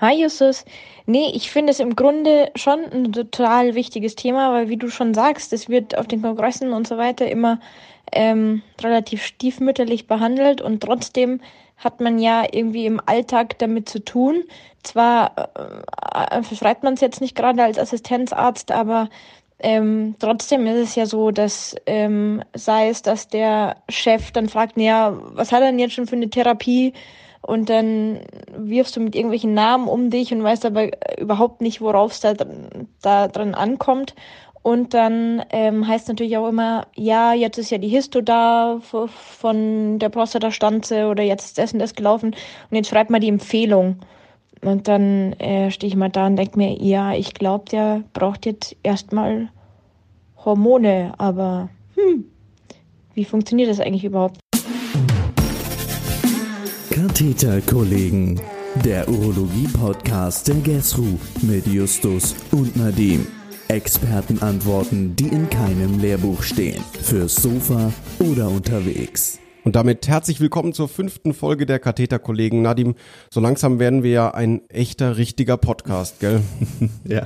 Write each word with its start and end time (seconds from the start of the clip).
Hi 0.00 0.14
Justus. 0.22 0.64
Nee, 1.06 1.32
ich 1.34 1.50
finde 1.50 1.72
es 1.72 1.80
im 1.80 1.96
Grunde 1.96 2.52
schon 2.54 2.84
ein 2.84 3.12
total 3.12 3.74
wichtiges 3.74 4.14
Thema, 4.14 4.52
weil 4.52 4.68
wie 4.68 4.76
du 4.76 4.90
schon 4.90 5.12
sagst, 5.12 5.52
es 5.52 5.68
wird 5.68 5.98
auf 5.98 6.06
den 6.06 6.22
Kongressen 6.22 6.72
und 6.72 6.86
so 6.86 6.98
weiter 6.98 7.28
immer 7.28 7.58
ähm, 8.12 8.62
relativ 8.80 9.24
stiefmütterlich 9.24 10.06
behandelt 10.06 10.60
und 10.60 10.84
trotzdem 10.84 11.40
hat 11.78 12.00
man 12.00 12.20
ja 12.20 12.44
irgendwie 12.52 12.86
im 12.86 13.00
Alltag 13.06 13.58
damit 13.58 13.88
zu 13.88 13.98
tun. 14.04 14.44
Zwar 14.84 15.32
äh, 16.30 16.42
verschreibt 16.44 16.84
man 16.84 16.94
es 16.94 17.00
jetzt 17.00 17.20
nicht 17.20 17.34
gerade 17.34 17.64
als 17.64 17.76
Assistenzarzt, 17.76 18.70
aber 18.70 19.08
ähm, 19.58 20.14
trotzdem 20.20 20.64
ist 20.68 20.90
es 20.90 20.94
ja 20.94 21.06
so, 21.06 21.32
dass 21.32 21.74
ähm, 21.86 22.44
sei 22.54 22.88
es, 22.90 23.02
dass 23.02 23.26
der 23.26 23.78
Chef 23.88 24.30
dann 24.30 24.48
fragt, 24.48 24.76
naja, 24.76 25.18
was 25.32 25.50
hat 25.50 25.62
er 25.62 25.66
denn 25.70 25.80
jetzt 25.80 25.94
schon 25.94 26.06
für 26.06 26.14
eine 26.14 26.30
Therapie? 26.30 26.92
Und 27.48 27.70
dann 27.70 28.18
wirfst 28.54 28.94
du 28.94 29.00
mit 29.00 29.16
irgendwelchen 29.16 29.54
Namen 29.54 29.88
um 29.88 30.10
dich 30.10 30.34
und 30.34 30.42
weißt 30.42 30.66
aber 30.66 30.90
überhaupt 31.18 31.62
nicht, 31.62 31.80
worauf 31.80 32.12
es 32.12 32.20
da, 32.20 32.34
da 33.00 33.26
dran 33.26 33.54
ankommt. 33.54 34.14
Und 34.60 34.92
dann 34.92 35.42
ähm, 35.48 35.88
heißt 35.88 36.08
natürlich 36.08 36.36
auch 36.36 36.46
immer, 36.46 36.88
ja, 36.94 37.32
jetzt 37.32 37.56
ist 37.56 37.70
ja 37.70 37.78
die 37.78 37.88
Histo 37.88 38.20
da 38.20 38.80
von 38.82 39.98
der 39.98 40.10
Prostatastanze 40.10 41.06
oder 41.06 41.22
jetzt 41.22 41.46
ist 41.46 41.56
das 41.56 41.72
und 41.72 41.78
das 41.78 41.94
gelaufen 41.94 42.36
und 42.70 42.76
jetzt 42.76 42.90
schreibt 42.90 43.08
mal 43.08 43.18
die 43.18 43.28
Empfehlung. 43.28 43.96
Und 44.62 44.86
dann 44.86 45.32
äh, 45.40 45.70
stehe 45.70 45.88
ich 45.88 45.96
mal 45.96 46.10
da 46.10 46.26
und 46.26 46.36
denke 46.36 46.58
mir, 46.58 46.76
ja, 46.82 47.14
ich 47.14 47.32
glaube, 47.32 47.64
der 47.70 48.04
braucht 48.12 48.44
jetzt 48.44 48.76
erstmal 48.82 49.48
Hormone, 50.44 51.14
aber 51.16 51.70
hm, 51.94 52.26
wie 53.14 53.24
funktioniert 53.24 53.70
das 53.70 53.80
eigentlich 53.80 54.04
überhaupt? 54.04 54.38
Katheterkollegen, 57.08 58.38
der 58.84 59.08
Urologie-Podcast 59.08 60.46
der 60.46 60.56
GESRU 60.56 61.18
mit 61.40 61.66
Justus 61.66 62.36
und 62.52 62.76
Nadim. 62.76 63.26
Expertenantworten, 63.68 65.16
die 65.16 65.28
in 65.28 65.48
keinem 65.48 66.00
Lehrbuch 66.00 66.42
stehen. 66.42 66.84
Fürs 67.02 67.36
Sofa 67.36 67.92
oder 68.18 68.48
unterwegs. 68.48 69.38
Und 69.64 69.74
damit 69.74 70.06
herzlich 70.06 70.38
willkommen 70.38 70.74
zur 70.74 70.86
fünften 70.86 71.32
Folge 71.32 71.64
der 71.64 71.78
Katheterkollegen. 71.78 72.60
Nadim, 72.60 72.94
so 73.30 73.40
langsam 73.40 73.78
werden 73.78 74.02
wir 74.02 74.10
ja 74.10 74.30
ein 74.34 74.68
echter, 74.68 75.16
richtiger 75.16 75.56
Podcast, 75.56 76.20
gell? 76.20 76.42
ja. 77.04 77.24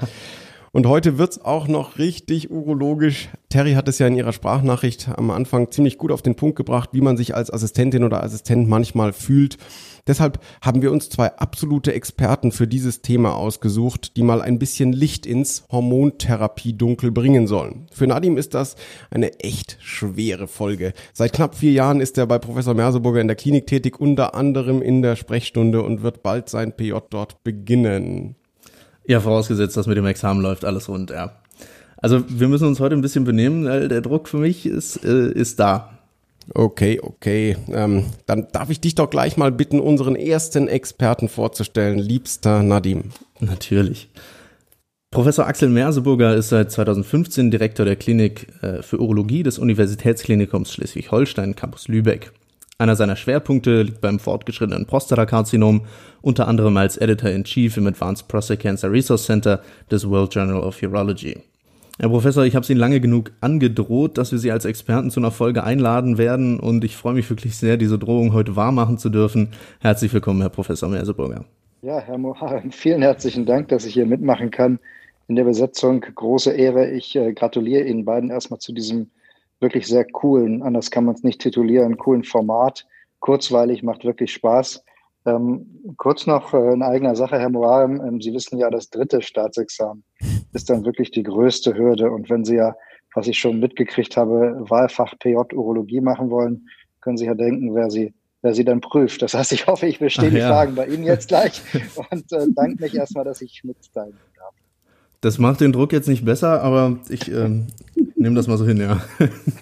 Und 0.74 0.86
heute 0.86 1.18
wird's 1.18 1.38
auch 1.38 1.68
noch 1.68 1.98
richtig 1.98 2.50
urologisch. 2.50 3.28
Terry 3.50 3.74
hat 3.74 3.88
es 3.88 3.98
ja 3.98 4.06
in 4.06 4.16
ihrer 4.16 4.32
Sprachnachricht 4.32 5.10
am 5.14 5.30
Anfang 5.30 5.70
ziemlich 5.70 5.98
gut 5.98 6.10
auf 6.10 6.22
den 6.22 6.34
Punkt 6.34 6.56
gebracht, 6.56 6.88
wie 6.92 7.02
man 7.02 7.18
sich 7.18 7.34
als 7.34 7.52
Assistentin 7.52 8.04
oder 8.04 8.22
Assistent 8.22 8.70
manchmal 8.70 9.12
fühlt. 9.12 9.58
Deshalb 10.06 10.40
haben 10.62 10.80
wir 10.80 10.90
uns 10.90 11.10
zwei 11.10 11.36
absolute 11.36 11.92
Experten 11.92 12.52
für 12.52 12.66
dieses 12.66 13.02
Thema 13.02 13.36
ausgesucht, 13.36 14.16
die 14.16 14.22
mal 14.22 14.40
ein 14.40 14.58
bisschen 14.58 14.94
Licht 14.94 15.26
ins 15.26 15.64
Hormontherapie-Dunkel 15.70 17.12
bringen 17.12 17.46
sollen. 17.46 17.86
Für 17.92 18.06
Nadim 18.06 18.38
ist 18.38 18.54
das 18.54 18.76
eine 19.10 19.40
echt 19.40 19.76
schwere 19.82 20.48
Folge. 20.48 20.94
Seit 21.12 21.34
knapp 21.34 21.54
vier 21.54 21.72
Jahren 21.72 22.00
ist 22.00 22.16
er 22.16 22.26
bei 22.26 22.38
Professor 22.38 22.72
Merseburger 22.72 23.20
in 23.20 23.28
der 23.28 23.36
Klinik 23.36 23.66
tätig, 23.66 24.00
unter 24.00 24.34
anderem 24.34 24.80
in 24.80 25.02
der 25.02 25.16
Sprechstunde 25.16 25.82
und 25.82 26.02
wird 26.02 26.22
bald 26.22 26.48
sein 26.48 26.74
PJ 26.74 26.94
dort 27.10 27.44
beginnen. 27.44 28.36
Ja, 29.06 29.20
vorausgesetzt, 29.20 29.77
dass 29.77 29.86
mit 29.86 29.97
dem 29.97 30.06
Examen 30.06 30.41
läuft 30.41 30.64
alles 30.64 30.89
rund, 30.89 31.11
ja. 31.11 31.33
Also 31.97 32.25
wir 32.28 32.48
müssen 32.48 32.67
uns 32.67 32.81
heute 32.81 32.97
ein 32.97 33.00
bisschen 33.00 33.25
benehmen, 33.25 33.64
weil 33.64 33.89
der 33.89 34.00
Druck 34.00 34.28
für 34.28 34.39
mich 34.39 34.67
ist, 34.67 35.05
äh, 35.05 35.31
ist 35.31 35.61
da. 35.61 35.98
Okay, 36.55 37.00
okay. 37.00 37.56
Ähm, 37.70 38.06
dann 38.27 38.48
darf 38.53 38.70
ich 38.70 38.80
dich 38.80 38.97
doch 38.97 39.08
gleich 39.08 39.36
mal 39.36 39.53
bitten, 39.53 39.78
unseren 39.78 40.17
ersten 40.17 40.67
Experten 40.67 41.28
vorzustellen, 41.28 41.98
liebster 41.98 42.62
Nadim. 42.62 43.11
Natürlich. 43.39 44.08
Professor 45.12 45.47
Axel 45.47 45.69
Merseburger 45.69 46.34
ist 46.34 46.48
seit 46.48 46.73
2015 46.73 47.50
Direktor 47.50 47.84
der 47.84 47.97
Klinik 47.97 48.48
äh, 48.62 48.83
für 48.83 48.98
Urologie 48.98 49.42
des 49.42 49.58
Universitätsklinikums 49.58 50.73
Schleswig-Holstein, 50.73 51.55
Campus 51.55 51.86
Lübeck. 51.86 52.33
Einer 52.78 52.96
seiner 52.96 53.16
Schwerpunkte 53.16 53.83
liegt 53.83 54.00
beim 54.00 54.18
fortgeschrittenen 54.18 54.86
Prostatakarzinom, 54.86 55.83
unter 56.20 56.48
anderem 56.48 56.77
als 56.77 56.96
Editor-in-Chief 56.96 57.77
im 57.77 57.86
Advanced 57.86 58.28
Prostate 58.28 58.60
Cancer 58.60 58.90
Resource 58.90 59.27
Center 59.27 59.62
des 59.90 60.08
World 60.08 60.34
Journal 60.34 60.60
of 60.60 60.82
Urology. 60.82 61.36
Herr 61.98 62.08
Professor, 62.08 62.44
ich 62.44 62.56
habe 62.56 62.64
Sie 62.64 62.74
lange 62.74 63.00
genug 63.00 63.32
angedroht, 63.40 64.16
dass 64.16 64.32
wir 64.32 64.38
Sie 64.38 64.50
als 64.50 64.64
Experten 64.64 65.11
zu 65.11 65.20
einer 65.20 65.30
Folge 65.30 65.62
einladen 65.62 66.16
werden 66.16 66.58
und 66.58 66.82
ich 66.84 66.96
freue 66.96 67.14
mich 67.14 67.28
wirklich 67.28 67.56
sehr, 67.56 67.77
diese 67.77 67.98
Drohung 67.98 68.32
heute 68.32 68.56
wahrmachen 68.56 68.96
zu 68.98 69.11
dürfen. 69.11 69.50
Herzlich 69.80 70.12
willkommen, 70.12 70.40
Herr 70.40 70.50
Professor 70.50 70.88
Merseburger. 70.88 71.44
Ja, 71.82 72.00
Herr 72.00 72.16
Mohan, 72.16 72.72
vielen 72.72 73.02
herzlichen 73.02 73.44
Dank, 73.44 73.68
dass 73.68 73.84
ich 73.84 73.94
hier 73.94 74.06
mitmachen 74.06 74.50
kann 74.50 74.78
in 75.28 75.36
der 75.36 75.44
Besetzung. 75.44 76.00
Große 76.00 76.52
Ehre. 76.52 76.90
Ich 76.90 77.14
äh, 77.14 77.32
gratuliere 77.34 77.84
Ihnen 77.84 78.05
beiden 78.05 78.30
erstmal 78.30 78.61
zu 78.61 78.72
diesem 78.72 79.11
wirklich 79.62 79.86
sehr 79.86 80.05
coolen, 80.05 80.62
anders 80.62 80.90
kann 80.90 81.05
man 81.05 81.14
es 81.14 81.23
nicht 81.23 81.40
titulieren, 81.40 81.96
coolen 81.96 82.24
Format. 82.24 82.86
Kurzweilig, 83.20 83.83
macht 83.83 84.05
wirklich 84.05 84.33
Spaß. 84.33 84.84
Ähm, 85.24 85.95
kurz 85.96 86.27
noch 86.27 86.52
äh, 86.52 86.73
in 86.73 86.83
eigener 86.83 87.14
Sache, 87.14 87.39
Herr 87.39 87.50
Moarem, 87.50 88.00
ähm, 88.05 88.20
Sie 88.20 88.34
wissen 88.34 88.58
ja, 88.58 88.68
das 88.70 88.90
dritte 88.90 89.23
Staatsexamen 89.23 90.02
ist 90.52 90.68
dann 90.68 90.84
wirklich 90.84 91.12
die 91.12 91.23
größte 91.23 91.77
Hürde. 91.77 92.11
Und 92.11 92.28
wenn 92.28 92.45
Sie 92.45 92.56
ja, 92.56 92.74
was 93.14 93.28
ich 93.28 93.39
schon 93.39 93.61
mitgekriegt 93.61 94.17
habe, 94.17 94.56
Wahlfach 94.68 95.14
PJ 95.18 95.55
Urologie 95.55 96.00
machen 96.00 96.30
wollen, 96.30 96.68
können 97.00 97.17
Sie 97.17 97.27
ja 97.27 97.34
denken, 97.34 97.74
wer 97.74 97.90
Sie, 97.90 98.12
wer 98.42 98.55
Sie 98.55 98.64
dann 98.64 98.80
prüft. 98.80 99.23
Das 99.23 99.34
heißt, 99.34 99.52
ich 99.52 99.67
hoffe, 99.68 99.86
ich 99.86 99.98
verstehe 99.98 100.29
Ach, 100.29 100.33
die 100.33 100.39
ja. 100.39 100.48
Fragen 100.48 100.74
bei 100.74 100.86
Ihnen 100.86 101.05
jetzt 101.05 101.29
gleich 101.29 101.62
und 102.11 102.33
äh, 102.33 102.46
danke 102.55 102.83
mich 102.83 102.94
erstmal, 102.94 103.24
dass 103.24 103.40
ich 103.40 103.62
mitteilen 103.64 104.17
darf. 104.36 104.55
Das 105.20 105.39
macht 105.39 105.61
den 105.61 105.70
Druck 105.70 105.92
jetzt 105.92 106.08
nicht 106.08 106.24
besser, 106.24 106.62
aber 106.62 106.98
ich 107.08 107.30
ähm, 107.30 107.68
nehme 108.22 108.36
das 108.36 108.46
mal 108.46 108.58
so 108.58 108.64
hin, 108.64 108.78
ja. 108.78 109.02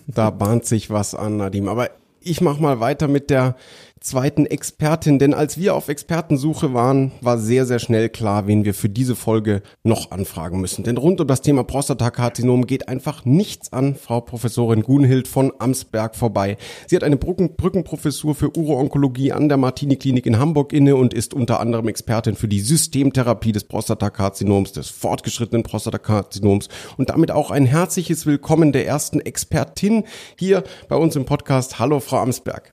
Da 0.07 0.31
bahnt 0.31 0.65
sich 0.65 0.91
was 0.91 1.15
an, 1.15 1.39
Nadim. 1.39 1.69
Aber 1.69 1.91
ich 2.21 2.41
mache 2.41 2.63
mal 2.63 2.81
weiter 2.81 3.09
mit 3.09 3.31
der 3.31 3.57
zweiten 4.01 4.47
Expertin, 4.47 5.19
denn 5.19 5.35
als 5.35 5.59
wir 5.59 5.75
auf 5.75 5.89
Expertensuche 5.89 6.73
waren, 6.73 7.13
war 7.21 7.37
sehr, 7.37 7.67
sehr 7.67 7.79
schnell 7.79 8.09
klar, 8.09 8.47
wen 8.47 8.65
wir 8.65 8.73
für 8.73 8.89
diese 8.89 9.15
Folge 9.15 9.61
noch 9.85 10.11
anfragen 10.11 10.59
müssen. 10.59 10.85
Denn 10.85 10.97
rund 10.97 11.21
um 11.21 11.27
das 11.27 11.43
Thema 11.43 11.65
Prostatakarzinom 11.65 12.67
geht 12.67 12.89
einfach 12.89 13.27
nichts 13.27 13.75
an 13.75 13.95
Frau 13.95 14.23
Professorin 14.23 14.83
Gunhild 14.83 15.29
von 15.29 15.53
Amsberg 15.59 16.17
vorbei. 16.17 16.57
Sie 16.87 16.97
hat 16.97 17.05
eine 17.05 17.19
Brücken 17.19 17.57
Brückenprofessur 17.57 18.35
für 18.35 18.57
Uroonkologie 18.57 19.33
an 19.33 19.51
der 19.51 19.59
Martini-Klinik 19.59 20.25
in 20.25 20.39
Hamburg 20.39 20.73
inne 20.73 20.97
und 20.97 21.13
ist 21.13 21.35
unter 21.35 21.61
anderem 21.61 21.87
Expertin 21.87 22.37
für 22.37 22.49
die 22.49 22.61
Systemtherapie 22.61 23.53
des 23.53 23.65
Prostatakarzinoms, 23.65 24.73
des 24.73 24.89
fortgeschrittenen 24.89 25.63
Prostatakarzinoms 25.63 26.69
und 26.97 27.11
damit 27.11 27.31
auch 27.31 27.51
ein 27.51 27.67
herzliches 27.67 28.25
Willkommen 28.25 28.73
der 28.73 28.87
ersten 28.87 29.21
Expertin 29.21 30.05
hier 30.39 30.65
bei 30.89 30.97
uns 30.97 31.17
im 31.17 31.27
Podcast. 31.27 31.79
Hallo, 31.79 32.01
Frau 32.01 32.19
Amsberg. 32.19 32.73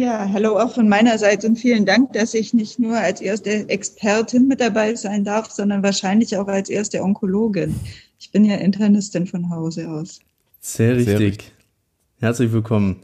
Ja, 0.00 0.30
hallo 0.32 0.58
auch 0.58 0.72
von 0.72 0.88
meiner 0.88 1.18
Seite 1.18 1.46
und 1.46 1.56
vielen 1.56 1.84
Dank, 1.84 2.14
dass 2.14 2.32
ich 2.32 2.54
nicht 2.54 2.78
nur 2.78 2.96
als 2.96 3.20
erste 3.20 3.68
Expertin 3.68 4.48
mit 4.48 4.58
dabei 4.58 4.94
sein 4.94 5.24
darf, 5.24 5.50
sondern 5.50 5.82
wahrscheinlich 5.82 6.34
auch 6.38 6.48
als 6.48 6.70
erste 6.70 7.02
Onkologin. 7.02 7.78
Ich 8.18 8.30
bin 8.30 8.46
ja 8.46 8.56
Internistin 8.56 9.26
von 9.26 9.50
Hause 9.50 9.90
aus. 9.90 10.20
Sehr 10.58 10.96
richtig. 10.96 11.06
Sehr 11.06 11.20
richtig. 11.20 11.52
Herzlich 12.18 12.50
willkommen. 12.50 12.96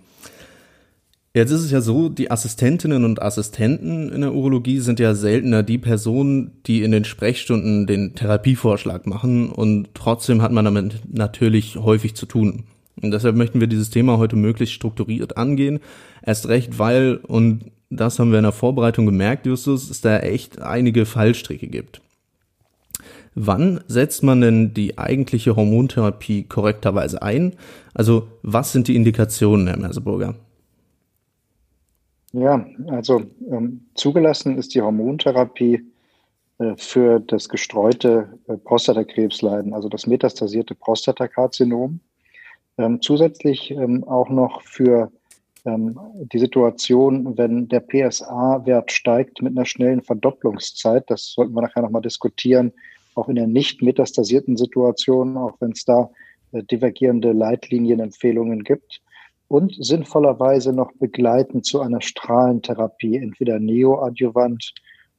Jetzt 1.35 1.51
ist 1.51 1.65
es 1.65 1.71
ja 1.71 1.83
so, 1.83 2.09
die 2.09 2.31
Assistentinnen 2.31 3.05
und 3.05 3.21
Assistenten 3.21 4.11
in 4.11 4.23
der 4.23 4.33
Urologie 4.33 4.79
sind 4.79 4.99
ja 4.99 5.15
seltener 5.15 5.63
die 5.63 5.77
Personen, 5.77 6.63
die 6.65 6.83
in 6.83 6.93
den 6.93 7.05
Sprechstunden 7.05 7.87
den 7.87 8.15
Therapievorschlag 8.15 9.07
machen 9.07 9.51
und 9.51 9.91
trotzdem 9.93 10.41
hat 10.41 10.51
man 10.51 10.65
damit 10.65 11.03
natürlich 11.13 11.77
häufig 11.77 12.17
zu 12.17 12.25
tun. 12.25 12.65
Und 13.03 13.11
deshalb 13.11 13.37
möchten 13.37 13.61
wir 13.61 13.67
dieses 13.67 13.91
Thema 13.91 14.19
heute 14.19 14.37
möglichst 14.37 14.75
strukturiert 14.75 15.37
angehen. 15.37 15.81
Erst 16.23 16.49
recht, 16.49 16.79
weil, 16.79 17.17
und 17.17 17.71
das 17.91 18.19
haben 18.19 18.31
wir 18.31 18.39
in 18.39 18.45
der 18.45 18.53
Vorbereitung 18.53 19.07
gemerkt, 19.07 19.47
Justus, 19.47 19.91
es 19.91 20.01
da 20.01 20.19
echt 20.19 20.61
einige 20.63 21.05
Fallstricke 21.07 21.69
gibt. 21.69 22.01
Wann 23.35 23.81
setzt 23.87 24.23
man 24.23 24.41
denn 24.41 24.73
die 24.73 24.97
eigentliche 24.97 25.57
Hormontherapie 25.57 26.45
korrekterweise 26.45 27.21
ein? 27.21 27.55
Also 27.93 28.29
was 28.43 28.73
sind 28.73 28.89
die 28.89 28.97
Indikationen, 28.97 29.67
Herr 29.67 29.79
Merseburger? 29.79 30.35
Ja, 32.33 32.67
also 32.89 33.23
ähm, 33.51 33.83
zugelassen 33.95 34.57
ist 34.57 34.75
die 34.75 34.81
Hormontherapie 34.81 35.85
äh, 36.59 36.75
für 36.77 37.21
das 37.21 37.49
gestreute 37.49 38.39
äh, 38.47 38.57
Prostatakrebsleiden, 38.57 39.75
also 39.75 39.91
das 39.91 40.07
metastasierte 40.07 40.75
Prostatakarzinom. 40.75 42.01
Ähm, 42.79 43.01
zusätzlich 43.01 43.71
ähm, 43.71 44.05
auch 44.05 44.29
noch 44.29 44.63
für 44.63 45.11
ähm, 45.65 45.99
die 46.33 46.39
Situation, 46.39 47.37
wenn 47.39 47.69
der 47.69 47.81
PSA-Wert 47.81 48.93
steigt 48.93 49.43
mit 49.43 49.57
einer 49.57 49.67
schnellen 49.67 50.03
Verdopplungszeit, 50.03 51.05
das 51.09 51.33
sollten 51.33 51.55
wir 51.55 51.63
nachher 51.63 51.83
nochmal 51.83 52.03
diskutieren, 52.03 52.73
auch 53.15 53.29
in 53.29 53.37
der 53.37 53.47
nicht 53.47 53.83
metastasierten 53.83 54.57
Situation, 54.57 55.37
auch 55.37 55.57
wenn 55.61 55.73
es 55.73 55.85
da 55.85 56.11
äh, 56.53 56.63
divergierende 56.63 57.33
Leitlinienempfehlungen 57.33 58.63
gibt. 58.63 59.01
Und 59.49 59.77
sinnvollerweise 59.79 60.73
noch 60.73 60.93
begleitend 60.95 61.65
zu 61.65 61.81
einer 61.81 62.01
Strahlentherapie, 62.01 63.17
entweder 63.17 63.61
neoadjuvant 63.61 64.75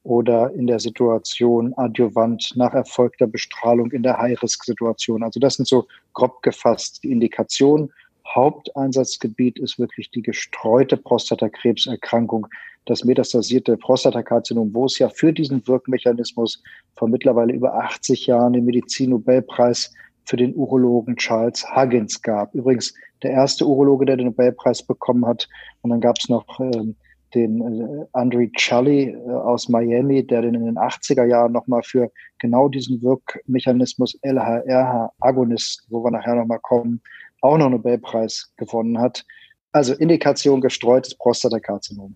oder 0.08 0.54
in 0.54 0.68
der 0.68 0.80
Situation 0.80 1.74
adjuvant 1.76 2.54
nach 2.56 2.74
erfolgter 2.74 3.28
Bestrahlung 3.28 3.92
in 3.92 4.04
der 4.04 4.18
High-Risk-Situation. 4.18 5.22
Also 5.22 5.42
das 5.42 5.56
sind 5.56 5.68
so 5.68 5.86
grob 6.14 6.42
gefasst 6.44 7.04
die 7.04 7.12
Indikationen. 7.12 7.92
Haupteinsatzgebiet 8.26 9.60
ist 9.60 9.78
wirklich 9.80 10.10
die 10.12 10.22
gestreute 10.22 10.96
Prostatakrebserkrankung, 10.96 12.48
das 12.86 13.04
metastasierte 13.04 13.76
Prostatakarzinom, 13.76 14.74
wo 14.74 14.86
es 14.86 14.98
ja 14.98 15.10
für 15.10 15.34
diesen 15.34 15.68
Wirkmechanismus 15.68 16.64
vor 16.96 17.10
mittlerweile 17.10 17.52
über 17.52 17.76
80 17.76 18.28
Jahren 18.28 18.54
den 18.54 18.64
Medizin-Nobelpreis 18.64 19.94
für 20.24 20.38
den 20.38 20.56
Urologen 20.56 21.18
Charles 21.18 21.66
Huggins 21.76 22.22
gab. 22.22 22.56
Übrigens 22.56 22.94
der 23.24 23.32
erste 23.32 23.66
Urologe, 23.66 24.06
der 24.06 24.16
den 24.16 24.28
Nobelpreis 24.28 24.84
bekommen 24.84 25.26
hat. 25.26 25.50
Und 25.82 25.90
dann 25.90 26.00
gab 26.00 26.18
es 26.18 26.30
noch 26.30 26.62
ähm, 26.62 26.96
den 27.34 27.62
äh, 27.62 28.06
Andre 28.14 28.50
Chully 28.52 29.10
äh, 29.10 29.30
aus 29.30 29.70
Miami, 29.70 30.26
der 30.26 30.42
den 30.42 30.56
in 30.56 30.66
den 30.66 30.78
80er 30.78 31.26
Jahren 31.26 31.52
nochmal 31.52 31.84
für 31.84 32.12
genau 32.40 32.70
diesen 32.70 33.02
Wirkmechanismus 33.02 34.18
LHRH-Agonist, 34.22 35.86
wo 35.90 36.04
wir 36.04 36.12
nachher 36.12 36.36
nochmal 36.36 36.60
kommen, 36.60 37.02
auch 37.42 37.58
noch 37.58 37.70
Nobelpreis 37.70 38.54
gewonnen 38.58 39.00
hat. 39.00 39.26
Also 39.72 39.94
Indikation 39.94 40.62
gestreutes 40.62 41.16
Prostatakarzinom. 41.16 42.16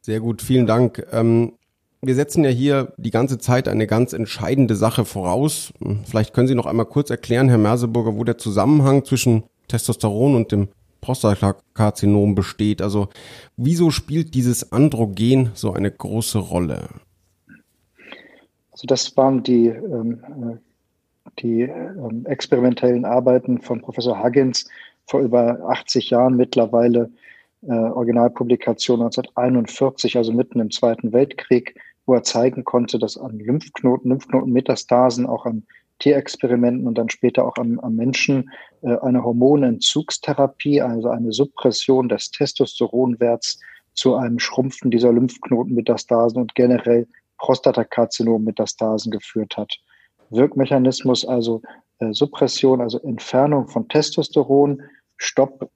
Sehr 0.00 0.20
gut, 0.20 0.40
vielen 0.42 0.66
Dank. 0.66 1.06
Ähm, 1.12 1.52
wir 2.00 2.14
setzen 2.14 2.44
ja 2.44 2.50
hier 2.50 2.92
die 2.96 3.10
ganze 3.10 3.38
Zeit 3.38 3.68
eine 3.68 3.86
ganz 3.86 4.12
entscheidende 4.12 4.76
Sache 4.76 5.04
voraus. 5.04 5.72
Vielleicht 6.04 6.32
können 6.32 6.46
Sie 6.46 6.54
noch 6.54 6.66
einmal 6.66 6.86
kurz 6.86 7.10
erklären, 7.10 7.48
Herr 7.48 7.58
Merseburger, 7.58 8.16
wo 8.16 8.24
der 8.24 8.38
Zusammenhang 8.38 9.04
zwischen 9.04 9.44
Testosteron 9.66 10.36
und 10.36 10.52
dem 10.52 10.68
Prostatakarzinom 11.08 12.34
besteht. 12.34 12.82
Also 12.82 13.08
wieso 13.56 13.90
spielt 13.90 14.34
dieses 14.34 14.72
Androgen 14.72 15.52
so 15.54 15.72
eine 15.72 15.90
große 15.90 16.38
Rolle? 16.38 16.88
Also 18.70 18.86
das 18.86 19.16
waren 19.16 19.42
die, 19.42 19.68
ähm, 19.68 20.20
äh, 20.22 21.40
die 21.40 21.62
ähm, 21.62 22.26
experimentellen 22.26 23.06
Arbeiten 23.06 23.62
von 23.62 23.80
Professor 23.80 24.22
Huggins 24.22 24.68
vor 25.06 25.20
über 25.20 25.70
80 25.70 26.10
Jahren 26.10 26.36
mittlerweile, 26.36 27.10
äh, 27.62 27.72
Originalpublikation 27.72 29.00
1941, 29.00 30.18
also 30.18 30.32
mitten 30.32 30.60
im 30.60 30.70
Zweiten 30.70 31.14
Weltkrieg, 31.14 31.74
wo 32.04 32.12
er 32.12 32.22
zeigen 32.22 32.64
konnte, 32.64 32.98
dass 32.98 33.16
an 33.16 33.38
Lymphknoten, 33.38 34.10
Lymphknotenmetastasen, 34.10 35.24
auch 35.24 35.46
an 35.46 35.62
Tierexperimenten 36.00 36.86
und 36.86 36.98
dann 36.98 37.08
später 37.08 37.46
auch 37.46 37.56
am, 37.56 37.80
am 37.80 37.96
Menschen 37.96 38.50
eine 38.82 39.22
Hormonentzugstherapie, 39.22 40.80
also 40.80 41.08
eine 41.08 41.32
Suppression 41.32 42.08
des 42.08 42.30
Testosteronwerts 42.30 43.58
zu 43.94 44.14
einem 44.14 44.38
Schrumpfen 44.38 44.90
dieser 44.90 45.12
Lymphknotenmetastasen 45.12 46.40
und 46.40 46.54
generell 46.54 47.06
Prostatakarzinom-Metastasen 47.38 49.10
geführt 49.10 49.56
hat. 49.56 49.76
Wirkmechanismus, 50.30 51.26
also 51.26 51.62
äh, 51.98 52.12
Suppression, 52.12 52.80
also 52.80 52.98
Entfernung 53.00 53.68
von 53.68 53.88
Testosteron, 53.88 54.82
Stopp, 55.16 55.70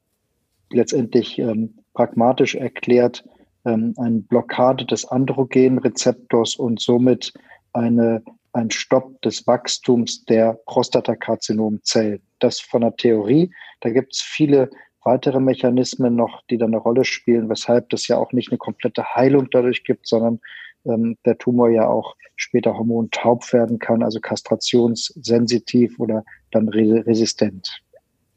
letztendlich 0.70 1.38
ähm, 1.38 1.78
pragmatisch 1.94 2.54
erklärt, 2.54 3.24
ähm, 3.64 3.94
eine 3.96 4.20
Blockade 4.20 4.84
des 4.84 5.04
Androgenrezeptors 5.04 6.56
und 6.56 6.80
somit 6.80 7.32
eine 7.72 8.22
ein 8.52 8.70
Stopp 8.70 9.20
des 9.22 9.46
Wachstums 9.46 10.24
der 10.24 10.58
Prostatakarzinomzellen. 10.66 12.22
Das 12.42 12.60
von 12.60 12.82
der 12.82 12.96
Theorie. 12.96 13.52
Da 13.80 13.90
gibt 13.90 14.14
es 14.14 14.20
viele 14.20 14.70
weitere 15.04 15.40
Mechanismen 15.40 16.14
noch, 16.14 16.42
die 16.50 16.58
da 16.58 16.66
eine 16.66 16.76
Rolle 16.76 17.04
spielen, 17.04 17.48
weshalb 17.48 17.88
das 17.90 18.08
ja 18.08 18.18
auch 18.18 18.32
nicht 18.32 18.50
eine 18.50 18.58
komplette 18.58 19.04
Heilung 19.14 19.48
dadurch 19.50 19.84
gibt, 19.84 20.06
sondern 20.06 20.40
ähm, 20.84 21.16
der 21.24 21.38
Tumor 21.38 21.70
ja 21.70 21.88
auch 21.88 22.16
später 22.36 22.76
hormontaub 22.76 23.52
werden 23.52 23.78
kann, 23.78 24.02
also 24.02 24.20
kastrationssensitiv 24.20 25.98
oder 25.98 26.24
dann 26.50 26.68
resistent. 26.68 27.82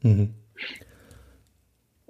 Mhm. 0.02 0.34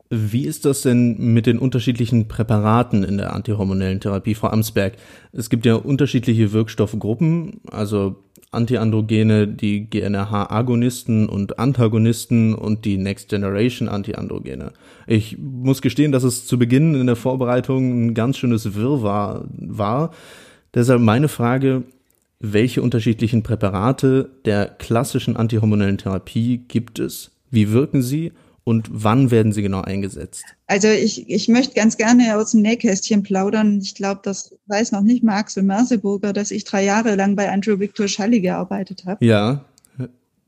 Wie 0.08 0.44
ist 0.44 0.64
das 0.64 0.82
denn 0.82 1.17
mit 1.35 1.47
den 1.47 1.58
unterschiedlichen 1.58 2.29
Präparaten 2.29 3.03
in 3.03 3.17
der 3.17 3.35
antihormonellen 3.35 4.00
Therapie, 4.00 4.35
Frau 4.35 4.49
Amsberg? 4.49 4.94
Es 5.32 5.50
gibt 5.50 5.67
ja 5.67 5.75
unterschiedliche 5.75 6.53
Wirkstoffgruppen, 6.53 7.61
also 7.70 8.17
Antiandrogene, 8.53 9.49
die 9.49 9.91
GNRH-Agonisten 9.91 11.29
und 11.29 11.58
Antagonisten 11.58 12.55
und 12.55 12.85
die 12.85 12.97
Next 12.97 13.29
Generation 13.29 13.88
Antiandrogene. 13.88 14.73
Ich 15.08 15.37
muss 15.38 15.82
gestehen, 15.82 16.12
dass 16.12 16.23
es 16.23 16.47
zu 16.47 16.59
Beginn 16.59 16.94
in 16.94 17.06
der 17.06 17.17
Vorbereitung 17.17 18.06
ein 18.06 18.14
ganz 18.14 18.38
schönes 18.38 18.75
Wirrwarr 18.75 19.44
war. 19.59 20.12
Deshalb 20.73 21.00
meine 21.00 21.29
Frage, 21.29 21.82
welche 22.38 22.82
unterschiedlichen 22.82 23.43
Präparate 23.43 24.31
der 24.44 24.67
klassischen 24.67 25.37
antihormonellen 25.37 25.99
Therapie 25.99 26.59
gibt 26.69 27.00
es? 27.00 27.32
Wie 27.50 27.73
wirken 27.73 28.02
sie? 28.02 28.32
Und 28.67 28.89
wann 28.91 29.31
werden 29.31 29.53
sie 29.53 29.63
genau 29.63 29.83
eingesetzt? 29.83 30.45
Also 30.67 30.89
ich, 30.89 31.31
ich 31.31 31.47
möchte 31.47 31.75
ganz 31.75 31.97
gerne 31.97 32.37
aus 32.37 32.51
dem 32.51 32.63
Nähkästchen 32.63 33.23
plaudern. 33.23 33.81
Ich 33.81 33.95
glaube, 33.95 34.23
das 34.25 34.57
weiß 34.67 34.91
noch 34.91 35.03
nicht 35.03 35.23
mal 35.23 35.37
Axel 35.37 35.63
Merseburger, 35.63 36.33
dass 36.33 36.51
ich 36.51 36.65
drei 36.65 36.83
Jahre 36.83 37.15
lang 37.15 37.37
bei 37.37 37.49
Andrew 37.49 37.79
Victor 37.79 38.09
Schalli 38.09 38.41
gearbeitet 38.41 39.05
habe. 39.07 39.25
Ja. 39.25 39.65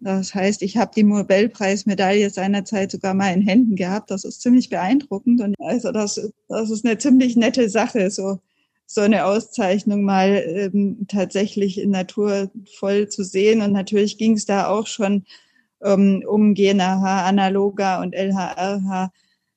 Das 0.00 0.34
heißt, 0.34 0.62
ich 0.62 0.76
habe 0.76 0.90
die 0.96 1.04
Nobelpreismedaille 1.04 2.28
seinerzeit 2.30 2.90
sogar 2.90 3.14
mal 3.14 3.32
in 3.32 3.42
Händen 3.42 3.76
gehabt. 3.76 4.10
Das 4.10 4.24
ist 4.24 4.42
ziemlich 4.42 4.68
beeindruckend 4.68 5.40
und 5.40 5.54
also 5.60 5.92
das, 5.92 6.20
das 6.48 6.70
ist 6.70 6.84
eine 6.84 6.98
ziemlich 6.98 7.36
nette 7.36 7.68
Sache, 7.68 8.10
so 8.10 8.40
so 8.90 9.02
eine 9.02 9.26
Auszeichnung 9.26 10.02
mal 10.02 10.42
ähm, 10.46 11.06
tatsächlich 11.08 11.78
in 11.78 11.90
Natur 11.90 12.50
voll 12.78 13.08
zu 13.08 13.22
sehen. 13.22 13.60
Und 13.60 13.72
natürlich 13.72 14.16
ging 14.16 14.32
es 14.32 14.46
da 14.46 14.66
auch 14.66 14.86
schon 14.86 15.26
ähm, 15.82 16.22
um 16.26 16.54
GNRH-Analoga 16.54 18.02
und 18.02 18.14
LHRH. 18.14 19.10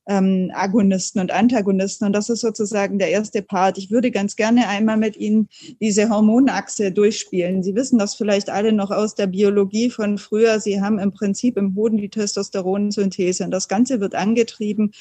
Ähm, 0.07 0.51
Agonisten 0.55 1.21
und 1.21 1.31
Antagonisten. 1.31 2.05
Und 2.05 2.13
das 2.13 2.29
ist 2.29 2.41
sozusagen 2.41 2.97
der 2.97 3.11
erste 3.11 3.43
Part. 3.43 3.77
Ich 3.77 3.91
würde 3.91 4.09
ganz 4.09 4.35
gerne 4.35 4.67
einmal 4.67 4.97
mit 4.97 5.15
Ihnen 5.15 5.47
diese 5.79 6.09
Hormonachse 6.09 6.91
durchspielen. 6.91 7.61
Sie 7.61 7.75
wissen 7.75 7.99
das 7.99 8.15
vielleicht 8.15 8.49
alle 8.49 8.73
noch 8.73 8.89
aus 8.89 9.13
der 9.13 9.27
Biologie 9.27 9.91
von 9.91 10.17
früher. 10.17 10.59
Sie 10.59 10.81
haben 10.81 10.97
im 10.97 11.13
Prinzip 11.13 11.55
im 11.55 11.75
Hoden 11.75 11.97
die 11.97 12.09
Testosteronsynthese. 12.09 13.43
Und 13.43 13.51
das 13.51 13.67
Ganze 13.67 13.99
wird 13.99 14.15
angetrieben 14.15 14.91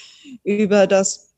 über 0.44 0.87
das 0.87 1.31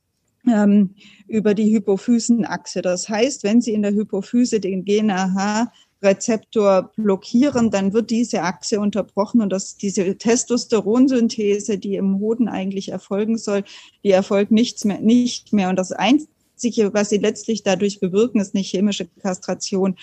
ähm, 0.46 0.96
über 1.29 1.55
die 1.55 1.73
Hypophysenachse. 1.73 2.82
Das 2.82 3.08
heißt, 3.08 3.44
wenn 3.44 3.61
Sie 3.61 3.73
in 3.73 3.82
der 3.82 3.93
Hypophyse 3.93 4.61
den 4.61 4.84
GNRH 4.84 5.73
Rezeptor 6.03 6.91
blockieren, 6.97 7.71
dann 7.71 7.93
wird 7.93 8.11
diese 8.11 8.43
Achse 8.43 8.81
unterbrochen 8.81 9.41
und 9.41 9.51
das, 9.51 9.77
diese 9.77 10.17
Testosteronsynthese, 10.19 11.79
die 11.79 11.94
im 11.94 12.19
Hoden 12.19 12.49
eigentlich 12.49 12.91
erfolgen 12.91 13.39
soll, 13.39 13.65
die 14.03 14.11
erfolgt 14.11 14.51
nichts 14.51 14.85
mehr, 14.85 15.01
nicht 15.01 15.53
mehr. 15.53 15.69
Und 15.69 15.77
das 15.77 15.93
Einzige, 15.93 16.93
was 16.93 17.11
sie 17.11 17.19
letztlich 17.19 17.63
dadurch 17.63 18.01
bewirken, 18.01 18.41
ist 18.41 18.55
eine 18.55 18.65
chemische 18.65 19.06
Kastration. 19.21 19.97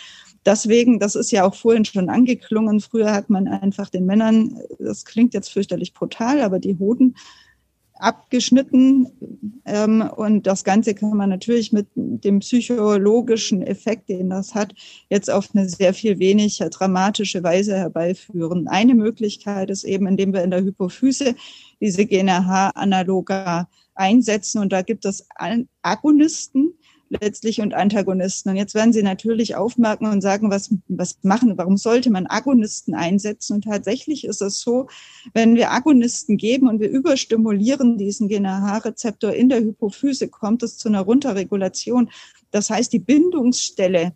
Deswegen, 0.46 1.00
das 1.00 1.16
ist 1.16 1.32
ja 1.32 1.46
auch 1.46 1.56
vorhin 1.56 1.84
schon 1.84 2.10
angeklungen, 2.10 2.80
früher 2.80 3.12
hat 3.12 3.30
man 3.30 3.48
einfach 3.48 3.90
den 3.90 4.06
Männern, 4.06 4.58
das 4.80 5.04
klingt 5.04 5.34
jetzt 5.34 5.52
fürchterlich 5.52 5.94
brutal, 5.94 6.42
aber 6.42 6.60
die 6.60 6.78
Hoden 6.80 7.16
abgeschnitten. 8.00 9.08
Ähm, 9.66 10.02
und 10.16 10.48
das 10.48 10.64
Ganze 10.64 10.96
kann 10.96 11.16
man 11.16 11.30
natürlich 11.30 11.72
mit 11.72 11.88
dem 11.96 12.40
psychologischen 12.40 13.62
Effekt, 13.62 14.10
den 14.10 14.30
das 14.30 14.56
hat, 14.56 14.74
jetzt 15.10 15.30
auf 15.30 15.50
eine 15.54 15.70
sehr 15.70 15.94
viel 15.94 16.18
weniger 16.18 16.70
dramatische 16.70 17.44
Weise 17.44 17.76
herbeiführen. 17.76 18.68
Eine 18.68 18.96
Möglichkeit 18.96 19.70
ist 19.70 19.84
eben, 19.84 20.08
indem 20.08 20.34
wir 20.34 20.44
in 20.44 20.52
der 20.52 20.64
Hypophyse 20.64 21.36
diese 21.80 22.06
GNRH-Analoga 22.06 23.68
einsetzen. 23.96 24.62
Und 24.62 24.72
da 24.72 24.82
gibt 24.82 25.06
es 25.06 25.28
Agonisten, 25.82 26.74
letztlich 27.10 27.62
und 27.62 27.74
Antagonisten. 27.74 28.50
Und 28.50 28.56
jetzt 28.56 28.76
werden 28.76 28.94
Sie 28.94 29.04
natürlich 29.04 29.56
aufmerken 29.56 30.06
und 30.08 30.22
sagen, 30.22 30.52
was, 30.52 30.74
was 30.88 31.18
machen, 31.24 31.58
warum 31.58 31.78
sollte 31.78 32.10
man 32.10 32.28
Agonisten 32.28 32.94
einsetzen? 32.94 33.56
Und 33.56 33.64
tatsächlich 33.66 34.26
ist 34.26 34.42
es 34.42 34.62
so, 34.62 34.88
wenn 35.34 35.56
wir 35.56 35.72
Agonisten 35.72 36.38
geben 36.38 36.68
und 36.68 36.80
wir 36.80 36.90
überstimulieren 36.90 37.98
diesen 37.98 38.28
GNRH-Rezeptor 38.28 39.34
in 39.34 39.50
der 39.50 39.62
Hypophyse, 39.62 40.28
kommt 40.28 40.64
es 40.64 40.78
zu 40.78 40.90
einer 40.90 41.02
Runterregulation. 41.02 42.10
Das 42.52 42.70
heißt, 42.70 42.94
die 42.94 43.00
Bindungsstelle 43.00 44.14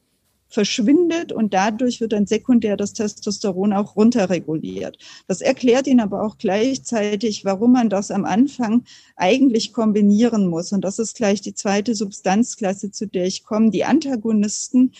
verschwindet 0.54 1.32
und 1.32 1.56
dadurch 1.56 2.00
wird 2.00 2.14
dann 2.14 2.28
sekundär 2.28 2.78
das 2.78 2.94
Testosteron 2.94 3.74
auch 3.74 3.96
runterreguliert. 3.96 5.00
Das 5.28 5.42
erklärt 5.42 5.88
Ihnen 5.88 6.00
aber 6.00 6.22
auch 6.22 6.38
gleichzeitig, 6.38 7.44
warum 7.44 7.72
man 7.72 7.90
das 7.90 8.12
am 8.12 8.24
Anfang 8.24 8.84
eigentlich 9.16 9.74
kombinieren 9.74 10.48
muss. 10.48 10.72
Und 10.72 10.82
das 10.82 11.00
ist 11.00 11.16
gleich 11.16 11.42
die 11.42 11.56
zweite 11.56 11.96
Substanzklasse, 11.96 12.92
zu 12.92 13.08
der 13.08 13.26
ich 13.26 13.44
komme. 13.44 13.72
Die 13.72 13.84
Antagonisten, 13.84 14.92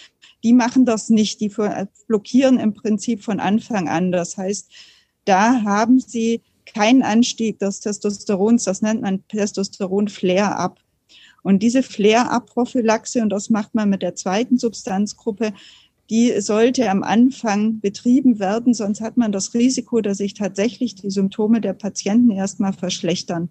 die 0.44 0.54
machen 0.54 0.86
das 0.86 1.10
nicht, 1.10 1.40
die 1.40 1.52
blockieren 2.08 2.60
im 2.60 2.74
Prinzip 2.74 3.24
von 3.24 3.40
Anfang 3.40 3.88
an. 3.88 4.12
Das 4.12 4.38
heißt, 4.38 4.72
da 5.26 5.62
haben 5.62 6.00
sie 6.00 6.42
keinen 6.66 7.04
Anstieg 7.04 7.60
des 7.60 7.80
Testosterons, 7.80 8.64
das 8.64 8.82
nennt 8.82 9.04
man 9.04 9.28
Testosteron-Flare-up. 9.28 10.80
Und 11.44 11.62
diese 11.62 11.84
Flair-Up-Prophylaxe, 11.84 13.22
und 13.22 13.30
das 13.30 13.50
macht 13.50 13.76
man 13.76 13.90
mit 13.90 14.02
der 14.02 14.16
zweiten 14.16 14.58
Substanzgruppe, 14.58 15.54
die 16.10 16.42
sollte 16.42 16.90
am 16.90 17.02
Anfang 17.02 17.80
betrieben 17.80 18.40
werden, 18.40 18.74
sonst 18.74 19.02
hat 19.02 19.18
man 19.18 19.32
das 19.32 19.54
Risiko, 19.54 20.02
dass 20.02 20.18
sich 20.18 20.34
tatsächlich 20.34 20.96
die 20.96 21.10
Symptome 21.10 21.62
der 21.62 21.74
Patienten 21.74 22.32
erstmal 22.32 22.74
verschlechtern. 22.74 23.50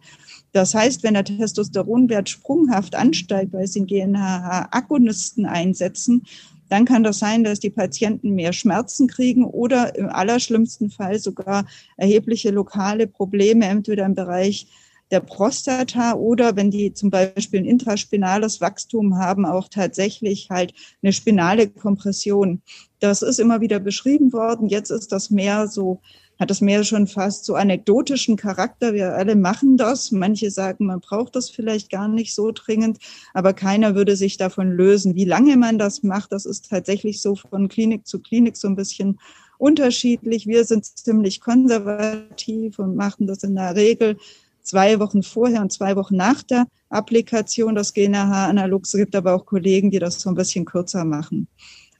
Das 0.53 0.75
heißt, 0.75 1.03
wenn 1.03 1.15
der 1.15 1.25
Testosteronwert 1.25 2.29
sprunghaft 2.29 2.95
ansteigt, 2.95 3.53
weil 3.53 3.67
sie 3.67 3.87
den 3.87 4.13
GNRH-Agonisten 4.13 5.47
einsetzen, 5.47 6.25
dann 6.69 6.85
kann 6.85 7.03
das 7.03 7.19
sein, 7.19 7.45
dass 7.45 7.61
die 7.61 7.71
Patienten 7.71 8.31
mehr 8.31 8.53
Schmerzen 8.53 9.07
kriegen 9.07 9.45
oder 9.45 9.95
im 9.95 10.09
allerschlimmsten 10.09 10.91
Fall 10.91 11.19
sogar 11.19 11.67
erhebliche 11.97 12.51
lokale 12.51 13.07
Probleme, 13.07 13.67
entweder 13.67 14.07
im 14.07 14.15
Bereich 14.15 14.67
der 15.13 15.21
Prostata 15.21 16.15
oder 16.15 16.57
wenn 16.57 16.71
die 16.71 16.95
zum 16.95 17.11
Beispiel 17.11 17.61
ein 17.61 17.67
intraspinales 17.67 18.61
Wachstum 18.61 19.19
haben, 19.19 19.45
auch 19.45 19.69
tatsächlich 19.69 20.49
halt 20.51 20.73
eine 21.03 21.13
spinale 21.13 21.69
Kompression. 21.69 22.63
Das 22.99 23.21
ist 23.21 23.39
immer 23.39 23.61
wieder 23.61 23.79
beschrieben 23.79 24.33
worden. 24.33 24.69
Jetzt 24.69 24.91
ist 24.91 25.13
das 25.13 25.31
mehr 25.31 25.69
so, 25.69 26.01
hat 26.41 26.51
das 26.51 26.63
mehr 26.63 26.83
schon 26.83 27.07
fast 27.07 27.45
so 27.45 27.55
anekdotischen 27.55 28.37
Charakter. 28.37 28.95
Wir 28.95 29.15
alle 29.15 29.37
machen 29.37 29.77
das. 29.77 30.13
Manche 30.13 30.51
sagen, 30.51 30.87
man 30.87 31.01
braucht 31.01 31.37
das 31.37 31.51
vielleicht 31.51 31.91
gar 31.91 32.09
nicht 32.09 32.35
so 32.35 32.51
dringend, 32.51 32.99
aber 33.35 33.53
keiner 33.53 33.95
würde 33.95 34.17
sich 34.17 34.39
davon 34.39 34.73
lösen. 34.73 35.15
Wie 35.15 35.27
lange 35.27 35.59
man 35.59 35.79
das 35.79 36.03
macht, 36.03 36.33
das 36.33 36.47
ist 36.47 36.71
tatsächlich 36.71 37.21
so 37.21 37.37
von 37.37 37.69
Klinik 37.69 38.07
zu 38.07 38.19
Klinik 38.21 38.57
so 38.57 38.67
ein 38.67 38.77
bisschen 38.77 39.19
unterschiedlich. 39.59 40.47
Wir 40.47 40.65
sind 40.65 40.87
ziemlich 40.87 41.43
konservativ 41.43 42.79
und 42.79 42.97
machen 42.97 43.27
das 43.27 43.45
in 43.45 43.55
der 43.55 43.77
Regel 43.77 44.17
zwei 44.63 44.99
Wochen 44.99 45.23
vorher 45.23 45.61
und 45.61 45.71
zwei 45.73 45.95
Wochen 45.97 46.17
nach 46.17 46.43
der 46.43 46.67
Applikation 46.89 47.75
des 47.75 47.93
GNRH-Analogs. 47.95 48.95
Es 48.95 49.01
gibt 49.01 49.17
aber 49.17 49.35
auch 49.35 49.47
Kollegen, 49.47 49.91
die 49.91 49.99
das 49.99 50.21
so 50.21 50.29
ein 50.31 50.35
bisschen 50.35 50.65
kürzer 50.65 51.05
machen. 51.05 51.49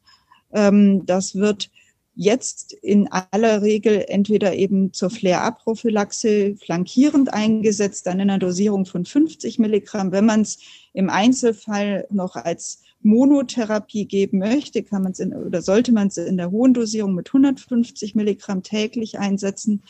Ähm, 0.53 1.07
das 1.07 1.37
wird 1.37 1.71
jetzt 2.17 2.73
in 2.73 3.09
aller 3.09 3.63
Regel 3.63 4.05
entweder 4.09 4.55
eben 4.55 4.93
zur 4.93 5.11
Flare-up-Prophylaxe 5.11 6.57
flankierend 6.57 7.33
eingesetzt, 7.33 8.07
dann 8.07 8.19
in 8.19 8.29
einer 8.29 8.41
Dosierung 8.41 8.87
von 8.87 9.07
50 9.07 9.61
Milligramm. 9.61 10.11
Wenn 10.11 10.27
man 10.27 10.41
es 10.41 10.59
im 10.93 11.09
Einzelfall 11.09 12.09
noch 12.11 12.35
als 12.35 12.83
Monotherapie 13.03 14.07
geben 14.07 14.39
möchte, 14.39 14.83
kann 14.83 15.03
man 15.03 15.13
es 15.13 15.21
oder 15.21 15.63
sollte 15.63 15.93
man 15.93 16.09
es 16.09 16.17
in 16.17 16.37
der 16.37 16.51
hohen 16.51 16.75
Dosierung 16.75 17.15
mit 17.15 17.29
150 17.29 18.15
Milligramm 18.15 18.63
täglich 18.63 19.19
einsetzen. 19.19 19.83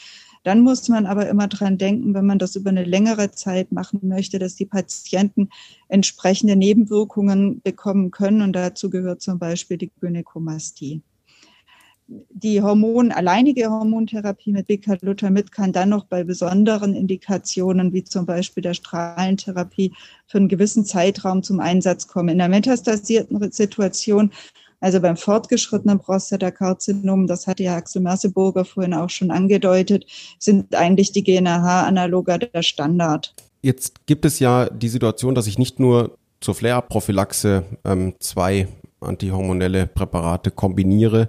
Dann 0.43 0.61
muss 0.61 0.89
man 0.89 1.07
aber 1.07 1.29
immer 1.29 1.49
dran 1.49 1.77
denken, 1.77 2.15
wenn 2.15 2.25
man 2.25 2.39
das 2.39 2.57
über 2.57 2.71
eine 2.71 2.85
längere 2.85 3.31
Zeit 3.31 3.73
machen 3.73 4.01
möchte, 4.03 4.39
dass 4.39 4.55
die 4.55 4.65
Patienten 4.65 5.51
entsprechende 5.89 6.57
Nebenwirkungen 6.57 7.61
bekommen 7.63 8.11
können. 8.11 8.41
Und 8.41 8.55
dazu 8.55 8.89
gehört 8.89 9.21
zum 9.21 9.39
Beispiel 9.39 9.77
die 9.77 9.91
Gynäkomastie 10.01 11.03
die 12.31 12.61
Hormon, 12.61 13.13
alleinige 13.13 13.71
Hormontherapie 13.71 14.53
mit 14.53 14.67
Bicalutamid 14.67 15.53
kann 15.53 15.73
dann 15.73 15.91
noch 15.91 16.07
bei 16.07 16.25
besonderen 16.25 16.95
Indikationen, 16.95 17.93
wie 17.93 18.03
zum 18.03 18.27
Beispiel 18.27 18.63
der 18.63 18.75
Strahlentherapie, 18.75 19.93
für 20.27 20.39
einen 20.39 20.49
gewissen 20.49 20.85
Zeitraum 20.85 21.43
zum 21.43 21.61
Einsatz 21.61 22.09
kommen. 22.09 22.31
In 22.31 22.39
der 22.39 22.49
metastasierten 22.49 23.53
Situation, 23.53 24.33
also 24.81 25.01
beim 25.01 25.17
fortgeschrittenen 25.17 26.01
Prostatakarzinom, 26.01 27.27
das 27.27 27.47
hatte 27.47 27.63
ja 27.63 27.77
Axel 27.77 28.03
Merseburger 28.03 28.65
vorhin 28.65 28.95
auch 28.95 29.11
schon 29.11 29.31
angedeutet, 29.31 30.05
sind 30.39 30.75
eigentlich 30.75 31.13
die 31.13 31.23
GNRH-Analoga 31.23 32.39
der 32.39 32.63
Standard. 32.63 33.35
Jetzt 33.63 34.07
gibt 34.07 34.25
es 34.25 34.39
ja 34.39 34.69
die 34.69 34.89
Situation, 34.89 35.35
dass 35.35 35.47
ich 35.47 35.59
nicht 35.59 35.79
nur 35.79 36.17
zur 36.41 36.55
Flare-Prophylaxe 36.55 37.65
ähm, 37.85 38.15
zwei 38.19 38.67
antihormonelle 39.01 39.87
Präparate 39.87 40.51
kombiniere, 40.51 41.29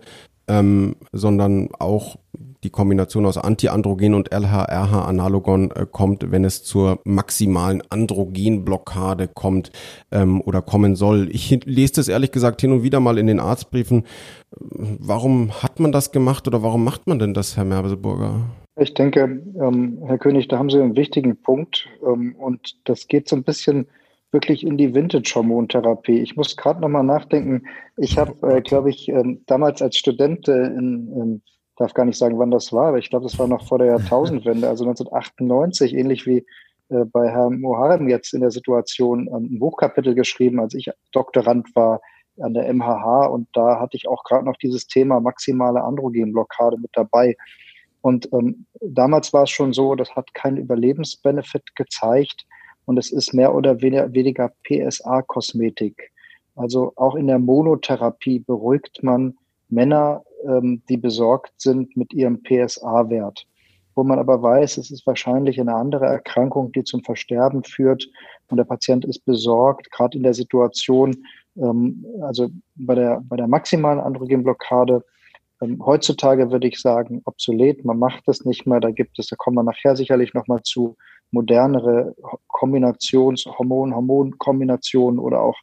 ähm, 0.51 0.95
sondern 1.13 1.69
auch 1.79 2.17
die 2.63 2.69
Kombination 2.69 3.25
aus 3.25 3.37
Antiandrogen 3.37 4.13
und 4.13 4.31
LH-RH-Analogon 4.31 5.71
äh, 5.71 5.85
kommt, 5.89 6.29
wenn 6.29 6.43
es 6.43 6.63
zur 6.63 6.99
maximalen 7.05 7.81
Androgenblockade 7.89 9.27
kommt 9.27 9.71
ähm, 10.11 10.41
oder 10.41 10.61
kommen 10.61 10.95
soll. 10.95 11.29
Ich 11.31 11.49
lese 11.65 11.93
das 11.95 12.07
ehrlich 12.09 12.31
gesagt 12.31 12.61
hin 12.61 12.73
und 12.73 12.83
wieder 12.83 12.99
mal 12.99 13.17
in 13.17 13.27
den 13.27 13.39
Arztbriefen. 13.39 14.03
Warum 14.51 15.51
hat 15.63 15.79
man 15.79 15.91
das 15.91 16.11
gemacht 16.11 16.47
oder 16.47 16.61
warum 16.61 16.83
macht 16.83 17.07
man 17.07 17.17
denn 17.17 17.33
das, 17.33 17.55
Herr 17.55 17.65
Merbeseburger? 17.65 18.41
Ich 18.79 18.93
denke, 18.93 19.41
ähm, 19.59 19.99
Herr 20.05 20.17
König, 20.17 20.47
da 20.49 20.57
haben 20.57 20.69
Sie 20.69 20.79
einen 20.79 20.95
wichtigen 20.95 21.37
Punkt 21.37 21.87
ähm, 22.05 22.35
und 22.35 22.75
das 22.83 23.07
geht 23.07 23.29
so 23.29 23.35
ein 23.35 23.43
bisschen 23.43 23.87
wirklich 24.31 24.65
in 24.65 24.77
die 24.77 24.93
Vintage-Hormontherapie. 24.93 26.19
Ich 26.21 26.35
muss 26.35 26.55
gerade 26.55 26.81
nochmal 26.81 27.03
nachdenken. 27.03 27.67
Ich 27.97 28.17
habe, 28.17 28.47
äh, 28.47 28.61
glaube 28.61 28.89
ich, 28.89 29.09
äh, 29.09 29.37
damals 29.45 29.81
als 29.81 29.97
Student 29.97 30.47
äh, 30.47 30.65
in, 30.67 31.11
in, 31.13 31.41
darf 31.77 31.93
gar 31.93 32.05
nicht 32.05 32.17
sagen, 32.17 32.39
wann 32.39 32.51
das 32.51 32.71
war, 32.71 32.89
aber 32.89 32.99
ich 32.99 33.09
glaube, 33.09 33.23
das 33.23 33.39
war 33.39 33.47
noch 33.47 33.67
vor 33.67 33.79
der 33.79 33.87
Jahrtausendwende, 33.87 34.67
also 34.67 34.85
1998, 34.85 35.93
ähnlich 35.93 36.25
wie 36.25 36.45
äh, 36.89 37.05
bei 37.05 37.29
Herrn 37.29 37.59
Moharem 37.59 38.07
jetzt 38.07 38.33
in 38.33 38.41
der 38.41 38.51
Situation, 38.51 39.27
ähm, 39.27 39.55
ein 39.55 39.59
Buchkapitel 39.59 40.15
geschrieben, 40.15 40.59
als 40.59 40.73
ich 40.75 40.89
Doktorand 41.11 41.75
war 41.75 42.01
an 42.39 42.53
der 42.53 42.71
MHH 42.73 43.27
und 43.27 43.47
da 43.53 43.79
hatte 43.79 43.97
ich 43.97 44.07
auch 44.07 44.23
gerade 44.23 44.45
noch 44.45 44.57
dieses 44.57 44.87
Thema 44.87 45.19
maximale 45.19 45.83
Androgenblockade 45.83 46.77
mit 46.77 46.91
dabei. 46.93 47.35
Und 48.01 48.29
ähm, 48.33 48.65
damals 48.79 49.31
war 49.33 49.43
es 49.43 49.51
schon 49.51 49.73
so, 49.73 49.95
das 49.95 50.15
hat 50.15 50.33
keinen 50.33 50.57
Überlebensbenefit 50.57 51.75
gezeigt 51.75 52.45
und 52.85 52.97
es 52.97 53.11
ist 53.11 53.33
mehr 53.33 53.53
oder 53.53 53.81
weniger 53.81 54.51
PSA-Kosmetik. 54.63 56.11
Also 56.55 56.93
auch 56.95 57.15
in 57.15 57.27
der 57.27 57.39
Monotherapie 57.39 58.39
beruhigt 58.39 59.01
man 59.03 59.35
Männer, 59.69 60.23
ähm, 60.45 60.81
die 60.89 60.97
besorgt 60.97 61.53
sind 61.57 61.95
mit 61.95 62.13
ihrem 62.13 62.41
PSA-Wert. 62.43 63.47
Wo 63.95 64.03
man 64.03 64.19
aber 64.19 64.41
weiß, 64.41 64.77
es 64.77 64.91
ist 64.91 65.05
wahrscheinlich 65.05 65.59
eine 65.59 65.75
andere 65.75 66.05
Erkrankung, 66.05 66.71
die 66.71 66.83
zum 66.83 67.03
Versterben 67.03 67.63
führt 67.63 68.07
und 68.49 68.57
der 68.57 68.63
Patient 68.63 69.05
ist 69.05 69.25
besorgt, 69.25 69.91
gerade 69.91 70.17
in 70.17 70.23
der 70.23 70.33
Situation, 70.33 71.25
ähm, 71.57 72.05
also 72.21 72.49
bei 72.75 72.95
der, 72.95 73.21
bei 73.23 73.35
der 73.35 73.47
maximalen 73.47 73.99
Androgenblockade, 73.99 75.03
ähm, 75.61 75.83
heutzutage 75.85 76.51
würde 76.51 76.67
ich 76.67 76.79
sagen, 76.79 77.21
obsolet, 77.25 77.85
man 77.85 77.99
macht 77.99 78.27
das 78.27 78.45
nicht 78.45 78.65
mehr, 78.65 78.79
da 78.79 78.91
gibt 78.91 79.19
es, 79.19 79.27
da 79.27 79.35
kommen 79.35 79.57
wir 79.57 79.63
nachher 79.63 79.95
sicherlich 79.95 80.33
nochmal 80.33 80.61
zu, 80.63 80.97
modernere 81.31 82.15
Kombinations-, 82.47 83.45
Hormon-, 83.45 83.95
Hormonkombinationen 83.95 85.19
oder 85.19 85.41
auch 85.41 85.57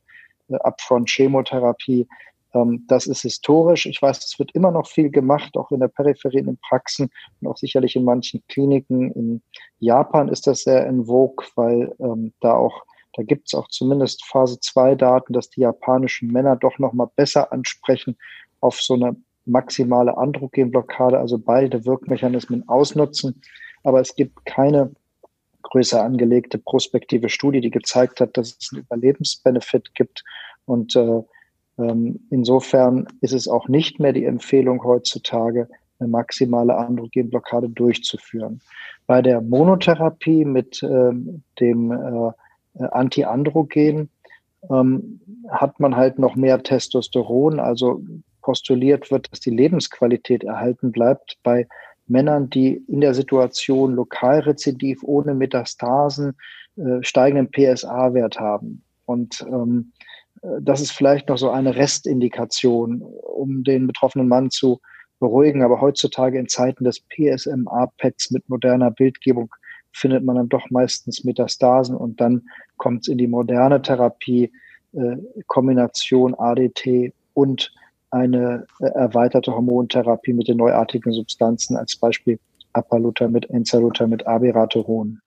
äh, 0.48 0.56
Upfront-Chemotherapie. 0.56 2.08
Ähm, 2.54 2.84
das 2.88 3.06
ist 3.06 3.22
historisch. 3.22 3.86
Ich 3.86 4.00
weiß, 4.00 4.24
es 4.24 4.38
wird 4.38 4.54
immer 4.54 4.70
noch 4.70 4.88
viel 4.88 5.10
gemacht, 5.10 5.56
auch 5.56 5.70
in 5.70 5.80
der 5.80 5.88
Peripherie, 5.88 6.38
in 6.38 6.58
Praxen 6.58 7.10
und 7.40 7.48
auch 7.48 7.56
sicherlich 7.56 7.96
in 7.96 8.04
manchen 8.04 8.42
Kliniken. 8.48 9.12
In 9.12 9.42
Japan 9.78 10.28
ist 10.28 10.46
das 10.46 10.62
sehr 10.62 10.86
in 10.86 11.06
vogue, 11.06 11.46
weil 11.54 11.94
ähm, 12.00 12.32
da 12.40 12.54
auch 12.54 12.82
da 13.18 13.24
gibt 13.24 13.48
es 13.48 13.54
auch 13.54 13.66
zumindest 13.68 14.24
Phase 14.24 14.60
2 14.60 14.94
Daten, 14.94 15.32
dass 15.32 15.50
die 15.50 15.62
japanischen 15.62 16.30
Männer 16.30 16.54
doch 16.54 16.78
nochmal 16.78 17.08
besser 17.16 17.52
ansprechen 17.52 18.16
auf 18.60 18.80
so 18.80 18.94
eine 18.94 19.16
maximale 19.44 20.16
Androgenblockade, 20.16 21.18
also 21.18 21.36
beide 21.36 21.84
Wirkmechanismen 21.84 22.68
ausnutzen. 22.68 23.42
Aber 23.82 24.00
es 24.00 24.14
gibt 24.14 24.44
keine 24.44 24.92
größer 25.62 26.02
angelegte 26.02 26.58
prospektive 26.58 27.28
Studie, 27.28 27.60
die 27.60 27.70
gezeigt 27.70 28.20
hat, 28.20 28.36
dass 28.36 28.56
es 28.58 28.70
einen 28.72 28.82
Überlebensbenefit 28.82 29.94
gibt. 29.94 30.24
Und 30.64 30.96
äh, 30.96 31.22
ähm, 31.78 32.20
insofern 32.30 33.06
ist 33.20 33.32
es 33.32 33.48
auch 33.48 33.68
nicht 33.68 34.00
mehr 34.00 34.12
die 34.12 34.24
Empfehlung 34.24 34.82
heutzutage, 34.84 35.68
eine 35.98 36.08
maximale 36.08 36.76
Androgenblockade 36.76 37.68
durchzuführen. 37.68 38.60
Bei 39.06 39.22
der 39.22 39.40
Monotherapie 39.40 40.44
mit 40.44 40.82
ähm, 40.82 41.42
dem 41.60 41.90
äh, 41.90 42.84
Antiandrogen 42.84 44.10
ähm, 44.70 45.20
hat 45.50 45.80
man 45.80 45.96
halt 45.96 46.18
noch 46.18 46.36
mehr 46.36 46.62
Testosteron, 46.62 47.58
also 47.58 48.02
postuliert 48.42 49.10
wird, 49.10 49.30
dass 49.32 49.40
die 49.40 49.50
Lebensqualität 49.50 50.44
erhalten 50.44 50.92
bleibt 50.92 51.38
bei 51.42 51.66
Männern, 52.08 52.50
die 52.50 52.82
in 52.88 53.00
der 53.00 53.14
Situation 53.14 53.94
Lokalrezidiv 53.94 55.02
ohne 55.02 55.34
Metastasen 55.34 56.34
äh, 56.76 57.02
steigenden 57.02 57.50
PSA-Wert 57.50 58.38
haben. 58.38 58.82
Und 59.04 59.44
ähm, 59.48 59.92
das 60.60 60.80
ist 60.80 60.92
vielleicht 60.92 61.28
noch 61.28 61.38
so 61.38 61.50
eine 61.50 61.76
Restindikation, 61.76 63.02
um 63.02 63.64
den 63.64 63.86
betroffenen 63.86 64.28
Mann 64.28 64.50
zu 64.50 64.80
beruhigen. 65.18 65.62
Aber 65.62 65.80
heutzutage 65.80 66.38
in 66.38 66.48
Zeiten 66.48 66.84
des 66.84 67.00
PSMA-PETs 67.00 68.30
mit 68.30 68.48
moderner 68.48 68.90
Bildgebung 68.90 69.52
findet 69.92 70.24
man 70.24 70.36
dann 70.36 70.48
doch 70.48 70.70
meistens 70.70 71.24
Metastasen 71.24 71.96
und 71.96 72.20
dann 72.20 72.42
kommt 72.76 73.02
es 73.02 73.08
in 73.08 73.18
die 73.18 73.26
moderne 73.26 73.82
Therapie, 73.82 74.52
äh, 74.92 75.16
Kombination 75.46 76.34
ADT 76.34 77.12
und 77.34 77.72
eine 78.10 78.66
äh, 78.80 78.86
erweiterte 78.86 79.52
Hormontherapie 79.52 80.32
mit 80.32 80.48
den 80.48 80.56
neuartigen 80.56 81.12
Substanzen, 81.12 81.76
als 81.76 81.96
Beispiel 81.96 82.38
Apalutamid, 82.72 83.50
Enzalutamid, 83.50 84.26
Abiraterone. 84.26 85.18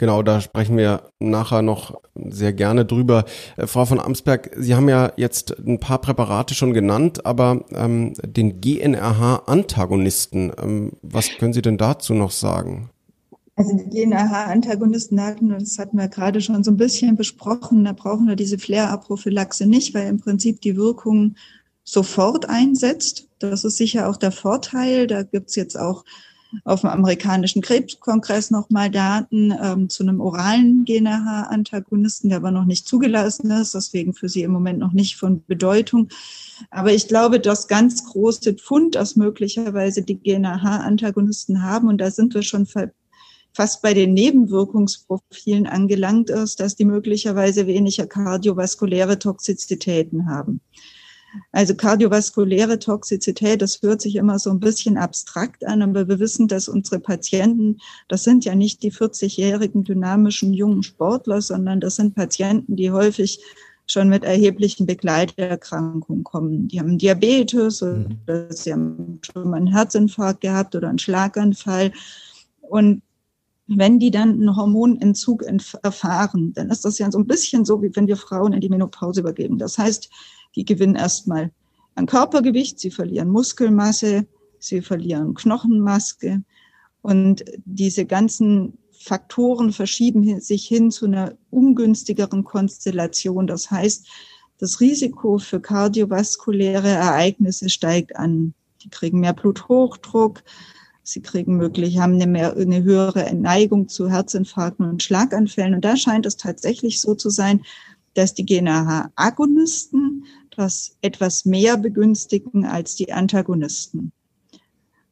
Genau, 0.00 0.22
da 0.22 0.40
sprechen 0.40 0.76
wir 0.76 1.10
nachher 1.18 1.60
noch 1.60 2.00
sehr 2.14 2.52
gerne 2.52 2.84
drüber. 2.84 3.24
Äh, 3.56 3.66
Frau 3.66 3.84
von 3.84 3.98
Amsberg, 3.98 4.50
Sie 4.56 4.76
haben 4.76 4.88
ja 4.88 5.12
jetzt 5.16 5.58
ein 5.58 5.80
paar 5.80 5.98
Präparate 6.00 6.54
schon 6.54 6.72
genannt, 6.72 7.26
aber 7.26 7.64
ähm, 7.74 8.14
den 8.24 8.60
GNRH-Antagonisten, 8.60 10.52
ähm, 10.62 10.92
was 11.02 11.28
können 11.38 11.52
Sie 11.52 11.62
denn 11.62 11.78
dazu 11.78 12.14
noch 12.14 12.30
sagen? 12.30 12.90
Also 13.56 13.76
die 13.76 13.90
GNRH-Antagonisten 13.90 15.20
hatten, 15.20 15.48
das 15.48 15.80
hatten 15.80 15.98
wir 15.98 16.06
gerade 16.06 16.40
schon 16.40 16.62
so 16.62 16.70
ein 16.70 16.76
bisschen 16.76 17.16
besprochen, 17.16 17.84
da 17.84 17.92
brauchen 17.92 18.28
wir 18.28 18.36
diese 18.36 18.56
Flare-Prophylaxe 18.56 19.66
nicht, 19.66 19.94
weil 19.94 20.06
im 20.06 20.20
Prinzip 20.20 20.60
die 20.60 20.76
Wirkung 20.76 21.34
sofort 21.90 22.48
einsetzt. 22.48 23.28
Das 23.38 23.64
ist 23.64 23.78
sicher 23.78 24.08
auch 24.08 24.16
der 24.16 24.32
Vorteil. 24.32 25.06
Da 25.06 25.22
gibt's 25.22 25.56
jetzt 25.56 25.78
auch 25.78 26.04
auf 26.64 26.80
dem 26.80 26.90
amerikanischen 26.90 27.62
Krebskongress 27.62 28.50
nochmal 28.50 28.90
Daten 28.90 29.54
ähm, 29.62 29.88
zu 29.88 30.02
einem 30.02 30.20
oralen 30.20 30.84
GNRH-Antagonisten, 30.84 32.30
der 32.30 32.38
aber 32.38 32.50
noch 32.50 32.64
nicht 32.64 32.88
zugelassen 32.88 33.50
ist, 33.50 33.74
deswegen 33.74 34.14
für 34.14 34.28
sie 34.28 34.42
im 34.42 34.52
Moment 34.52 34.78
noch 34.78 34.92
nicht 34.92 35.16
von 35.16 35.44
Bedeutung. 35.46 36.08
Aber 36.70 36.92
ich 36.92 37.06
glaube, 37.06 37.38
das 37.38 37.68
ganz 37.68 38.04
große 38.06 38.54
Pfund, 38.54 38.94
das 38.94 39.16
möglicherweise 39.16 40.02
die 40.02 40.18
GNRH-Antagonisten 40.18 41.62
haben, 41.62 41.88
und 41.88 41.98
da 41.98 42.10
sind 42.10 42.34
wir 42.34 42.42
schon 42.42 42.66
fast 43.52 43.82
bei 43.82 43.92
den 43.92 44.14
Nebenwirkungsprofilen 44.14 45.66
angelangt 45.66 46.30
ist, 46.30 46.60
dass 46.60 46.76
die 46.76 46.86
möglicherweise 46.86 47.66
weniger 47.66 48.06
kardiovaskuläre 48.06 49.18
Toxizitäten 49.18 50.30
haben. 50.30 50.60
Also 51.52 51.74
kardiovaskuläre 51.74 52.78
Toxizität, 52.78 53.60
das 53.60 53.82
hört 53.82 54.00
sich 54.00 54.16
immer 54.16 54.38
so 54.38 54.50
ein 54.50 54.60
bisschen 54.60 54.96
abstrakt 54.96 55.66
an, 55.66 55.82
aber 55.82 56.08
wir 56.08 56.18
wissen, 56.18 56.48
dass 56.48 56.68
unsere 56.68 57.00
Patienten, 57.00 57.78
das 58.08 58.24
sind 58.24 58.44
ja 58.44 58.54
nicht 58.54 58.82
die 58.82 58.92
40-jährigen 58.92 59.84
dynamischen 59.84 60.54
jungen 60.54 60.82
Sportler, 60.82 61.42
sondern 61.42 61.80
das 61.80 61.96
sind 61.96 62.14
Patienten, 62.14 62.76
die 62.76 62.90
häufig 62.90 63.40
schon 63.86 64.08
mit 64.08 64.22
erheblichen 64.22 64.86
Begleiterkrankungen 64.86 66.22
kommen. 66.22 66.68
Die 66.68 66.78
haben 66.78 66.98
Diabetes 66.98 67.82
oder 67.82 67.94
mhm. 67.94 68.18
sie 68.50 68.72
haben 68.72 69.20
schon 69.22 69.50
mal 69.50 69.56
einen 69.56 69.66
Herzinfarkt 69.66 70.42
gehabt 70.42 70.74
oder 70.74 70.88
einen 70.88 70.98
Schlaganfall. 70.98 71.92
Und 72.60 73.02
wenn 73.66 73.98
die 73.98 74.10
dann 74.10 74.32
einen 74.32 74.56
Hormonentzug 74.56 75.42
erfahren, 75.82 76.52
dann 76.54 76.70
ist 76.70 76.84
das 76.84 76.98
ja 76.98 77.10
so 77.10 77.18
ein 77.18 77.26
bisschen 77.26 77.64
so, 77.64 77.82
wie 77.82 77.94
wenn 77.94 78.06
wir 78.06 78.16
Frauen 78.16 78.52
in 78.52 78.60
die 78.60 78.68
Menopause 78.68 79.20
übergeben. 79.20 79.58
Das 79.58 79.78
heißt, 79.78 80.10
die 80.58 80.64
gewinnen 80.64 80.96
erstmal 80.96 81.52
an 81.94 82.06
Körpergewicht, 82.06 82.80
sie 82.80 82.90
verlieren 82.90 83.30
Muskelmasse, 83.30 84.26
sie 84.58 84.82
verlieren 84.82 85.34
Knochenmaske 85.34 86.42
und 87.00 87.44
diese 87.64 88.04
ganzen 88.04 88.76
Faktoren 88.90 89.72
verschieben 89.72 90.40
sich 90.40 90.66
hin 90.66 90.90
zu 90.90 91.06
einer 91.06 91.34
ungünstigeren 91.50 92.42
Konstellation. 92.42 93.46
Das 93.46 93.70
heißt, 93.70 94.08
das 94.58 94.80
Risiko 94.80 95.38
für 95.38 95.60
kardiovaskuläre 95.60 96.88
Ereignisse 96.88 97.68
steigt 97.68 98.16
an. 98.16 98.52
Die 98.82 98.90
kriegen 98.90 99.20
mehr 99.20 99.34
Bluthochdruck, 99.34 100.42
sie 101.04 101.22
kriegen 101.22 101.56
möglich, 101.56 101.98
haben 101.98 102.14
eine, 102.14 102.26
mehr, 102.26 102.56
eine 102.56 102.82
höhere 102.82 103.32
Neigung 103.32 103.88
zu 103.88 104.10
Herzinfarkten 104.10 104.90
und 104.90 105.04
Schlaganfällen. 105.04 105.74
Und 105.74 105.84
da 105.84 105.96
scheint 105.96 106.26
es 106.26 106.36
tatsächlich 106.36 107.00
so 107.00 107.14
zu 107.14 107.30
sein, 107.30 107.62
dass 108.14 108.34
die 108.34 108.44
GNRH-Agonisten 108.44 110.24
das 110.58 110.96
etwas 111.02 111.44
mehr 111.44 111.76
begünstigen 111.76 112.66
als 112.66 112.96
die 112.96 113.12
Antagonisten. 113.12 114.12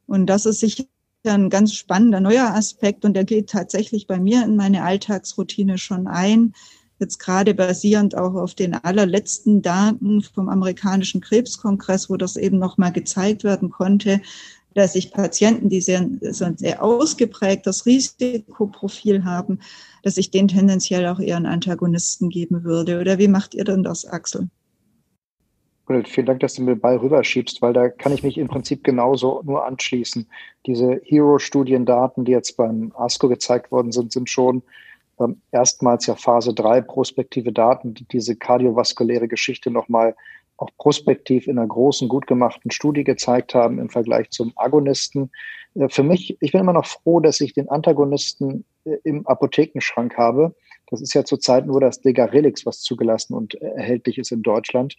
Und 0.06 0.26
das 0.26 0.44
ist 0.44 0.61
sicher 0.61 0.85
ein 1.24 1.50
ganz 1.50 1.72
spannender 1.74 2.20
neuer 2.20 2.54
Aspekt 2.54 3.04
und 3.04 3.14
der 3.14 3.24
geht 3.24 3.50
tatsächlich 3.50 4.06
bei 4.06 4.18
mir 4.18 4.44
in 4.44 4.56
meine 4.56 4.82
Alltagsroutine 4.82 5.78
schon 5.78 6.06
ein. 6.09 6.52
Jetzt 6.98 7.18
gerade 7.18 7.54
basierend 7.54 8.16
auch 8.16 8.35
auf 8.35 8.54
den 8.54 8.74
allerletzten 8.74 9.62
Daten 9.62 10.22
vom 10.22 10.48
amerikanischen 10.48 11.20
Krebskongress, 11.20 12.11
wo 12.11 12.16
das 12.16 12.37
eben 12.37 12.59
nochmal 12.59 12.92
gezeigt 12.92 13.44
werden 13.44 13.70
konnte, 13.70 14.20
dass 14.74 14.94
sich 14.94 15.12
Patienten, 15.12 15.68
die 15.68 15.80
sehr, 15.80 16.09
sehr 16.20 16.82
ausgeprägtes 16.82 17.87
Risikoprofil 17.87 19.24
haben, 19.24 19.61
dass 20.02 20.16
ich 20.16 20.30
denen 20.30 20.48
tendenziell 20.48 21.06
auch 21.06 21.20
eher 21.20 21.37
einen 21.37 21.46
Antagonisten 21.46 22.30
geben 22.30 22.64
würde. 22.64 23.00
Oder 23.00 23.18
wie 23.18 23.28
macht 23.28 23.54
ihr 23.54 23.64
denn 23.64 23.82
das, 23.82 24.04
Axel? 24.06 24.48
Vielen 25.87 26.27
Dank, 26.27 26.40
dass 26.40 26.55
du 26.55 26.62
mir 26.62 26.75
den 26.75 26.81
Ball 26.81 26.96
rüberschiebst, 26.96 27.62
weil 27.62 27.72
da 27.72 27.88
kann 27.88 28.12
ich 28.12 28.25
mich 28.25 28.38
im 28.38 28.49
Prinzip 28.49 28.83
genauso 28.83 29.42
nur 29.44 29.64
anschließen. 29.64 30.29
Diese 30.66 31.01
Hero-Studiendaten, 31.05 32.25
die 32.25 32.33
jetzt 32.33 32.57
beim 32.57 32.92
ASCO 32.96 33.29
gezeigt 33.29 33.70
worden 33.70 33.92
sind, 33.92 34.12
sind 34.12 34.29
schon 34.29 34.62
ähm, 35.20 35.40
erstmals 35.53 36.07
ja 36.07 36.16
Phase 36.16 36.55
3 36.55 36.81
prospektive 36.81 37.53
Daten, 37.53 37.94
die 37.94 38.05
diese 38.05 38.35
kardiovaskuläre 38.35 39.29
Geschichte 39.29 39.70
nochmal 39.70 40.16
auch 40.57 40.70
prospektiv 40.79 41.46
in 41.46 41.59
einer 41.59 41.68
großen, 41.68 42.09
gut 42.09 42.27
gemachten 42.27 42.70
Studie 42.70 43.05
gezeigt 43.05 43.55
haben 43.55 43.79
im 43.79 43.90
Vergleich 43.90 44.31
zum 44.31 44.53
Agonisten. 44.57 45.31
Äh, 45.75 45.88
für 45.88 46.03
mich, 46.03 46.37
ich 46.40 46.53
bin 46.53 46.62
immer 46.62 46.72
noch 46.72 46.87
froh, 46.87 47.20
dass 47.20 47.40
ich 47.40 47.55
den 47.55 47.68
Antagonisten 47.68 48.64
äh, 48.85 48.96
im 49.05 49.27
Apothekenschrank 49.27 50.16
habe. 50.16 50.55
Das 50.88 51.01
ist 51.01 51.14
ja 51.14 51.25
zurzeit 51.25 51.66
nur 51.66 51.81
das 51.81 52.01
Degarelix, 52.01 52.64
was 52.64 52.81
zugelassen 52.81 53.35
und 53.35 53.61
äh, 53.61 53.66
erhältlich 53.66 54.18
ist 54.18 54.33
in 54.33 54.42
Deutschland. 54.42 54.96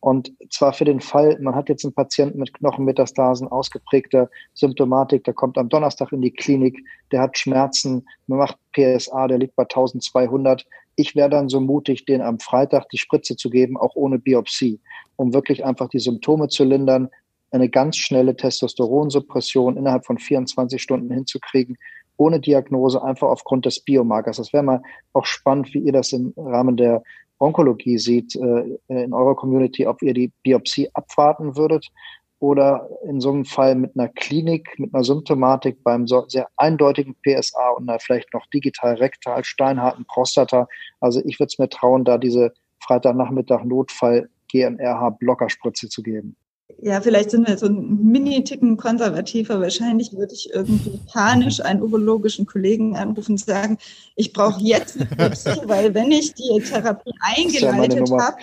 Und 0.00 0.32
zwar 0.50 0.72
für 0.72 0.86
den 0.86 1.00
Fall, 1.00 1.38
man 1.40 1.54
hat 1.54 1.68
jetzt 1.68 1.84
einen 1.84 1.92
Patienten 1.92 2.38
mit 2.38 2.54
Knochenmetastasen, 2.54 3.48
ausgeprägter 3.48 4.30
Symptomatik, 4.54 5.24
der 5.24 5.34
kommt 5.34 5.58
am 5.58 5.68
Donnerstag 5.68 6.12
in 6.12 6.22
die 6.22 6.30
Klinik, 6.30 6.82
der 7.12 7.20
hat 7.20 7.36
Schmerzen, 7.36 8.06
man 8.26 8.38
macht 8.38 8.56
PSA, 8.72 9.28
der 9.28 9.38
liegt 9.38 9.56
bei 9.56 9.64
1200. 9.64 10.64
Ich 10.96 11.14
wäre 11.14 11.28
dann 11.28 11.50
so 11.50 11.60
mutig, 11.60 12.06
den 12.06 12.22
am 12.22 12.38
Freitag 12.40 12.88
die 12.88 12.98
Spritze 12.98 13.36
zu 13.36 13.50
geben, 13.50 13.76
auch 13.76 13.94
ohne 13.94 14.18
Biopsie, 14.18 14.80
um 15.16 15.34
wirklich 15.34 15.64
einfach 15.66 15.88
die 15.88 15.98
Symptome 15.98 16.48
zu 16.48 16.64
lindern, 16.64 17.10
eine 17.50 17.68
ganz 17.68 17.96
schnelle 17.96 18.36
Testosteronsuppression 18.36 19.76
innerhalb 19.76 20.06
von 20.06 20.18
24 20.18 20.80
Stunden 20.80 21.12
hinzukriegen, 21.12 21.76
ohne 22.16 22.40
Diagnose, 22.40 23.02
einfach 23.02 23.28
aufgrund 23.28 23.66
des 23.66 23.80
Biomarkers. 23.80 24.38
Das 24.38 24.52
wäre 24.52 24.62
mal 24.62 24.82
auch 25.12 25.26
spannend, 25.26 25.74
wie 25.74 25.80
ihr 25.80 25.92
das 25.92 26.12
im 26.12 26.32
Rahmen 26.36 26.76
der 26.76 27.02
Onkologie 27.40 27.98
sieht 27.98 28.36
äh, 28.36 28.78
in 28.88 29.12
eurer 29.12 29.34
Community, 29.34 29.86
ob 29.86 30.02
ihr 30.02 30.14
die 30.14 30.30
Biopsie 30.42 30.90
abwarten 30.92 31.56
würdet 31.56 31.90
oder 32.38 32.88
in 33.06 33.20
so 33.20 33.30
einem 33.30 33.44
Fall 33.44 33.74
mit 33.74 33.96
einer 33.96 34.08
Klinik, 34.08 34.78
mit 34.78 34.94
einer 34.94 35.04
Symptomatik 35.04 35.82
beim 35.82 36.06
so 36.06 36.24
sehr 36.28 36.48
eindeutigen 36.56 37.14
PSA 37.22 37.70
und 37.70 37.88
einer 37.88 37.98
vielleicht 37.98 38.32
noch 38.32 38.46
digital 38.46 38.94
rektal 38.94 39.44
steinharten 39.44 40.06
Prostata. 40.06 40.66
Also 41.00 41.20
ich 41.24 41.38
würde 41.38 41.48
es 41.48 41.58
mir 41.58 41.68
trauen, 41.68 42.04
da 42.04 42.18
diese 42.18 42.52
Freitagnachmittag 42.82 43.64
Notfall 43.64 44.28
GNRH 44.50 45.10
Blockerspritze 45.10 45.88
zu 45.88 46.02
geben. 46.02 46.36
Ja, 46.82 47.02
vielleicht 47.02 47.30
sind 47.30 47.46
wir 47.46 47.58
so 47.58 47.66
ein 47.66 48.10
Mini-Ticken 48.10 48.78
konservativer. 48.78 49.60
Wahrscheinlich 49.60 50.14
würde 50.14 50.32
ich 50.32 50.50
irgendwie 50.54 50.98
panisch 51.12 51.60
einen 51.60 51.82
urologischen 51.82 52.46
Kollegen 52.46 52.96
anrufen 52.96 53.32
und 53.32 53.38
sagen, 53.38 53.76
ich 54.16 54.32
brauche 54.32 54.62
jetzt 54.62 54.96
eine 54.96 55.04
Biopsie, 55.04 55.60
weil 55.66 55.92
wenn 55.92 56.10
ich 56.10 56.32
die 56.32 56.60
Therapie 56.60 57.12
eingeleitet 57.20 58.08
ja 58.08 58.18
habe, 58.18 58.36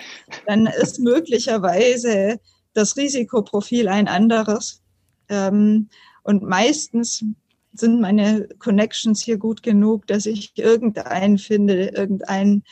dann 0.46 0.66
ist 0.66 1.00
möglicherweise 1.00 2.38
das 2.74 2.96
Risikoprofil 2.96 3.88
ein 3.88 4.06
anderes. 4.06 4.82
Ähm, 5.28 5.88
und 6.22 6.44
meistens 6.44 7.24
sind 7.72 8.00
meine 8.00 8.48
Connections 8.60 9.22
hier 9.22 9.38
gut 9.38 9.64
genug, 9.64 10.06
dass 10.06 10.26
ich 10.26 10.52
irgendeinen 10.56 11.38
finde, 11.38 11.88
irgendeinen 11.88 12.62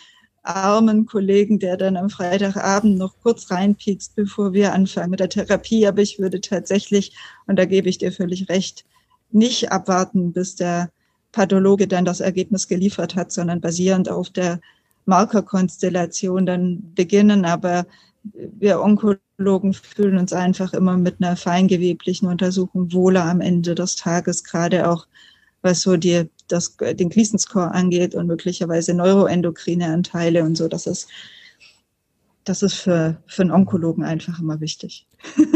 armen 0.47 1.07
Kollegen, 1.07 1.59
der 1.59 1.77
dann 1.77 1.97
am 1.97 2.11
Freitagabend 2.11 2.99
noch 2.99 3.15
kurz 3.23 3.51
reinpiekst, 3.51 4.15
bevor 4.15 4.53
wir 4.53 4.73
anfangen 4.73 5.11
mit 5.11 5.21
der 5.21 5.29
Therapie. 5.29 5.87
Aber 5.87 6.03
ich 6.03 6.19
würde 6.19 6.41
tatsächlich, 6.41 7.17
und 7.47 7.59
da 7.59 7.65
gebe 7.65 7.89
ich 7.89 7.99
dir 7.99 8.13
völlig 8.13 8.49
recht, 8.49 8.85
nicht 9.31 9.73
abwarten, 9.73 10.33
bis 10.33 10.55
der 10.55 10.91
Pathologe 11.33 11.87
dann 11.87 12.05
das 12.05 12.21
Ergebnis 12.21 12.69
geliefert 12.69 13.17
hat, 13.17 13.33
sondern 13.33 13.61
basierend 13.61 14.09
auf 14.09 14.31
der 14.31 14.61
Markerkonstellation 15.05 16.47
dann 16.47 16.95
beginnen. 16.95 17.45
Aber 17.45 17.87
wir 18.33 18.81
Onkologen 18.81 19.75
fühlen 19.75 20.19
uns 20.19 20.33
einfach 20.33 20.73
immer 20.73 20.97
mit 20.97 21.17
einer 21.21 21.37
feingeweblichen 21.37 22.29
Untersuchung 22.29 22.93
wohler 22.93 23.25
am 23.25 23.41
Ende 23.41 23.75
des 23.75 23.97
Tages, 23.97 24.45
gerade 24.45 24.89
auch 24.89 25.07
was 25.67 25.83
so 25.83 25.99
die, 25.99 26.31
das, 26.49 26.77
den 26.79 27.11
Gleason-Score 27.11 27.73
angeht 27.73 28.15
und 28.15 28.27
möglicherweise 28.27 28.95
neuroendokrine 28.95 29.87
Anteile 29.87 30.45
und 30.45 30.57
so. 30.57 30.69
Das 30.69 30.87
ist, 30.87 31.09
das 32.45 32.63
ist 32.63 32.75
für, 32.75 33.19
für 33.27 33.43
einen 33.43 33.51
Onkologen 33.51 34.05
einfach 34.05 34.41
immer 34.41 34.61
wichtig. 34.61 35.07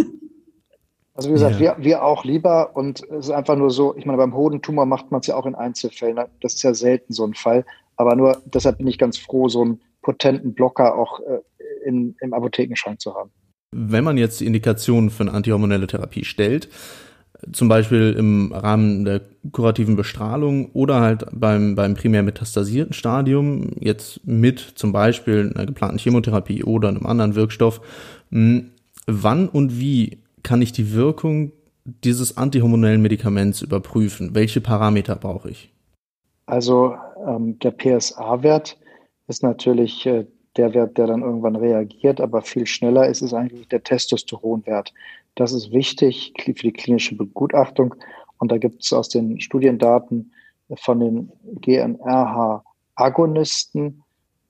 Also 1.20 1.28
wie 1.28 1.34
gesagt, 1.34 1.60
ja. 1.60 1.76
wir, 1.76 1.84
wir 1.84 2.02
auch 2.02 2.24
lieber 2.24 2.74
und 2.74 3.02
es 3.10 3.26
ist 3.26 3.30
einfach 3.30 3.54
nur 3.54 3.70
so, 3.70 3.94
ich 3.94 4.06
meine, 4.06 4.16
beim 4.16 4.34
Hodentumor 4.34 4.86
macht 4.86 5.10
man 5.10 5.20
es 5.20 5.26
ja 5.26 5.36
auch 5.36 5.44
in 5.44 5.54
Einzelfällen. 5.54 6.18
Das 6.40 6.54
ist 6.54 6.62
ja 6.62 6.72
selten 6.72 7.12
so 7.12 7.26
ein 7.26 7.34
Fall. 7.34 7.66
Aber 7.96 8.16
nur 8.16 8.40
deshalb 8.46 8.78
bin 8.78 8.86
ich 8.86 8.96
ganz 8.96 9.18
froh, 9.18 9.50
so 9.50 9.60
einen 9.60 9.82
potenten 10.00 10.54
Blocker 10.54 10.96
auch 10.96 11.20
äh, 11.20 11.40
in, 11.84 12.16
im 12.22 12.32
Apothekenschrank 12.32 13.02
zu 13.02 13.14
haben. 13.14 13.30
Wenn 13.72 14.02
man 14.02 14.16
jetzt 14.16 14.40
Indikationen 14.40 15.10
für 15.10 15.24
eine 15.24 15.32
antihormonelle 15.32 15.86
Therapie 15.86 16.24
stellt, 16.24 16.70
zum 17.52 17.68
Beispiel 17.68 18.14
im 18.18 18.52
Rahmen 18.52 19.04
der 19.04 19.22
kurativen 19.52 19.96
Bestrahlung 19.96 20.70
oder 20.72 21.00
halt 21.00 21.26
beim, 21.32 21.74
beim 21.74 21.94
primär 21.94 22.22
metastasierten 22.22 22.92
Stadium, 22.92 23.70
jetzt 23.80 24.26
mit 24.26 24.60
zum 24.60 24.92
Beispiel 24.92 25.52
einer 25.54 25.66
geplanten 25.66 25.98
Chemotherapie 25.98 26.64
oder 26.64 26.88
einem 26.88 27.06
anderen 27.06 27.34
Wirkstoff, 27.34 27.80
hm, 28.30 28.70
wann 29.06 29.48
und 29.48 29.80
wie 29.80 30.18
kann 30.42 30.62
ich 30.62 30.72
die 30.72 30.92
Wirkung 30.92 31.52
dieses 32.04 32.36
antihormonellen 32.36 33.02
Medikaments 33.02 33.62
überprüfen? 33.62 34.34
Welche 34.34 34.60
Parameter 34.60 35.16
brauche 35.16 35.50
ich? 35.50 35.72
Also 36.46 36.94
ähm, 37.26 37.58
der 37.60 37.70
PSA-Wert 37.70 38.76
ist 39.28 39.42
natürlich 39.42 40.04
äh, 40.06 40.26
der 40.56 40.74
Wert, 40.74 40.98
der 40.98 41.06
dann 41.06 41.22
irgendwann 41.22 41.56
reagiert, 41.56 42.20
aber 42.20 42.42
viel 42.42 42.66
schneller 42.66 43.06
ist 43.06 43.22
es 43.22 43.32
eigentlich 43.32 43.68
der 43.68 43.82
Testosteronwert. 43.82 44.92
Das 45.34 45.52
ist 45.52 45.72
wichtig 45.72 46.32
für 46.38 46.52
die 46.52 46.72
klinische 46.72 47.16
Begutachtung. 47.16 47.94
Und 48.38 48.52
da 48.52 48.58
gibt 48.58 48.82
es 48.82 48.92
aus 48.92 49.08
den 49.08 49.40
Studiendaten 49.40 50.32
von 50.76 51.00
den 51.00 51.32
GNRH-Agonisten 51.60 54.02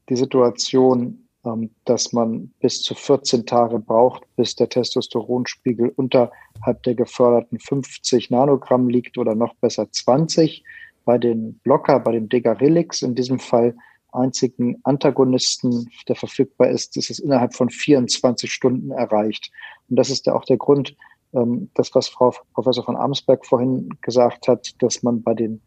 die 0.08 0.16
Situation, 0.16 1.28
ähm, 1.44 1.70
dass 1.84 2.12
man 2.12 2.52
bis 2.60 2.82
zu 2.82 2.94
14 2.94 3.46
Tage 3.46 3.78
braucht, 3.78 4.24
bis 4.36 4.56
der 4.56 4.68
Testosteronspiegel 4.68 5.92
unterhalb 5.96 6.82
der 6.84 6.94
geförderten 6.94 7.58
50 7.58 8.30
Nanogramm 8.30 8.88
liegt 8.88 9.16
oder 9.16 9.34
noch 9.34 9.54
besser 9.54 9.90
20. 9.90 10.62
Bei 11.04 11.16
den 11.16 11.58
Blocker, 11.60 11.98
bei 12.00 12.12
den 12.12 12.28
Degarelix 12.28 13.02
in 13.02 13.14
diesem 13.14 13.38
Fall 13.38 13.74
einzigen 14.12 14.80
Antagonisten, 14.84 15.90
der 16.08 16.16
verfügbar 16.16 16.68
ist, 16.68 16.96
ist 16.96 17.10
es 17.10 17.18
innerhalb 17.18 17.54
von 17.54 17.70
24 17.70 18.52
Stunden 18.52 18.90
erreicht. 18.90 19.50
Und 19.88 19.96
das 19.96 20.10
ist 20.10 20.26
ja 20.26 20.34
auch 20.34 20.44
der 20.44 20.56
Grund, 20.56 20.96
ähm, 21.32 21.70
das, 21.74 21.94
was 21.94 22.08
Frau 22.08 22.34
Professor 22.54 22.84
von 22.84 22.96
Amsberg 22.96 23.46
vorhin 23.46 23.88
gesagt 24.00 24.48
hat, 24.48 24.70
dass 24.80 25.02
man 25.02 25.22
bei 25.22 25.34
den, 25.34 25.60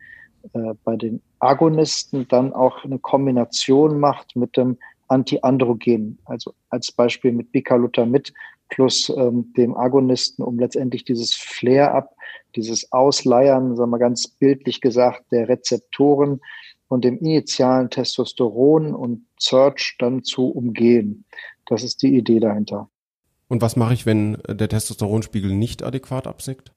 äh, 0.53 0.73
bei 0.84 0.95
den 0.95 1.21
Agonisten 1.39 2.27
dann 2.27 2.53
auch 2.53 2.84
eine 2.84 2.99
Kombination 2.99 3.99
macht 3.99 4.36
mit 4.36 4.58
dem 4.58 4.77
Antiandrogen, 5.08 6.17
also 6.25 6.53
als 6.69 6.91
Beispiel 6.91 7.32
mit 7.32 7.51
Bicalutamid 7.51 8.34
plus 8.69 9.10
ähm, 9.10 9.53
dem 9.56 9.77
Agonisten, 9.77 10.43
um 10.43 10.58
letztendlich 10.58 11.03
dieses 11.03 11.36
Flare-up, 11.36 12.15
dieses 12.56 12.91
Ausleiern, 12.91 13.75
sagen 13.75 13.91
wir 13.91 13.99
ganz 13.99 14.27
bildlich 14.27 14.82
gesagt, 14.82 15.32
der 15.32 15.47
Rezeptoren 15.47 16.41
und 16.88 17.04
dem 17.04 17.17
initialen 17.17 17.89
Testosteron 17.89 18.93
und 18.93 19.26
Search 19.39 19.96
dann 20.00 20.24
zu 20.24 20.50
umgehen. 20.50 21.26
Das 21.65 21.84
ist 21.84 22.02
die 22.02 22.15
Idee 22.15 22.39
dahinter. 22.39 22.89
Und 23.48 23.62
was 23.62 23.76
mache 23.76 23.93
ich, 23.93 24.06
wenn 24.06 24.38
der 24.48 24.69
Testosteronspiegel 24.69 25.54
nicht 25.54 25.84
adäquat 25.84 26.28
absickt? 26.28 26.72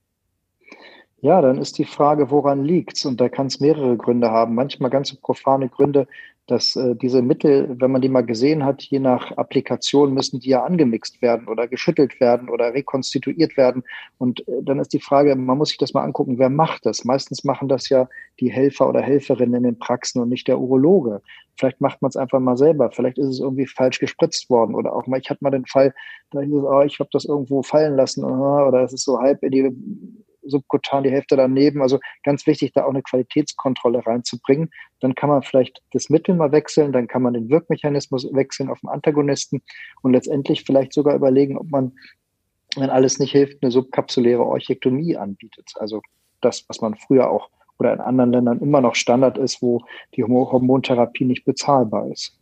Ja, 1.21 1.41
dann 1.41 1.59
ist 1.59 1.79
die 1.79 1.85
Frage, 1.85 2.31
woran 2.31 2.65
liegt's? 2.65 3.05
Und 3.05 3.21
da 3.21 3.29
kann 3.29 3.47
es 3.47 3.61
mehrere 3.61 3.97
Gründe 3.97 4.31
haben. 4.31 4.55
Manchmal 4.55 4.91
ganz 4.91 5.15
profane 5.15 5.69
Gründe, 5.69 6.07
dass 6.47 6.77
äh, 6.77 6.95
diese 6.95 7.23
Mittel, 7.23 7.75
wenn 7.81 7.91
man 7.91 8.03
die 8.03 8.09
mal 8.09 8.25
gesehen 8.25 8.65
hat, 8.65 8.83
je 8.83 9.01
nach 9.01 9.33
Applikation 9.33 10.15
müssen 10.15 10.39
die 10.39 10.51
ja 10.51 10.65
angemixt 10.65 11.21
werden 11.21 11.49
oder 11.49 11.67
geschüttelt 11.67 12.21
werden 12.21 12.49
oder 12.49 12.73
rekonstituiert 12.73 13.57
werden. 13.57 13.83
Und 14.19 14.47
äh, 14.49 14.63
dann 14.63 14.79
ist 14.79 14.93
die 14.93 15.01
Frage, 15.01 15.35
man 15.35 15.59
muss 15.59 15.71
sich 15.71 15.79
das 15.79 15.93
mal 15.93 16.05
angucken, 16.05 16.39
wer 16.39 16.51
macht 16.51 16.87
das? 16.87 17.05
Meistens 17.05 17.43
machen 17.43 17.69
das 17.69 17.89
ja 17.89 18.09
die 18.39 18.51
Helfer 18.51 18.89
oder 18.89 19.01
Helferinnen 19.01 19.57
in 19.57 19.63
den 19.65 19.79
Praxen 19.79 20.23
und 20.23 20.29
nicht 20.29 20.47
der 20.47 20.61
Urologe. 20.61 21.21
Vielleicht 21.59 21.81
macht 21.81 22.01
man 22.03 22.11
es 22.11 22.17
einfach 22.17 22.39
mal 22.39 22.57
selber. 22.57 22.91
Vielleicht 22.93 23.19
ist 23.19 23.29
es 23.29 23.41
irgendwie 23.41 23.67
falsch 23.67 23.99
gespritzt 23.99 24.49
worden 24.49 24.75
oder 24.75 24.95
auch 24.95 25.07
mal, 25.07 25.19
ich 25.19 25.31
hatte 25.31 25.43
mal 25.43 25.51
den 25.51 25.67
Fall, 25.67 25.95
da 26.31 26.41
hieß 26.41 26.55
es, 26.55 26.65
oh, 26.65 26.83
ich 26.83 27.01
habe 27.01 27.11
das 27.13 27.25
irgendwo 27.25 27.63
fallen 27.63 27.97
lassen 27.97 28.25
oder 28.25 28.83
es 28.83 28.93
ist 28.93 29.05
so 29.05 29.19
halb 29.19 29.43
in 29.43 29.51
die 29.51 30.26
subkutan 30.49 31.05
die 31.05 31.11
Hälfte 31.11 31.37
daneben. 31.37 31.83
Also 31.83 31.99
ganz 32.23 32.47
wichtig, 32.47 32.73
da 32.73 32.85
auch 32.85 32.91
eine 32.91 33.03
Qualitätskontrolle 33.03 34.07
reinzubringen. 34.07 34.71
Dann 35.01 35.15
kann 35.15 35.31
man 35.31 35.43
vielleicht 35.43 35.83
das 35.93 36.09
Mittel 36.11 36.35
mal 36.35 36.53
wechseln, 36.53 36.93
dann 36.93 37.07
kann 37.07 37.23
man 37.23 37.35
den 37.35 37.51
Wirkmechanismus 37.51 38.29
wechseln 38.33 38.71
auf 38.71 38.81
den 38.81 38.89
Antagonisten 38.89 39.63
und 40.03 40.13
letztendlich 40.13 40.65
vielleicht 40.65 40.93
sogar 40.93 41.15
überlegen, 41.15 41.59
ob 41.59 41.71
man, 41.71 41.93
wenn 42.77 42.91
alles 42.91 43.19
nicht 43.19 43.33
hilft, 43.33 43.63
eine 43.63 43.71
subkapsuläre 43.71 44.45
Orchektomie 44.45 45.17
anbietet. 45.17 45.73
Also 45.77 46.01
das, 46.41 46.65
was 46.69 46.81
man 46.81 46.95
früher 46.95 47.31
auch 47.31 47.51
oder 47.79 47.93
in 47.93 48.01
anderen 48.01 48.33
Ländern 48.33 48.61
immer 48.61 48.81
noch 48.81 48.95
Standard 48.95 49.39
ist, 49.39 49.61
wo 49.61 49.83
die 50.15 50.25
Hormontherapie 50.25 51.25
nicht 51.25 51.45
bezahlbar 51.45 52.11
ist. 52.11 52.36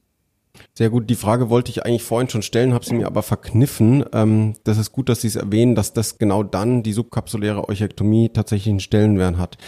Sehr 0.74 0.90
gut. 0.90 1.10
Die 1.10 1.14
Frage 1.14 1.50
wollte 1.50 1.70
ich 1.70 1.84
eigentlich 1.84 2.02
vorhin 2.02 2.28
schon 2.28 2.42
stellen, 2.42 2.74
habe 2.74 2.84
sie 2.84 2.94
mir 2.94 3.06
aber 3.06 3.22
verkniffen. 3.22 4.04
Ähm, 4.12 4.54
das 4.64 4.78
ist 4.78 4.92
gut, 4.92 5.08
dass 5.08 5.20
Sie 5.20 5.28
es 5.28 5.36
erwähnen, 5.36 5.74
dass 5.74 5.92
das 5.92 6.18
genau 6.18 6.42
dann 6.42 6.82
die 6.82 6.92
subkapsuläre 6.92 7.68
Euchektomie 7.68 8.30
tatsächlich 8.30 8.70
einen 8.70 8.80
Stellenwert 8.80 9.36
hat. 9.36 9.58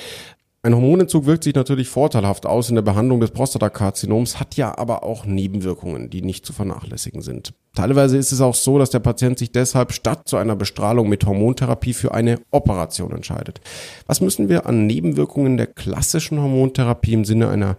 Ein 0.66 0.74
Hormonentzug 0.74 1.26
wirkt 1.26 1.44
sich 1.44 1.54
natürlich 1.54 1.88
vorteilhaft 1.88 2.44
aus 2.44 2.70
in 2.70 2.74
der 2.74 2.82
Behandlung 2.82 3.20
des 3.20 3.30
Prostatakarzinoms, 3.30 4.40
hat 4.40 4.56
ja 4.56 4.76
aber 4.76 5.04
auch 5.04 5.24
Nebenwirkungen, 5.24 6.10
die 6.10 6.22
nicht 6.22 6.44
zu 6.44 6.52
vernachlässigen 6.52 7.22
sind. 7.22 7.54
Teilweise 7.76 8.16
ist 8.16 8.32
es 8.32 8.40
auch 8.40 8.56
so, 8.56 8.76
dass 8.76 8.90
der 8.90 8.98
Patient 8.98 9.38
sich 9.38 9.52
deshalb 9.52 9.92
statt 9.92 10.26
zu 10.26 10.36
einer 10.36 10.56
Bestrahlung 10.56 11.08
mit 11.08 11.24
Hormontherapie 11.24 11.92
für 11.92 12.14
eine 12.14 12.40
Operation 12.50 13.12
entscheidet. 13.12 13.60
Was 14.08 14.20
müssen 14.20 14.48
wir 14.48 14.66
an 14.66 14.88
Nebenwirkungen 14.88 15.56
der 15.56 15.68
klassischen 15.68 16.40
Hormontherapie 16.40 17.12
im 17.12 17.24
Sinne 17.24 17.48
einer 17.48 17.76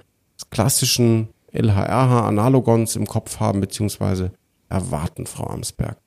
klassischen 0.49 1.27
LHRH-Analogons 1.53 2.95
im 2.95 3.05
Kopf 3.05 3.39
haben 3.39 3.61
bzw. 3.61 4.29
erwarten, 4.69 5.25
Frau 5.25 5.47
Amsberg? 5.47 5.97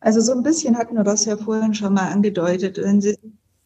Also 0.00 0.20
so 0.20 0.32
ein 0.32 0.42
bisschen 0.42 0.76
hatten 0.76 0.94
wir 0.94 1.04
das 1.04 1.24
ja 1.24 1.36
vorhin 1.36 1.74
schon 1.74 1.94
mal 1.94 2.12
angedeutet. 2.12 2.78
Wenn 2.78 3.00
Sie 3.00 3.18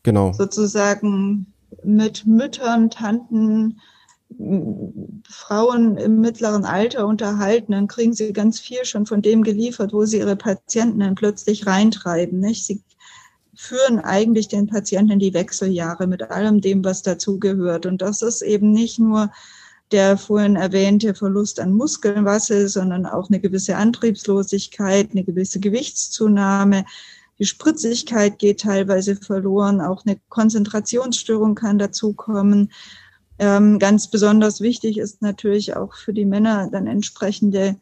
genau. 0.02 0.32
sozusagen 0.32 1.52
mit 1.84 2.26
Müttern, 2.26 2.90
Tanten, 2.90 3.78
Frauen 5.28 5.96
im 5.96 6.20
mittleren 6.20 6.64
Alter 6.64 7.06
unterhalten, 7.06 7.72
dann 7.72 7.86
kriegen 7.86 8.14
sie 8.14 8.32
ganz 8.32 8.60
viel 8.60 8.84
schon 8.84 9.06
von 9.06 9.20
dem 9.22 9.42
geliefert, 9.42 9.92
wo 9.92 10.04
sie 10.04 10.18
ihre 10.18 10.36
Patienten 10.36 11.00
dann 11.00 11.14
plötzlich 11.14 11.66
reintreiben. 11.66 12.40
Nicht? 12.40 12.64
Sie 12.64 12.82
führen 13.54 13.98
eigentlich 13.98 14.48
den 14.48 14.66
Patienten 14.66 15.12
in 15.12 15.18
die 15.18 15.34
Wechseljahre 15.34 16.06
mit 16.06 16.30
allem 16.30 16.60
dem, 16.60 16.84
was 16.84 17.02
dazugehört. 17.02 17.86
Und 17.86 18.00
das 18.00 18.22
ist 18.22 18.42
eben 18.42 18.70
nicht 18.70 18.98
nur 18.98 19.30
der 19.92 20.16
vorhin 20.16 20.56
erwähnte 20.56 21.14
Verlust 21.14 21.60
an 21.60 21.72
Muskelmasse, 21.72 22.68
sondern 22.68 23.06
auch 23.06 23.28
eine 23.28 23.40
gewisse 23.40 23.76
Antriebslosigkeit, 23.76 25.10
eine 25.12 25.24
gewisse 25.24 25.60
Gewichtszunahme. 25.60 26.84
Die 27.38 27.44
Spritzigkeit 27.44 28.38
geht 28.38 28.60
teilweise 28.60 29.16
verloren, 29.16 29.80
auch 29.80 30.04
eine 30.06 30.18
Konzentrationsstörung 30.28 31.54
kann 31.54 31.78
dazukommen. 31.78 32.72
Ähm, 33.38 33.78
ganz 33.78 34.08
besonders 34.08 34.60
wichtig 34.60 34.98
ist 34.98 35.22
natürlich 35.22 35.76
auch 35.76 35.94
für 35.94 36.12
die 36.12 36.24
Männer 36.26 36.68
dann 36.70 36.86
entsprechende 36.86 37.76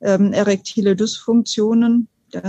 ähm, 0.00 0.32
erektile 0.32 0.96
Dysfunktionen. 0.96 2.08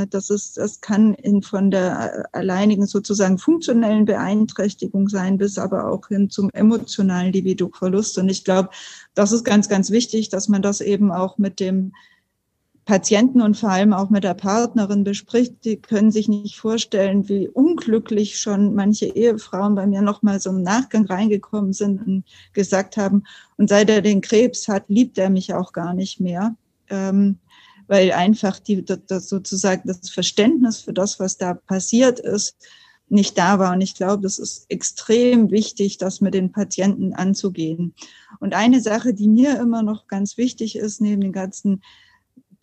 Das 0.10 0.30
ist, 0.30 0.58
das 0.58 0.82
kann 0.82 1.14
in, 1.14 1.42
von 1.42 1.70
der 1.72 2.26
alleinigen 2.34 2.86
sozusagen 2.86 3.38
funktionellen 3.38 4.06
Beeinträchtigung 4.06 5.10
sein, 5.10 5.38
bis 5.38 5.58
aber 5.58 5.90
auch 5.90 6.08
hin 6.08 6.30
zum 6.30 6.50
emotionalen 6.54 7.34
Libido-Verlust. 7.34 8.18
Und 8.18 8.30
ich 8.30 8.44
glaube, 8.44 8.70
das 9.14 9.32
ist 9.32 9.44
ganz, 9.44 9.70
ganz 9.70 9.92
wichtig, 9.92 10.30
dass 10.30 10.48
man 10.48 10.62
das 10.62 10.82
eben 10.82 11.12
auch 11.12 11.38
mit 11.38 11.60
dem 11.60 11.94
Patienten 12.86 13.42
und 13.42 13.56
vor 13.56 13.70
allem 13.70 13.94
auch 13.94 14.10
mit 14.10 14.24
der 14.24 14.34
Partnerin 14.34 15.04
bespricht. 15.04 15.64
Die 15.64 15.78
können 15.78 16.12
sich 16.12 16.28
nicht 16.28 16.58
vorstellen, 16.58 17.30
wie 17.30 17.48
unglücklich 17.48 18.40
schon 18.40 18.76
manche 18.76 19.06
Ehefrauen 19.06 19.76
bei 19.76 19.88
mir 19.88 20.02
nochmal 20.02 20.40
so 20.40 20.50
im 20.50 20.64
Nachgang 20.64 21.06
reingekommen 21.06 21.74
sind 21.74 22.06
und 22.06 22.24
gesagt 22.52 22.98
haben, 22.98 23.24
und 23.58 23.70
seit 23.70 23.90
er 23.90 24.02
den 24.02 24.22
Krebs 24.22 24.68
hat, 24.68 24.84
liebt 24.90 25.18
er 25.18 25.30
mich 25.30 25.54
auch 25.54 25.72
gar 25.72 25.94
nicht 25.94 26.20
mehr. 26.20 26.56
Ähm, 26.90 27.38
weil 27.88 28.12
einfach 28.12 28.60
die, 28.60 28.84
das 28.84 29.30
sozusagen 29.30 29.84
das 29.86 30.10
Verständnis 30.10 30.80
für 30.80 30.94
das, 30.94 31.20
was 31.20 31.38
da 31.38 31.54
passiert 31.54 32.20
ist, 32.20 32.56
nicht 33.10 33.38
da 33.38 33.60
war. 33.60 33.74
Und 33.74 33.82
ich 33.82 33.96
glaube, 33.96 34.24
das 34.24 34.40
ist 34.40 34.66
extrem 34.70 35.52
wichtig, 35.52 35.98
das 35.98 36.22
mit 36.22 36.34
den 36.34 36.52
Patienten 36.52 37.14
anzugehen. 37.14 37.94
Und 38.40 38.54
eine 38.54 38.82
Sache, 38.82 39.14
die 39.14 39.28
mir 39.28 39.60
immer 39.60 39.84
noch 39.84 40.08
ganz 40.08 40.38
wichtig 40.38 40.76
ist, 40.76 41.02
neben 41.02 41.22
den 41.22 41.34
ganzen 41.34 41.82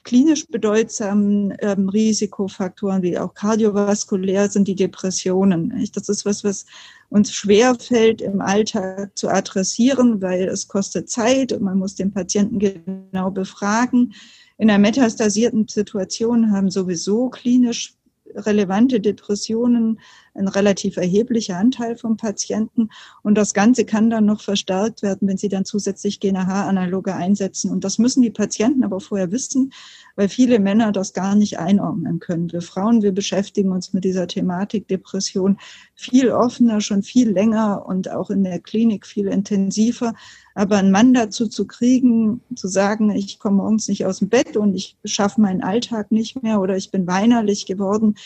klinisch 0.03 0.47
bedeutsamen 0.49 1.55
ähm, 1.61 1.89
Risikofaktoren 1.89 3.03
wie 3.03 3.19
auch 3.19 3.35
kardiovaskulär 3.35 4.49
sind 4.49 4.67
die 4.67 4.75
Depressionen. 4.75 5.87
Das 5.93 6.09
ist 6.09 6.25
was, 6.25 6.43
was 6.43 6.67
uns 7.11 7.33
schwer 7.33 7.75
fällt 7.75 8.21
im 8.21 8.41
Alltag 8.41 9.17
zu 9.17 9.29
adressieren, 9.29 10.23
weil 10.23 10.49
es 10.49 10.69
kostet 10.69 11.11
Zeit 11.11 11.53
und 11.53 11.63
man 11.63 11.79
muss 11.79 11.97
den 11.97 12.13
Patienten 12.13 12.59
genau 12.59 13.31
befragen. 13.31 14.15
In 14.61 14.69
einer 14.69 14.79
metastasierten 14.79 15.69
Situation 15.69 16.53
haben 16.53 16.71
sowieso 16.71 17.31
klinisch 17.31 17.95
relevante 18.35 19.01
Depressionen 19.01 19.99
ein 20.35 20.49
relativ 20.49 20.99
erheblicher 20.99 21.57
Anteil 21.57 21.97
von 21.97 22.19
Patienten. 22.19 22.91
Und 23.23 23.37
das 23.37 23.55
Ganze 23.55 23.87
kann 23.87 24.11
dann 24.11 24.27
noch 24.27 24.43
verstärkt 24.43 25.01
werden, 25.03 25.27
wenn 25.27 25.39
sie 25.39 25.49
dann 25.49 25.65
zusätzlich 25.65 26.21
GNH-Analoge 26.21 27.15
einsetzen. 27.15 27.71
Und 27.71 27.85
das 27.85 27.99
müssen 27.99 28.21
die 28.21 28.31
Patienten 28.31 28.85
aber 28.85 29.01
vorher 29.01 29.33
wissen, 29.33 29.73
weil 30.15 30.29
viele 30.29 30.59
Männer 30.59 30.93
das 30.93 31.15
gar 31.15 31.35
nicht 31.35 31.59
einordnen 31.59 32.21
können. 32.21 32.53
Wir 32.53 32.61
Frauen, 32.61 33.01
wir 33.01 33.13
beschäftigen 33.13 33.73
uns 33.73 33.95
mit 33.95 34.05
dieser 34.05 34.27
Thematik 34.27 34.89
Depression 34.89 35.57
viel 35.95 36.31
offener, 36.31 36.83
schon 36.83 37.03
viel 37.03 37.31
länger 37.31 37.87
und 37.87 38.11
auch 38.11 38.29
in 38.29 38.45
der 38.45 38.61
Klinik 38.61 39.07
viel 39.07 39.27
intensiver. 39.27 40.13
Aber 40.61 40.77
einen 40.77 40.91
Mann 40.91 41.15
dazu 41.15 41.49
zu 41.49 41.67
kriegen, 41.67 42.43
zu 42.55 42.69
sagen, 42.69 43.09
ich 43.09 43.39
komme 43.39 43.57
morgens 43.57 43.89
nicht 43.89 44.05
aus 44.05 44.19
dem 44.19 44.29
Bett 44.29 44.59
und 44.59 44.75
ich 44.75 44.95
schaffe 45.07 45.41
meinen 45.41 45.63
Alltag 45.63 46.13
nicht 46.13 46.43
mehr 46.43 46.61
oder 46.61 46.77
ich 46.77 46.91
bin 46.91 47.07
weinerlich 47.07 47.65
geworden, 47.65 48.17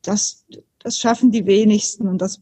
das, 0.00 0.44
das 0.78 1.00
schaffen 1.00 1.32
die 1.32 1.44
wenigsten 1.44 2.06
und 2.06 2.18
das 2.18 2.40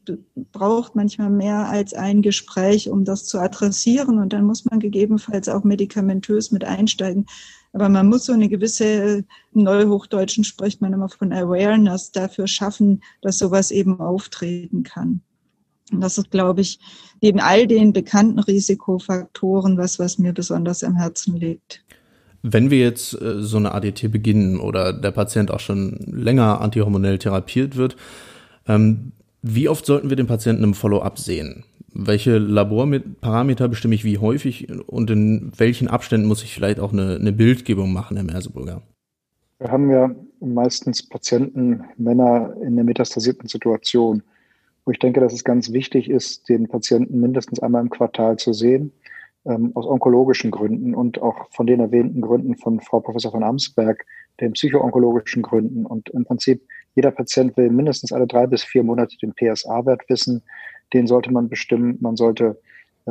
braucht 0.53 0.94
manchmal 0.94 1.31
mehr 1.31 1.70
als 1.70 1.94
ein 1.94 2.20
Gespräch, 2.20 2.90
um 2.90 3.07
das 3.07 3.24
zu 3.24 3.38
adressieren 3.38 4.18
und 4.18 4.35
dann 4.35 4.44
muss 4.44 4.66
man 4.66 4.79
gegebenenfalls 4.79 5.48
auch 5.48 5.64
medikamentös 5.64 6.50
mit 6.50 6.64
einsteigen. 6.64 7.24
Aber 7.72 7.88
man 7.88 8.09
muss 8.09 8.26
so 8.26 8.35
eine 8.35 8.50
gewisse, 8.50 9.24
im 9.55 9.62
Neuhochdeutschen 9.62 10.44
spricht 10.44 10.83
man 10.83 10.92
immer 10.92 11.09
von 11.09 11.33
Awareness 11.33 12.12
dafür 12.12 12.46
schaffen, 12.46 13.03
dass 13.22 13.38
sowas 13.38 13.70
eben 13.70 14.00
auftreten 14.00 14.83
kann. 14.83 15.22
Und 15.92 16.00
das 16.00 16.18
ist, 16.18 16.31
glaube 16.31 16.61
ich, 16.61 16.79
neben 17.20 17.40
all 17.40 17.66
den 17.66 17.92
bekannten 17.92 18.38
Risikofaktoren 18.38 19.76
was, 19.76 19.98
was 19.98 20.18
mir 20.18 20.33
besonders 20.33 20.83
am 20.83 20.96
Herzen 20.96 21.37
liegt. 21.37 21.85
Wenn 22.42 22.70
wir 22.70 22.79
jetzt 22.79 23.20
äh, 23.20 23.42
so 23.42 23.59
eine 23.59 23.74
ADT 23.74 24.11
beginnen 24.11 24.59
oder 24.59 24.92
der 24.92 25.11
Patient 25.11 25.50
auch 25.50 25.61
schon 25.61 25.98
länger 26.07 26.61
antihormonell 26.61 27.18
therapiert 27.18 27.76
wird, 27.76 27.96
ähm, 28.66 29.12
wie 29.42 29.68
oft 29.68 29.87
sollten 29.87 30.11
wir 30.11 30.16
den 30.16 30.26
Patienten 30.26 30.64
im 30.64 30.74
Follow-up 30.74 31.18
sehen? 31.18 31.64
Welche 31.92 32.38
Laborparameter 32.38 33.68
bestimme 33.68 33.94
ich 33.94 34.05
wie 34.05 34.18
häufig 34.18 34.68
und 34.87 35.11
in 35.11 35.50
welchen 35.57 35.88
Abständen 35.88 36.29
muss 36.29 36.44
ich 36.44 36.55
vielleicht 36.55 36.79
auch 36.79 36.92
eine, 36.92 37.16
eine 37.16 37.33
Bildgebung 37.33 37.92
machen, 37.92 38.16
Herr 38.16 38.24
Merseburger? 38.24 38.83
Wir 39.59 39.70
haben 39.70 39.90
ja 39.90 40.11
meistens 40.40 41.03
Patienten, 41.03 41.83
Männer 41.96 42.55
in 42.62 42.76
der 42.76 42.85
metastasierten 42.85 43.48
Situation, 43.48 44.22
wo 44.84 44.92
ich 44.92 44.98
denke, 44.98 45.20
dass 45.20 45.32
es 45.32 45.44
ganz 45.44 45.72
wichtig 45.72 46.10
ist, 46.10 46.48
den 46.48 46.68
Patienten 46.68 47.20
mindestens 47.20 47.60
einmal 47.60 47.82
im 47.82 47.90
Quartal 47.90 48.36
zu 48.36 48.52
sehen 48.52 48.92
ähm, 49.44 49.72
aus 49.74 49.86
onkologischen 49.86 50.50
Gründen 50.50 50.94
und 50.94 51.20
auch 51.22 51.50
von 51.50 51.66
den 51.66 51.80
erwähnten 51.80 52.20
Gründen 52.20 52.56
von 52.56 52.80
Frau 52.80 53.00
Professor 53.00 53.30
von 53.30 53.42
Amsberg, 53.42 54.04
den 54.40 54.52
psychoonkologischen 54.52 55.42
Gründen. 55.42 55.86
Und 55.86 56.08
im 56.10 56.24
Prinzip 56.24 56.62
jeder 56.94 57.10
Patient 57.10 57.56
will 57.56 57.70
mindestens 57.70 58.12
alle 58.12 58.26
drei 58.26 58.46
bis 58.46 58.64
vier 58.64 58.82
Monate 58.82 59.16
den 59.18 59.32
PSA-Wert 59.32 60.02
wissen. 60.08 60.42
Den 60.92 61.06
sollte 61.06 61.32
man 61.32 61.48
bestimmen. 61.48 61.98
Man 62.00 62.16
sollte 62.16 62.60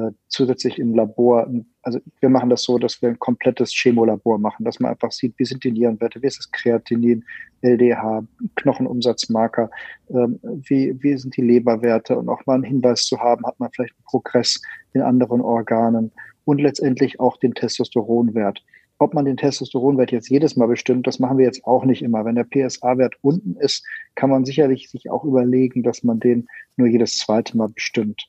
äh, 0.08 0.12
zusätzlich 0.28 0.80
im 0.80 0.94
Labor, 0.94 1.50
also 1.82 2.00
wir 2.20 2.30
machen 2.30 2.50
das 2.50 2.64
so, 2.64 2.78
dass 2.78 3.02
wir 3.02 3.10
ein 3.10 3.20
komplettes 3.20 3.72
Chemolabor 3.72 4.38
machen, 4.38 4.64
dass 4.66 4.80
man 4.80 4.92
einfach 4.92 5.12
sieht, 5.12 5.34
wie 5.38 5.46
sind 5.46 5.64
die 5.64 5.72
Nierenwerte, 5.72 6.22
wie 6.22 6.28
ist 6.28 6.40
das 6.40 6.52
Kreatinin, 6.52 7.24
LDH, 7.62 8.24
Knochenumsatzmarker, 8.56 9.70
ähm, 10.10 10.40
wie, 10.44 10.96
wie 11.02 11.18
sind 11.18 11.36
die 11.38 11.42
Leberwerte 11.42 12.18
und 12.18 12.30
auch 12.30 12.46
mal 12.46 12.56
einen 12.56 12.64
Hinweis 12.64 13.06
zu 13.06 13.20
haben, 13.20 13.46
hat 13.46 13.60
man 13.60 13.70
vielleicht 13.72 13.96
einen 13.96 14.06
Progress 14.06 14.62
in 14.94 15.02
anderen 15.02 15.42
Organen 15.42 16.12
und 16.46 16.62
letztendlich 16.62 17.20
auch 17.20 17.38
den 17.38 17.54
Testosteronwert. 17.54 18.64
Ob 18.98 19.14
man 19.14 19.26
den 19.26 19.38
Testosteronwert 19.38 20.12
jetzt 20.12 20.30
jedes 20.30 20.58
Mal 20.58 20.68
bestimmt, 20.68 21.08
das 21.08 21.20
machen 21.20 21.38
wir 21.38 21.46
jetzt 21.46 21.64
auch 21.64 21.86
nicht 21.86 22.02
immer. 22.02 22.26
Wenn 22.26 22.36
der 22.36 22.44
PSA-Wert 22.44 23.16
unten 23.22 23.56
ist, 23.56 23.86
kann 24.16 24.30
man 24.30 24.44
sicherlich 24.46 24.90
sich 24.90 25.10
auch 25.10 25.24
überlegen, 25.24 25.84
dass 25.84 26.04
man 26.04 26.20
den 26.20 26.48
nur 26.76 26.88
jedes 26.88 27.18
zweite 27.18 27.56
Mal 27.56 27.70
bestimmt. 27.70 28.28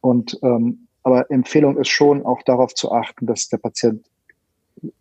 Und 0.00 0.38
ähm, 0.42 0.85
aber 1.06 1.30
Empfehlung 1.30 1.78
ist 1.78 1.90
schon 1.90 2.26
auch 2.26 2.42
darauf 2.42 2.74
zu 2.74 2.90
achten, 2.90 3.26
dass 3.26 3.48
der 3.48 3.58
Patient 3.58 4.04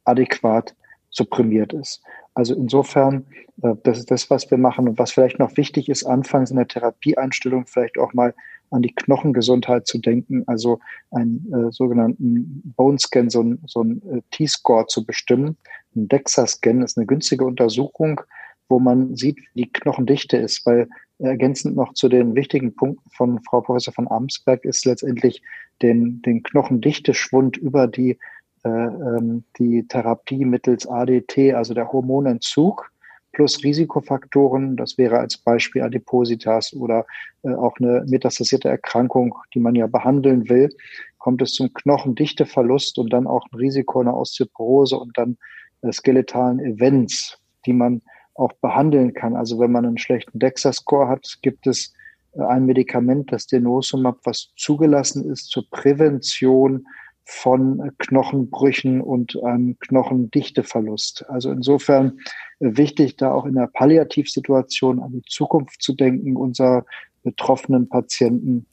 adäquat 0.04 0.76
supprimiert 1.10 1.74
ist. 1.74 2.04
Also 2.36 2.54
insofern, 2.54 3.26
äh, 3.63 3.74
das 3.82 3.98
ist 3.98 4.12
das, 4.12 4.30
was 4.30 4.52
wir 4.52 4.60
machen 4.60 4.88
und 4.88 5.00
was 5.00 5.12
vielleicht 5.12 5.39
noch 5.39 5.58
wichtig 5.58 5.89
ist, 5.89 6.04
anfangs 6.04 6.52
in 6.52 6.58
der 6.58 6.68
Therapieeinstellung 6.68 7.65
vielleicht 7.65 7.98
auch 7.98 8.13
mal 8.13 8.36
an 8.70 8.84
die 8.84 8.94
Knochengesundheit 8.94 9.88
zu 9.88 9.98
denken, 9.98 10.44
also 10.46 10.78
einen 11.10 11.52
äh, 11.52 11.72
sogenannten 11.72 12.62
Bone 12.78 13.00
Scan, 13.00 13.32
so, 13.32 13.41
ein, 13.41 13.63
so 13.65 13.84
äh, 13.84 14.22
T-Score 14.30 14.86
zu 14.86 15.08
bestimmen. 15.08 15.58
Ein 15.96 16.08
DEXA-Scan 16.08 16.84
ist 16.84 17.00
eine 17.00 17.08
günstige 17.08 17.46
Untersuchung, 17.46 18.22
wo 18.70 18.78
man 18.78 19.15
sieht, 19.15 19.39
wie 19.54 19.63
die 19.63 19.74
Knochendichte 19.74 20.38
ist, 20.38 20.68
weil 20.68 20.88
ergänzend 21.18 21.76
noch 21.76 21.94
zu 21.94 22.10
den 22.10 22.36
wichtigen 22.36 22.76
Punkten 22.76 23.10
von 23.10 23.41
Frau 23.41 23.62
Professor 23.62 23.94
von 23.94 24.08
Amsberg 24.08 24.65
ist 24.65 24.86
letztendlich 24.86 25.41
den, 25.82 26.22
den 26.22 26.44
Knochendichteschwund 26.44 27.58
über 27.58 27.88
die, 27.88 28.18
äh, 28.64 28.70
ähm, 28.70 29.44
die 29.60 29.88
Therapie 29.88 30.46
mittels 30.46 30.88
ADT, 30.88 31.54
also 31.54 31.74
der 31.74 31.92
Hormonentzug, 31.92 32.92
plus 33.36 33.64
Risikofaktoren, 33.64 34.78
das 34.78 34.98
wäre 34.98 35.20
als 35.20 35.38
Beispiel 35.38 35.82
Adipositas 35.82 36.74
oder 36.74 37.06
äh, 37.44 37.54
auch 37.54 37.76
eine 37.80 38.06
metastasierte 38.08 38.70
Erkrankung, 38.70 39.36
die 39.54 39.60
man 39.60 39.76
ja 39.76 39.88
behandeln 39.88 40.48
will, 40.50 40.70
kommt 41.18 41.42
es 41.42 41.54
zum 41.54 41.74
Knochendichteverlust 41.74 42.98
und 42.98 43.12
dann 43.12 43.28
auch 43.28 43.46
ein 43.52 43.58
Risiko 43.58 44.00
einer 44.00 44.16
Osteoporose 44.16 44.98
und 44.98 45.18
dann 45.18 45.38
äh, 45.82 45.92
skeletalen 45.92 46.60
Events, 46.60 47.38
die 47.66 47.74
man 47.74 48.02
auch 48.36 48.54
behandeln 48.54 49.14
kann. 49.14 49.36
Also 49.36 49.60
wenn 49.60 49.72
man 49.72 49.86
einen 49.86 49.98
schlechten 49.98 50.40
DEXA-Score 50.40 51.08
hat, 51.08 51.40
gibt 51.42 51.68
es 51.68 51.94
ein 52.38 52.65
Medikament, 52.65 53.32
das 53.32 53.48
Denosumab, 53.48 54.19
was 54.24 54.52
zugelassen 54.56 55.30
ist 55.30 55.50
zur 55.50 55.69
Prävention 55.69 56.86
von 57.26 57.91
Knochenbrüchen 57.98 59.02
und 59.02 59.43
einem 59.43 59.80
Knochendichteverlust. 59.80 61.26
Also 61.28 61.52
insofern 61.52 62.19
äh, 62.60 62.78
wichtig, 62.78 63.17
da 63.17 63.32
auch 63.32 63.45
in 63.45 63.56
der 63.56 63.67
Palliativsituation 63.67 65.02
an 65.02 65.12
die 65.12 65.24
Zukunft 65.28 65.82
zu 65.82 65.93
denken 65.93 66.36
unserer 66.36 66.86
betroffenen 67.24 67.89
Patienten, 67.89 68.67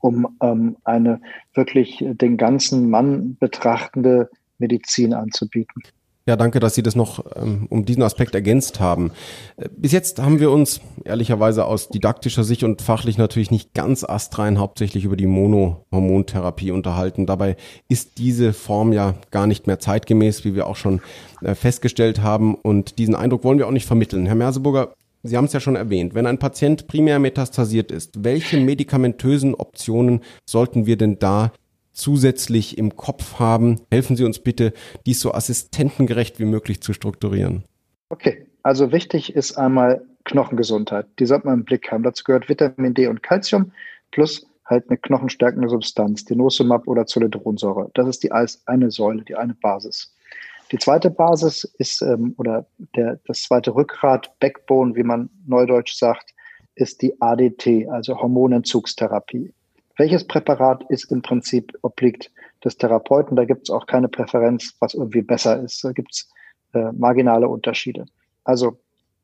um 0.00 0.36
ähm, 0.40 0.76
eine 0.84 1.20
wirklich 1.54 2.04
den 2.06 2.36
ganzen 2.36 2.88
Mann 2.88 3.36
betrachtende 3.38 4.30
Medizin 4.58 5.12
anzubieten. 5.12 5.82
Ja, 6.24 6.36
danke, 6.36 6.60
dass 6.60 6.76
Sie 6.76 6.84
das 6.84 6.94
noch 6.94 7.24
ähm, 7.34 7.66
um 7.68 7.84
diesen 7.84 8.02
Aspekt 8.04 8.36
ergänzt 8.36 8.78
haben. 8.78 9.10
Äh, 9.56 9.68
bis 9.76 9.90
jetzt 9.90 10.20
haben 10.22 10.38
wir 10.38 10.52
uns 10.52 10.80
ehrlicherweise 11.04 11.64
aus 11.64 11.88
didaktischer 11.88 12.44
Sicht 12.44 12.62
und 12.62 12.80
fachlich 12.80 13.18
natürlich 13.18 13.50
nicht 13.50 13.74
ganz 13.74 14.04
astrein 14.04 14.58
hauptsächlich 14.58 15.04
über 15.04 15.16
die 15.16 15.26
Monohormontherapie 15.26 16.70
unterhalten. 16.70 17.26
Dabei 17.26 17.56
ist 17.88 18.18
diese 18.18 18.52
Form 18.52 18.92
ja 18.92 19.14
gar 19.32 19.48
nicht 19.48 19.66
mehr 19.66 19.80
zeitgemäß, 19.80 20.44
wie 20.44 20.54
wir 20.54 20.68
auch 20.68 20.76
schon 20.76 21.00
äh, 21.40 21.56
festgestellt 21.56 22.22
haben. 22.22 22.54
Und 22.54 22.98
diesen 22.98 23.16
Eindruck 23.16 23.42
wollen 23.42 23.58
wir 23.58 23.66
auch 23.66 23.72
nicht 23.72 23.86
vermitteln. 23.86 24.26
Herr 24.26 24.36
Merseburger, 24.36 24.94
Sie 25.24 25.36
haben 25.36 25.44
es 25.44 25.52
ja 25.52 25.60
schon 25.60 25.76
erwähnt. 25.76 26.14
Wenn 26.14 26.26
ein 26.26 26.38
Patient 26.38 26.88
primär 26.88 27.18
metastasiert 27.20 27.92
ist, 27.92 28.24
welche 28.24 28.58
medikamentösen 28.58 29.54
Optionen 29.54 30.20
sollten 30.48 30.86
wir 30.86 30.96
denn 30.96 31.18
da 31.20 31.52
zusätzlich 31.92 32.78
im 32.78 32.96
Kopf 32.96 33.38
haben. 33.38 33.80
Helfen 33.90 34.16
Sie 34.16 34.24
uns 34.24 34.38
bitte, 34.38 34.72
dies 35.06 35.20
so 35.20 35.32
assistentengerecht 35.32 36.38
wie 36.38 36.44
möglich 36.44 36.82
zu 36.82 36.92
strukturieren. 36.92 37.64
Okay, 38.08 38.46
also 38.62 38.92
wichtig 38.92 39.34
ist 39.34 39.56
einmal 39.56 40.04
Knochengesundheit. 40.24 41.06
Die 41.18 41.26
sollte 41.26 41.46
man 41.46 41.60
im 41.60 41.64
Blick 41.64 41.90
haben. 41.90 42.02
Dazu 42.02 42.24
gehört 42.24 42.48
Vitamin 42.48 42.94
D 42.94 43.06
und 43.08 43.22
Calcium 43.22 43.72
plus 44.10 44.46
halt 44.64 44.88
eine 44.88 44.98
knochenstärkende 44.98 45.68
Substanz, 45.68 46.24
Denosumab 46.24 46.86
oder 46.86 47.06
Zoledronsäure. 47.06 47.90
Das 47.94 48.08
ist 48.08 48.22
die 48.22 48.32
eine 48.32 48.90
Säule, 48.90 49.22
die 49.22 49.34
eine 49.34 49.54
Basis. 49.54 50.14
Die 50.70 50.78
zweite 50.78 51.10
Basis 51.10 51.64
ist, 51.78 52.00
ähm, 52.02 52.34
oder 52.38 52.66
der, 52.96 53.20
das 53.26 53.42
zweite 53.42 53.74
Rückgrat, 53.74 54.38
Backbone, 54.40 54.94
wie 54.94 55.02
man 55.02 55.28
neudeutsch 55.46 55.94
sagt, 55.94 56.30
ist 56.74 57.02
die 57.02 57.20
ADT, 57.20 57.88
also 57.90 58.18
Hormonentzugstherapie. 58.18 59.52
Welches 59.96 60.26
Präparat 60.26 60.84
ist 60.88 61.12
im 61.12 61.22
Prinzip 61.22 61.72
obliegt 61.82 62.30
des 62.64 62.76
Therapeuten? 62.76 63.36
Da 63.36 63.44
gibt 63.44 63.62
es 63.64 63.70
auch 63.70 63.86
keine 63.86 64.08
Präferenz, 64.08 64.74
was 64.80 64.94
irgendwie 64.94 65.22
besser 65.22 65.62
ist. 65.62 65.84
Da 65.84 65.92
gibt 65.92 66.12
es 66.12 66.30
äh, 66.74 66.92
marginale 66.92 67.48
Unterschiede. 67.48 68.06
Also 68.44 68.78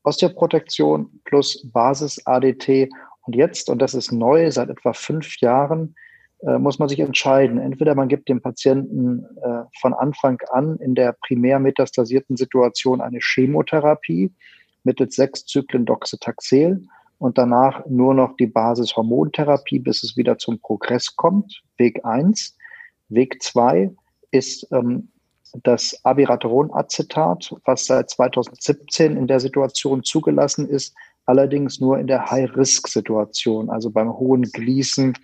Osteoprotektion 0.04 1.20
plus 1.24 1.66
Basis-ADT 1.72 2.88
und 3.22 3.36
jetzt, 3.36 3.68
und 3.68 3.80
das 3.82 3.94
ist 3.94 4.12
neu, 4.12 4.50
seit 4.50 4.70
etwa 4.70 4.92
fünf 4.92 5.40
Jahren, 5.40 5.94
äh, 6.40 6.58
muss 6.58 6.78
man 6.78 6.88
sich 6.88 7.00
entscheiden. 7.00 7.58
Entweder 7.58 7.94
man 7.94 8.08
gibt 8.08 8.28
dem 8.28 8.40
Patienten 8.40 9.24
äh, 9.42 9.64
von 9.80 9.92
Anfang 9.92 10.38
an 10.50 10.76
in 10.78 10.94
der 10.94 11.16
primär 11.26 11.58
metastasierten 11.58 12.36
Situation 12.36 13.00
eine 13.00 13.18
Chemotherapie 13.20 14.32
mittels 14.84 15.16
sechs 15.16 15.44
Zyklen 15.44 15.84
Doxetaxel 15.84 16.86
und 17.18 17.36
danach 17.36 17.84
nur 17.86 18.14
noch 18.14 18.36
die 18.36 18.46
Basishormontherapie, 18.46 19.80
bis 19.80 20.02
es 20.02 20.16
wieder 20.16 20.38
zum 20.38 20.60
Progress 20.60 21.14
kommt. 21.16 21.62
Weg 21.76 22.04
eins. 22.04 22.56
Weg 23.08 23.42
zwei 23.42 23.90
ist 24.30 24.66
ähm, 24.72 25.08
das 25.62 25.98
Abirateronacetat, 26.04 27.54
was 27.64 27.86
seit 27.86 28.10
2017 28.10 29.16
in 29.16 29.26
der 29.26 29.40
Situation 29.40 30.04
zugelassen 30.04 30.68
ist, 30.68 30.94
allerdings 31.24 31.80
nur 31.80 31.98
in 31.98 32.06
der 32.06 32.30
High-Risk-Situation, 32.30 33.70
also 33.70 33.90
beim 33.90 34.16
hohen 34.16 34.42
Gleason 34.42 35.14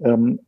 ähm, 0.00 0.40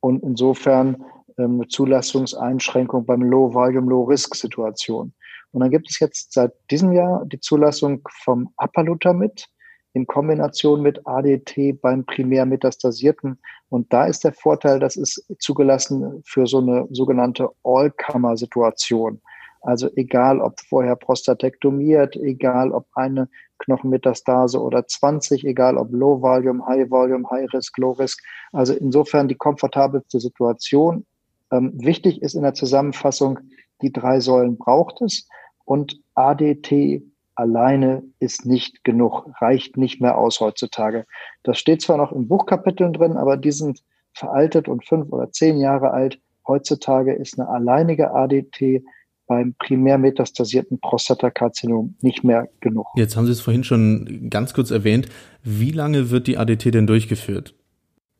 und 0.00 0.22
insofern 0.22 1.04
ähm, 1.38 1.62
Zulassungseinschränkung 1.68 3.06
beim 3.06 3.22
Low-Volume, 3.22 3.90
Low-Risk-Situation. 3.90 5.12
Und 5.52 5.60
dann 5.60 5.70
gibt 5.70 5.90
es 5.90 6.00
jetzt 6.00 6.32
seit 6.32 6.52
diesem 6.70 6.92
Jahr 6.92 7.24
die 7.26 7.40
Zulassung 7.40 8.06
vom 8.24 8.52
Apalutamid 8.56 9.48
in 9.96 10.06
Kombination 10.06 10.82
mit 10.82 11.00
ADT 11.06 11.80
beim 11.80 12.04
primär 12.04 12.44
metastasierten. 12.44 13.38
Und 13.70 13.90
da 13.94 14.04
ist 14.04 14.24
der 14.24 14.34
Vorteil, 14.34 14.78
das 14.78 14.94
ist 14.94 15.24
zugelassen 15.38 16.22
für 16.26 16.46
so 16.46 16.58
eine 16.58 16.86
sogenannte 16.90 17.48
All-Comer-Situation. 17.64 19.22
Also 19.62 19.88
egal, 19.96 20.42
ob 20.42 20.60
vorher 20.60 20.96
prostatektomiert, 20.96 22.14
egal, 22.16 22.72
ob 22.72 22.86
eine 22.92 23.30
Knochenmetastase 23.60 24.60
oder 24.60 24.86
20, 24.86 25.44
egal, 25.46 25.78
ob 25.78 25.90
Low 25.92 26.20
Volume, 26.20 26.66
High 26.66 26.90
Volume, 26.90 27.26
High 27.30 27.50
Risk, 27.54 27.78
Low 27.78 27.92
Risk. 27.92 28.22
Also 28.52 28.74
insofern 28.74 29.28
die 29.28 29.34
komfortabelste 29.34 30.20
Situation. 30.20 31.06
Ähm, 31.50 31.72
wichtig 31.74 32.20
ist 32.20 32.34
in 32.34 32.42
der 32.42 32.52
Zusammenfassung, 32.52 33.38
die 33.80 33.92
drei 33.92 34.20
Säulen 34.20 34.58
braucht 34.58 35.00
es 35.00 35.26
und 35.64 35.98
ADT 36.14 37.00
alleine 37.36 38.02
ist 38.18 38.46
nicht 38.46 38.82
genug, 38.82 39.30
reicht 39.40 39.76
nicht 39.76 40.00
mehr 40.00 40.18
aus 40.18 40.40
heutzutage. 40.40 41.06
Das 41.42 41.58
steht 41.58 41.82
zwar 41.82 41.98
noch 41.98 42.12
in 42.12 42.26
Buchkapiteln 42.26 42.92
drin, 42.92 43.16
aber 43.16 43.36
die 43.36 43.52
sind 43.52 43.82
veraltet 44.12 44.68
und 44.68 44.84
fünf 44.84 45.12
oder 45.12 45.30
zehn 45.30 45.58
Jahre 45.58 45.90
alt. 45.90 46.18
Heutzutage 46.46 47.12
ist 47.12 47.38
eine 47.38 47.48
alleinige 47.48 48.12
ADT 48.12 48.82
beim 49.26 49.54
primär 49.58 49.98
metastasierten 49.98 50.78
Prostatakarzinom 50.80 51.96
nicht 52.00 52.24
mehr 52.24 52.48
genug. 52.60 52.86
Jetzt 52.94 53.16
haben 53.16 53.26
Sie 53.26 53.32
es 53.32 53.40
vorhin 53.40 53.64
schon 53.64 54.28
ganz 54.30 54.54
kurz 54.54 54.70
erwähnt. 54.70 55.08
Wie 55.42 55.72
lange 55.72 56.10
wird 56.10 56.28
die 56.28 56.38
ADT 56.38 56.72
denn 56.72 56.86
durchgeführt? 56.86 57.54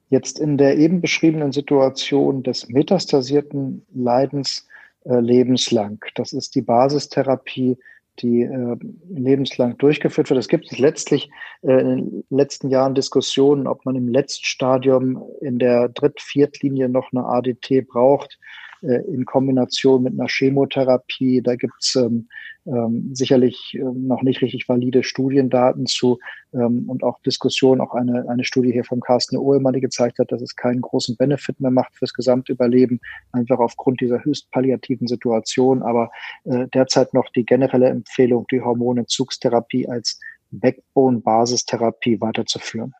Jetzt 0.09 0.39
in 0.39 0.59
der 0.59 0.77
eben 0.77 1.01
beschriebenen 1.01 1.53
Situation 1.53 2.43
des 2.43 2.69
metastasierten 2.69 3.87
Leidens 3.95 4.67
äh, 5.05 5.19
lebenslang. 5.21 6.05
Das 6.15 6.33
ist 6.33 6.55
die 6.55 6.63
Basistherapie 6.63 7.77
die 8.21 8.43
äh, 8.43 8.77
lebenslang 9.09 9.79
durchgeführt 9.79 10.31
wird. 10.31 10.41
Es 10.41 10.49
gibt 10.49 10.79
letztlich 10.79 11.31
äh, 11.63 11.81
in 11.81 11.89
den 11.89 12.25
letzten 12.31 12.71
Jahren 12.71 12.95
Diskussionen, 12.95 13.67
ob 13.67 13.85
man 13.85 13.97
im 13.97 14.09
Letztstadium 14.09 15.23
in 15.41 15.59
der 15.59 15.89
Dritt-, 15.89 16.21
Viertlinie 16.21 16.89
noch 16.89 17.13
eine 17.13 17.25
ADT 17.25 17.87
braucht. 17.87 18.39
Äh, 18.83 19.03
in 19.07 19.25
Kombination 19.25 20.03
mit 20.03 20.13
einer 20.13 20.29
Chemotherapie. 20.29 21.41
Da 21.43 21.57
gibt's 21.57 21.97
ähm, 21.97 22.29
ähm, 22.67 23.15
sicherlich 23.15 23.75
ähm, 23.75 24.07
noch 24.07 24.23
nicht 24.23 24.43
richtig 24.43 24.69
valide 24.69 25.03
Studiendaten 25.03 25.87
zu 25.87 26.19
ähm, 26.53 26.85
und 26.89 27.03
auch 27.03 27.21
Diskussionen, 27.23 27.81
auch 27.81 27.95
eine, 27.95 28.29
eine 28.29 28.45
Studie 28.45 28.73
hier 28.73 28.85
vom 28.85 29.01
Carsten 29.01 29.37
Ohlmann, 29.39 29.73
die 29.73 29.81
gezeigt 29.81 30.19
hat, 30.19 30.31
dass 30.31 30.43
es 30.43 30.57
keinen 30.57 30.83
großen 30.83 31.17
Benefit 31.17 31.59
mehr 31.61 31.71
macht 31.71 31.97
fürs 31.97 32.13
Gesamtüberleben, 32.13 33.01
einfach 33.33 33.61
aufgrund 33.61 34.01
dieser 34.01 34.23
höchst 34.25 34.51
palliativen 34.51 35.07
Situation. 35.07 35.83
Aber 35.83 36.11
äh, 36.45 36.67
derzeit 36.75 37.15
noch 37.15 37.31
die 37.31 37.47
generelle 37.47 37.89
Empfehlung, 37.89 38.47
die 38.51 38.61
Hormonentzugstherapie 38.61 39.89
als 39.89 40.21
Backbone-Basistherapie 40.51 42.21
weiterzuführen. 42.21 42.93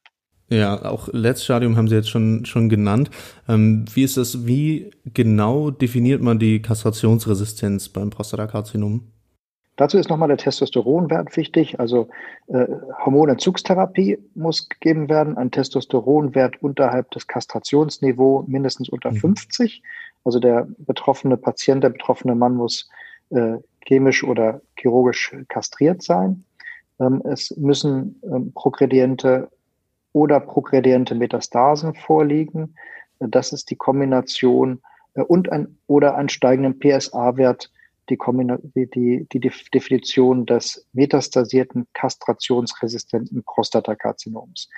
Ja, 0.49 0.85
auch 0.85 1.09
Letztstadium 1.13 1.77
haben 1.77 1.89
Sie 1.89 1.97
jetzt 1.97 2.09
schon, 2.09 2.45
schon 2.45 2.69
genannt. 2.69 3.11
Ähm, 3.49 3.85
wie 3.93 4.05
ist 4.05 4.17
das, 4.17 4.47
wie 4.47 4.91
genau 5.13 5.71
definiert 5.71 6.23
man 6.23 6.39
die 6.39 6.63
Kastrationsresistenz 6.63 7.89
beim 7.89 8.11
Prostatakarzinom? 8.11 9.03
Dazu 9.77 9.99
ist 9.99 10.09
nochmal 10.09 10.29
der 10.29 10.39
Testosteronwert 10.39 11.37
wichtig. 11.37 11.79
Also 11.81 12.09
äh, 12.47 12.67
Hormonentzugstherapie 13.05 14.19
muss 14.35 14.69
gegeben 14.69 15.09
werden, 15.09 15.37
ein 15.37 15.51
Testosteronwert 15.51 16.63
unterhalb 16.63 17.11
des 17.11 17.27
Kastrationsniveau 17.27 18.45
mindestens 18.47 18.89
unter 18.89 19.11
mhm. 19.11 19.17
50. 19.17 19.83
Also 20.25 20.39
der 20.39 20.67
betroffene 20.79 21.37
Patient, 21.37 21.85
der 21.85 21.91
betroffene 21.91 22.35
Mann 22.35 22.55
muss 22.55 22.89
äh, 23.31 23.57
chemisch 23.87 24.25
oder 24.25 24.63
chirurgisch 24.77 25.37
kastriert 25.49 26.03
sein. 26.03 26.45
Ähm, 26.99 27.21
es 27.25 27.55
müssen 27.57 28.21
ähm, 28.25 28.53
Progrediente 28.55 29.51
oder 30.17 30.41
progrediente 30.41 31.15
Metastasen 31.15 31.93
vorliegen. 31.93 32.75
Das 33.19 33.53
ist 33.53 33.69
die 33.69 33.77
Kombination 33.77 34.81
äh, 35.13 35.21
und 35.21 35.53
ein 35.53 35.77
oder 35.89 36.15
einen 36.15 36.31
steigenden 36.31 36.79
PSA-Wert, 36.79 37.71
die, 38.09 38.17
die, 38.95 39.27
die 39.31 39.41
Definition 39.75 40.47
des 40.47 40.87
metastasierten 40.95 41.87
kastrationsresistenten 41.93 43.43
Prostatakarzinoms. 43.43 44.71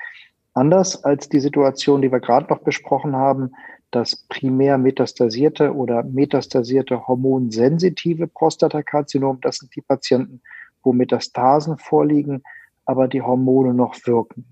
Anders 0.54 1.04
als 1.04 1.28
die 1.28 1.38
Situation, 1.38 2.02
die 2.02 2.10
wir 2.10 2.18
gerade 2.18 2.52
noch 2.52 2.62
besprochen 2.62 3.14
haben, 3.14 3.52
das 3.92 4.16
primär 4.28 4.76
metastasierte 4.76 5.72
oder 5.72 6.02
metastasierte 6.02 7.06
hormonsensitive 7.06 8.26
Prostatakarzinom, 8.26 9.40
das 9.40 9.58
sind 9.58 9.76
die 9.76 9.82
Patienten, 9.82 10.40
wo 10.82 10.92
Metastasen 10.92 11.78
vorliegen, 11.78 12.42
aber 12.86 13.06
die 13.06 13.22
Hormone 13.22 13.72
noch 13.72 13.94
wirken 14.04 14.44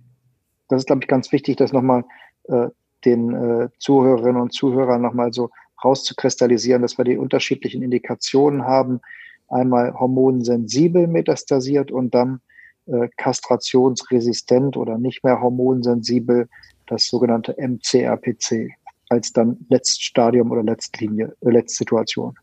das 0.68 0.83
ist, 0.83 0.87
glaube 0.87 1.02
ich, 1.02 1.09
ganz 1.09 1.33
wichtig, 1.33 1.57
das 1.57 1.72
nochmal 1.72 2.05
äh, 2.44 2.68
den 3.05 3.33
äh, 3.33 3.68
Zuhörerinnen 3.79 4.40
und 4.40 4.52
Zuhörern 4.52 5.02
nochmal 5.02 5.33
so 5.33 5.50
rauszukristallisieren, 5.85 6.83
dass 6.83 6.98
wir 6.98 7.05
die 7.05 7.18
unterschiedlichen 7.18 7.83
Indikationen 7.83 8.64
haben. 8.64 9.00
Einmal 9.48 9.94
hormonsensibel 9.94 11.07
metastasiert 11.07 11.90
und 11.92 12.14
dann 12.14 12.40
äh, 12.87 13.09
kastrationsresistent 13.16 14.76
oder 14.76 14.98
nicht 14.98 15.22
mehr 15.24 15.40
hormonsensibel, 15.40 16.48
das 16.87 17.07
sogenannte 17.07 17.55
MCRPC, 17.59 18.70
als 19.09 19.33
dann 19.33 19.66
Letztstadium 19.68 20.50
oder 20.50 20.62
Letztlinie, 20.62 21.35
äh, 21.40 21.50
Letztsituation. 21.50 22.35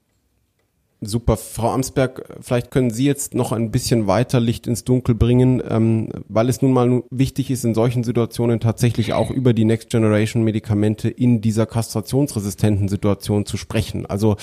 Super. 1.05 1.37
Frau 1.37 1.71
Amsberg, 1.71 2.23
vielleicht 2.41 2.71
können 2.71 2.91
Sie 2.91 3.05
jetzt 3.05 3.33
noch 3.33 3.51
ein 3.51 3.71
bisschen 3.71 4.07
weiter 4.07 4.39
Licht 4.39 4.67
ins 4.67 4.83
Dunkel 4.83 5.15
bringen, 5.15 5.61
ähm, 5.67 6.09
weil 6.27 6.49
es 6.49 6.61
nun 6.61 6.73
mal 6.73 7.03
wichtig 7.09 7.51
ist, 7.51 7.63
in 7.65 7.73
solchen 7.73 8.03
Situationen 8.03 8.59
tatsächlich 8.59 9.13
auch 9.13 9.31
über 9.31 9.53
die 9.53 9.65
Next 9.65 9.89
Generation 9.89 10.43
Medikamente 10.43 11.09
in 11.09 11.41
dieser 11.41 11.65
kastrationsresistenten 11.65 12.87
Situation 12.87 13.45
zu 13.45 13.57
sprechen. 13.57 14.05
Also 14.05 14.37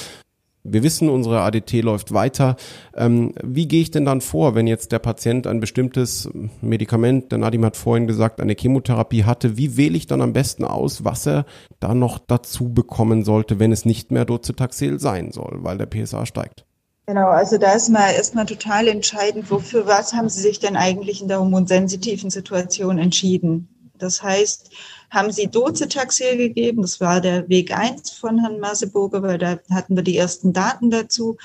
wir 0.63 0.83
wissen, 0.83 1.09
unsere 1.09 1.41
ADT 1.41 1.73
läuft 1.83 2.13
weiter. 2.13 2.57
Ähm, 2.95 3.33
wie 3.43 3.67
gehe 3.67 3.83
ich 3.83 3.91
denn 3.91 4.05
dann 4.05 4.21
vor, 4.21 4.55
wenn 4.55 4.67
jetzt 4.67 4.93
der 4.93 4.99
Patient 4.99 5.47
ein 5.47 5.61
bestimmtes 5.61 6.29
Medikament, 6.61 7.33
der 7.33 7.39
Nadim 7.39 7.65
hat 7.65 7.77
vorhin 7.77 8.07
gesagt, 8.07 8.41
eine 8.41 8.55
Chemotherapie 8.59 9.25
hatte, 9.25 9.57
wie 9.57 9.77
wähle 9.77 9.97
ich 9.97 10.07
dann 10.07 10.21
am 10.21 10.33
besten 10.33 10.65
aus, 10.65 11.05
was 11.05 11.27
er 11.27 11.47
da 11.79 11.95
noch 11.95 12.19
dazu 12.19 12.73
bekommen 12.73 13.25
sollte, 13.25 13.59
wenn 13.59 13.73
es 13.73 13.85
nicht 13.85 14.11
mehr 14.11 14.25
Docetaxel 14.25 15.01
sein 15.01 15.33
soll, 15.33 15.59
weil 15.63 15.79
der 15.79 15.87
PSA 15.87 16.27
steigt? 16.27 16.65
Genau, 17.07 17.29
also 17.29 17.59
da 17.59 17.73
ist 17.73 17.89
mal 17.89 18.13
erstmal 18.13 18.47
total 18.47 18.87
entscheidend, 18.87 19.51
wofür 19.51 19.87
was 19.87 20.13
haben 20.13 20.29
Sie 20.29 20.41
sich 20.43 20.61
denn 20.61 20.77
eigentlich 20.77 21.23
in 21.23 21.29
der 21.29 21.41
hormonsensitiven 21.41 22.31
Situation 22.31 22.99
entschieden? 22.99 23.93
Das 23.99 24.23
heißt, 24.23 24.71
haben 25.11 25.33
sie 25.33 25.49
Docetaxel 25.49 26.37
gegeben. 26.37 26.83
Das 26.83 27.01
war 27.01 27.21
der 27.21 27.49
Weg 27.49 27.77
eins 27.77 28.11
von 28.11 28.39
Herrn 28.39 28.61
Masseburger, 28.61 29.23
weil 29.23 29.39
da 29.39 29.59
hatten 29.71 29.97
wir 29.97 30.03
die 30.03 30.17
ersten 30.17 30.53
Daten 30.53 30.91
dazu. 30.91 31.37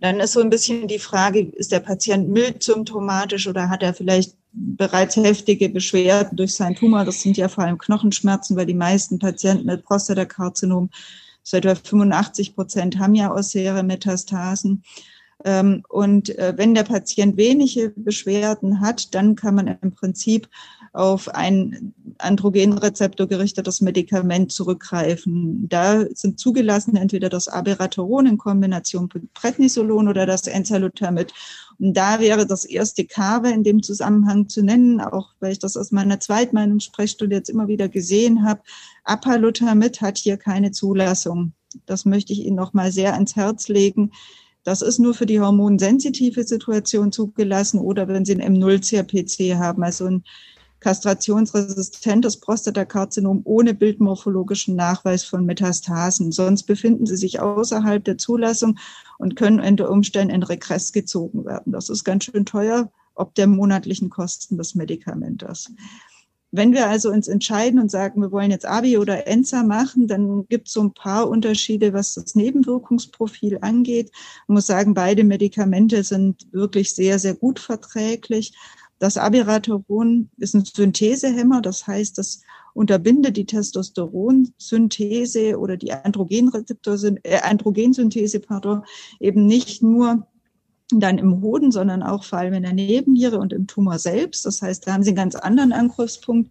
Dann 0.00 0.20
ist 0.20 0.32
so 0.32 0.40
ein 0.40 0.50
bisschen 0.50 0.86
die 0.86 0.98
Frage, 0.98 1.40
ist 1.40 1.72
der 1.72 1.80
Patient 1.80 2.28
mild 2.28 2.62
symptomatisch 2.62 3.46
oder 3.46 3.68
hat 3.68 3.82
er 3.82 3.94
vielleicht 3.94 4.36
bereits 4.52 5.16
heftige 5.16 5.68
Beschwerden 5.68 6.36
durch 6.36 6.54
seinen 6.54 6.76
Tumor? 6.76 7.04
Das 7.04 7.22
sind 7.22 7.36
ja 7.36 7.48
vor 7.48 7.64
allem 7.64 7.78
Knochenschmerzen, 7.78 8.56
weil 8.56 8.66
die 8.66 8.74
meisten 8.74 9.18
Patienten 9.18 9.66
mit 9.66 9.84
Prostatakarzinom, 9.84 10.90
so 11.42 11.56
etwa 11.56 11.74
85 11.74 12.54
Prozent, 12.54 12.98
haben 12.98 13.14
ja 13.14 13.32
ausseere 13.32 13.82
Metastasen. 13.82 14.84
Ähm, 15.44 15.82
und 15.88 16.36
äh, 16.38 16.54
wenn 16.56 16.74
der 16.74 16.84
Patient 16.84 17.36
wenige 17.36 17.90
Beschwerden 17.90 18.80
hat, 18.80 19.14
dann 19.14 19.34
kann 19.34 19.56
man 19.56 19.66
im 19.66 19.92
Prinzip 19.92 20.48
auf 20.94 21.28
ein 21.34 21.92
Androgenrezeptor 22.18 23.26
gerichtetes 23.26 23.80
Medikament 23.80 24.52
zurückgreifen. 24.52 25.68
Da 25.68 26.04
sind 26.14 26.38
zugelassen 26.38 26.94
entweder 26.94 27.28
das 27.28 27.48
Abiraterol 27.48 28.28
in 28.28 28.38
Kombination 28.38 29.08
mit 29.12 29.34
Prednisolon 29.34 30.06
oder 30.06 30.24
das 30.24 30.46
Enzalutamid. 30.46 31.34
Und 31.80 31.94
da 31.96 32.20
wäre 32.20 32.46
das 32.46 32.64
erste 32.64 33.04
Kave 33.04 33.50
in 33.50 33.64
dem 33.64 33.82
Zusammenhang 33.82 34.48
zu 34.48 34.62
nennen, 34.62 35.00
auch 35.00 35.30
weil 35.40 35.50
ich 35.50 35.58
das 35.58 35.76
aus 35.76 35.90
meiner 35.90 36.20
Zweitmeinungssprechstunde 36.20 37.34
jetzt 37.34 37.50
immer 37.50 37.66
wieder 37.66 37.88
gesehen 37.88 38.46
habe. 38.46 38.62
Apalutamid 39.02 40.00
hat 40.00 40.16
hier 40.16 40.36
keine 40.36 40.70
Zulassung. 40.70 41.54
das 41.86 42.04
möchte 42.04 42.32
ich 42.32 42.46
Ihnen 42.46 42.54
noch 42.54 42.72
mal 42.72 42.92
sehr 42.92 43.14
ans 43.14 43.34
Herz 43.34 43.66
legen. 43.66 44.12
Das 44.62 44.80
ist 44.80 45.00
nur 45.00 45.12
für 45.12 45.26
die 45.26 45.40
hormonsensitive 45.40 46.44
Situation 46.44 47.10
zugelassen 47.10 47.80
oder 47.80 48.06
wenn 48.06 48.24
Sie 48.24 48.40
ein 48.40 48.56
M0-CRPC 48.56 49.56
haben, 49.56 49.82
also 49.82 50.06
ein 50.06 50.24
kastrationsresistentes 50.84 52.36
Prostatakarzinom 52.36 53.40
ohne 53.44 53.72
bildmorphologischen 53.72 54.76
Nachweis 54.76 55.24
von 55.24 55.46
Metastasen. 55.46 56.30
Sonst 56.30 56.64
befinden 56.64 57.06
sie 57.06 57.16
sich 57.16 57.40
außerhalb 57.40 58.04
der 58.04 58.18
Zulassung 58.18 58.78
und 59.16 59.34
können 59.34 59.60
unter 59.60 59.90
Umständen 59.90 60.34
in 60.34 60.42
Regress 60.42 60.92
gezogen 60.92 61.46
werden. 61.46 61.72
Das 61.72 61.88
ist 61.88 62.04
ganz 62.04 62.24
schön 62.24 62.44
teuer, 62.44 62.92
ob 63.14 63.34
der 63.34 63.46
monatlichen 63.46 64.10
Kosten 64.10 64.58
des 64.58 64.74
Medikamentes. 64.74 65.72
Wenn 66.50 66.74
wir 66.74 66.86
also 66.86 67.10
uns 67.10 67.28
entscheiden 67.28 67.80
und 67.80 67.90
sagen, 67.90 68.20
wir 68.20 68.30
wollen 68.30 68.50
jetzt 68.50 68.66
ABI 68.66 68.98
oder 68.98 69.26
ENSA 69.26 69.62
machen, 69.62 70.06
dann 70.06 70.46
gibt 70.48 70.68
es 70.68 70.74
so 70.74 70.82
ein 70.82 70.92
paar 70.92 71.30
Unterschiede, 71.30 71.94
was 71.94 72.12
das 72.12 72.34
Nebenwirkungsprofil 72.34 73.58
angeht. 73.62 74.12
Man 74.48 74.56
muss 74.56 74.66
sagen, 74.66 74.92
beide 74.92 75.24
Medikamente 75.24 76.04
sind 76.04 76.46
wirklich 76.52 76.94
sehr, 76.94 77.18
sehr 77.18 77.34
gut 77.34 77.58
verträglich. 77.58 78.52
Das 78.98 79.16
Abiraterol 79.16 80.26
ist 80.38 80.54
ein 80.54 80.64
Synthesehemmer, 80.64 81.60
das 81.60 81.86
heißt, 81.86 82.18
das 82.18 82.42
unterbindet 82.74 83.36
die 83.36 83.46
Testosteronsynthese 83.46 85.58
oder 85.58 85.76
die 85.76 85.92
Androgenrezeptor, 85.92 86.98
äh, 87.22 87.40
Androgensynthese, 87.40 88.40
pardon, 88.40 88.82
eben 89.20 89.46
nicht 89.46 89.82
nur 89.82 90.26
dann 90.90 91.16
im 91.16 91.40
Hoden, 91.40 91.72
sondern 91.72 92.02
auch 92.02 92.24
vor 92.24 92.38
allem 92.38 92.54
in 92.54 92.62
der 92.62 92.74
Nebenniere 92.74 93.38
und 93.38 93.52
im 93.52 93.66
Tumor 93.66 93.98
selbst. 93.98 94.44
Das 94.44 94.60
heißt, 94.60 94.86
da 94.86 94.92
haben 94.92 95.02
Sie 95.02 95.10
einen 95.10 95.16
ganz 95.16 95.34
anderen 95.34 95.72
Angriffspunkt, 95.72 96.50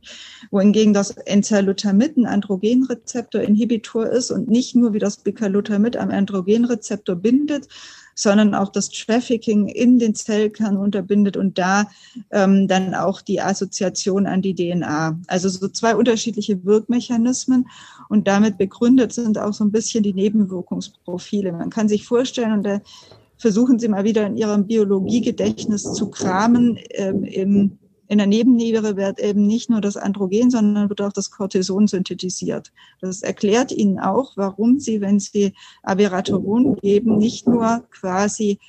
wohingegen 0.49 0.93
das 0.93 1.11
Enzalutamid 1.11 2.17
ein 2.17 2.25
Androgenrezeptor-Inhibitor 2.25 4.07
ist 4.07 4.31
und 4.31 4.49
nicht 4.49 4.75
nur 4.75 4.93
wie 4.93 4.99
das 4.99 5.17
Bicalutamid 5.17 5.97
am 5.97 6.09
Androgenrezeptor 6.09 7.15
bindet, 7.15 7.67
sondern 8.15 8.55
auch 8.55 8.69
das 8.69 8.89
Trafficking 8.89 9.67
in 9.67 9.99
den 9.99 10.15
Zellkern 10.15 10.77
unterbindet 10.77 11.37
und 11.37 11.57
da 11.57 11.89
ähm, 12.31 12.67
dann 12.67 12.95
auch 12.95 13.21
die 13.21 13.41
Assoziation 13.41 14.25
an 14.25 14.41
die 14.41 14.55
DNA. 14.55 15.19
Also 15.27 15.49
so 15.49 15.67
zwei 15.67 15.95
unterschiedliche 15.95 16.63
Wirkmechanismen 16.65 17.67
und 18.09 18.27
damit 18.27 18.57
begründet 18.57 19.13
sind 19.13 19.37
auch 19.37 19.53
so 19.53 19.63
ein 19.63 19.71
bisschen 19.71 20.03
die 20.03 20.13
Nebenwirkungsprofile. 20.13 21.51
Man 21.51 21.69
kann 21.69 21.87
sich 21.87 22.05
vorstellen, 22.05 22.53
und 22.53 22.63
da 22.63 22.81
versuchen 23.43 23.77
Sie 23.77 23.89
mal 23.89 24.05
wieder 24.05 24.25
in 24.25 24.37
Ihrem 24.37 24.67
Biologiegedächtnis 24.67 25.83
zu 25.91 26.09
kramen, 26.09 26.79
ähm, 26.91 27.25
im 27.25 27.77
in 28.07 28.17
der 28.19 28.27
Nebenniere 28.27 28.95
wird 28.95 29.19
eben 29.19 29.47
nicht 29.47 29.69
nur 29.69 29.81
das 29.81 29.97
Androgen, 29.97 30.51
sondern 30.51 30.89
wird 30.89 31.01
auch 31.01 31.13
das 31.13 31.31
Cortison 31.31 31.87
synthetisiert. 31.87 32.71
Das 33.01 33.21
erklärt 33.21 33.71
Ihnen 33.71 33.97
auch, 33.97 34.37
warum 34.37 34.79
Sie, 34.79 35.01
wenn 35.01 35.19
Sie 35.19 35.53
Abiraterol 35.81 36.75
geben, 36.75 37.17
nicht 37.17 37.47
nur 37.47 37.83
quasi 37.89 38.59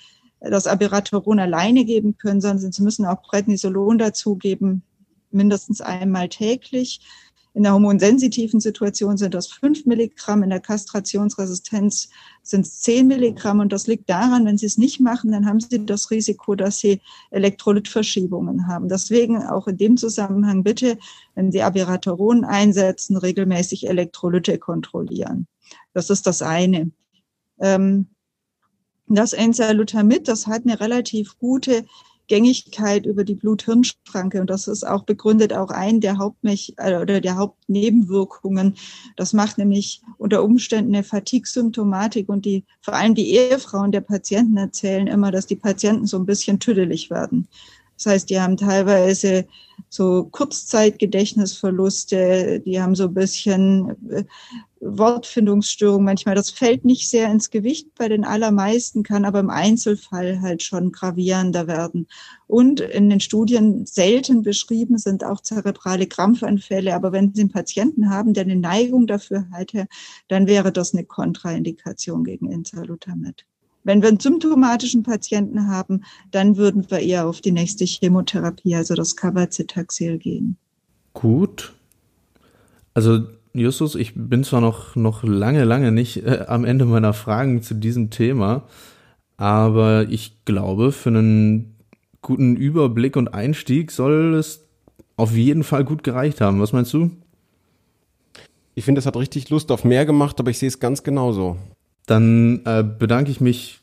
das 0.41 0.66
Abiraterol 0.66 1.39
alleine 1.41 1.85
geben 1.85 2.16
können, 2.16 2.41
sondern 2.41 2.72
Sie 2.72 2.83
müssen 2.83 3.05
auch 3.05 3.22
Prednisolon 3.22 3.99
dazugeben, 3.99 4.83
mindestens 5.31 5.81
einmal 5.81 6.29
täglich. 6.29 7.01
In 7.55 7.63
der 7.63 7.73
hormonsensitiven 7.73 8.59
Situation 8.59 9.17
sind 9.17 9.33
das 9.33 9.47
fünf 9.47 9.87
Milligramm, 9.87 10.43
in 10.43 10.51
der 10.51 10.59
Kastrationsresistenz 10.59 12.09
sind 12.43 12.67
es 12.67 12.81
zehn 12.81 13.07
Milligramm. 13.07 13.61
Und 13.61 13.73
das 13.73 13.87
liegt 13.87 14.11
daran, 14.11 14.45
wenn 14.45 14.59
Sie 14.59 14.67
es 14.67 14.77
nicht 14.77 15.01
machen, 15.01 15.31
dann 15.31 15.47
haben 15.47 15.61
Sie 15.61 15.87
das 15.87 16.11
Risiko, 16.11 16.57
dass 16.57 16.81
Sie 16.81 17.01
Elektrolytverschiebungen 17.31 18.67
haben. 18.67 18.89
Deswegen 18.89 19.41
auch 19.45 19.69
in 19.69 19.77
dem 19.77 19.97
Zusammenhang 19.97 20.65
bitte, 20.65 20.99
wenn 21.37 21.53
Sie 21.53 21.63
Abiraterol 21.63 22.45
einsetzen, 22.45 23.17
regelmäßig 23.17 23.89
Elektrolyte 23.89 24.59
kontrollieren. 24.59 25.47
Das 25.93 26.11
ist 26.11 26.27
das 26.27 26.43
eine. 26.43 26.91
Ähm, 27.61 28.09
das 29.07 29.33
Enzalutamid, 29.33 30.27
das 30.27 30.49
hat 30.49 30.63
eine 30.65 30.81
relativ 30.81 31.39
gute 31.39 31.85
Gängigkeit 32.29 33.07
über 33.07 33.25
die 33.25 33.35
Blut-Hirn-Schranke. 33.35 34.41
Und 34.41 34.51
das 34.51 34.68
ist 34.68 34.87
auch 34.87 35.05
begründet 35.05 35.53
auch 35.53 35.70
ein 35.70 36.01
der 36.01 36.18
Hauptmech 36.18 36.75
äh, 36.77 36.97
oder 36.97 37.20
der 37.20 37.37
Hauptnebenwirkungen. 37.37 38.77
Das 39.16 39.33
macht 39.33 39.59
nämlich 39.59 40.03
unter 40.18 40.43
Umständen 40.43 40.95
eine 40.95 41.05
Fatigue-Symptomatik 41.05 42.29
und 42.29 42.45
die, 42.45 42.64
vor 42.81 42.95
allem 42.95 43.14
die 43.14 43.35
Ehefrauen 43.35 43.93
der 43.93 44.01
Patienten 44.01 44.57
erzählen 44.57 45.07
immer, 45.07 45.31
dass 45.31 45.47
die 45.47 45.57
Patienten 45.57 46.07
so 46.07 46.18
ein 46.18 46.27
bisschen 46.27 46.61
tüdelig 46.61 47.11
werden. 47.11 47.49
Das 47.97 48.07
heißt, 48.07 48.31
die 48.31 48.41
haben 48.41 48.57
teilweise 48.57 49.47
so 49.89 50.25
Kurzzeitgedächtnisverluste, 50.25 52.61
die 52.61 52.81
haben 52.81 52.97
so 52.97 53.05
ein 53.05 53.14
bisschen 53.14 53.97
Wortfindungsstörungen 54.85 56.05
manchmal. 56.05 56.35
Das 56.35 56.51
fällt 56.51 56.85
nicht 56.85 57.09
sehr 57.09 57.30
ins 57.30 57.51
Gewicht 57.51 57.95
bei 57.97 58.09
den 58.09 58.24
allermeisten, 58.24 59.03
kann 59.03 59.24
aber 59.24 59.41
im 59.41 59.51
Einzelfall 59.51 60.41
halt 60.43 60.62
schon 60.62 60.93
gravierender 60.93 61.66
werden. 61.66 62.07
Und 62.47 62.80
in 62.80 63.11
den 63.11 63.20
Studien 63.20 63.87
selten 63.87 64.43
beschrieben 64.43 64.99
sind 64.99 65.24
auch 65.24 65.41
zerebrale 65.41 66.07
Krampfanfälle. 66.07 66.95
Aber 66.95 67.12
wenn 67.12 67.35
Sie 67.35 67.41
einen 67.41 67.51
Patienten 67.51 68.11
haben, 68.11 68.35
der 68.35 68.45
eine 68.45 68.57
Neigung 68.57 69.07
dafür 69.07 69.47
hat, 69.51 69.72
dann 70.28 70.47
wäre 70.47 70.70
das 70.70 70.93
eine 70.95 71.05
Kontraindikation 71.05 72.24
gegen 72.24 72.53
Enzalutamid. 72.53 73.47
Wenn 73.82 74.01
wir 74.01 74.09
einen 74.09 74.20
symptomatischen 74.20 75.03
Patienten 75.03 75.68
haben, 75.68 76.05
dann 76.30 76.57
würden 76.57 76.91
wir 76.91 77.01
eher 77.01 77.26
auf 77.26 77.41
die 77.41 77.53
nächste 77.53 77.85
Chemotherapie, 77.85 78.74
also 78.74 78.95
das 78.95 79.14
Cabazitaxel 79.14 80.18
gehen. 80.18 80.57
Gut. 81.12 81.74
Also 82.95 83.26
Justus, 83.55 83.95
ich 83.95 84.15
bin 84.17 84.43
zwar 84.43 84.61
noch, 84.61 84.97
noch 84.97 85.23
lange, 85.23 85.63
lange 85.65 85.93
nicht 85.93 86.27
äh, 86.27 86.45
am 86.49 86.65
Ende 86.65 86.85
meiner 86.85 87.13
Fragen 87.13 87.63
zu 87.63 87.75
diesem 87.75 88.11
Thema, 88.11 88.65
aber 89.37 90.09
ich 90.09 90.45
glaube, 90.45 90.91
für 90.91 91.11
einen 91.11 91.77
guten 92.21 92.57
Überblick 92.57 93.17
und 93.17 93.29
Einstieg 93.29 93.93
soll 93.93 94.35
es 94.35 94.67
auf 95.17 95.37
jeden 95.37 95.63
Fall 95.63 95.85
gut 95.85 96.03
gereicht 96.03 96.41
haben. 96.41 96.61
Was 96.61 96.73
meinst 96.73 96.93
du? 96.93 97.11
Ich 98.75 98.85
finde, 98.85 98.99
es 98.99 99.07
hat 99.07 99.17
richtig 99.17 99.49
Lust 99.51 99.71
auf 99.71 99.85
mehr 99.85 100.05
gemacht, 100.05 100.41
aber 100.41 100.51
ich 100.51 100.59
sehe 100.59 100.69
es 100.69 100.81
ganz 100.81 101.05
genauso. 101.05 101.57
Dann 102.07 102.63
äh, 102.65 102.83
bedanke 102.83 103.31
ich 103.31 103.41
mich 103.41 103.81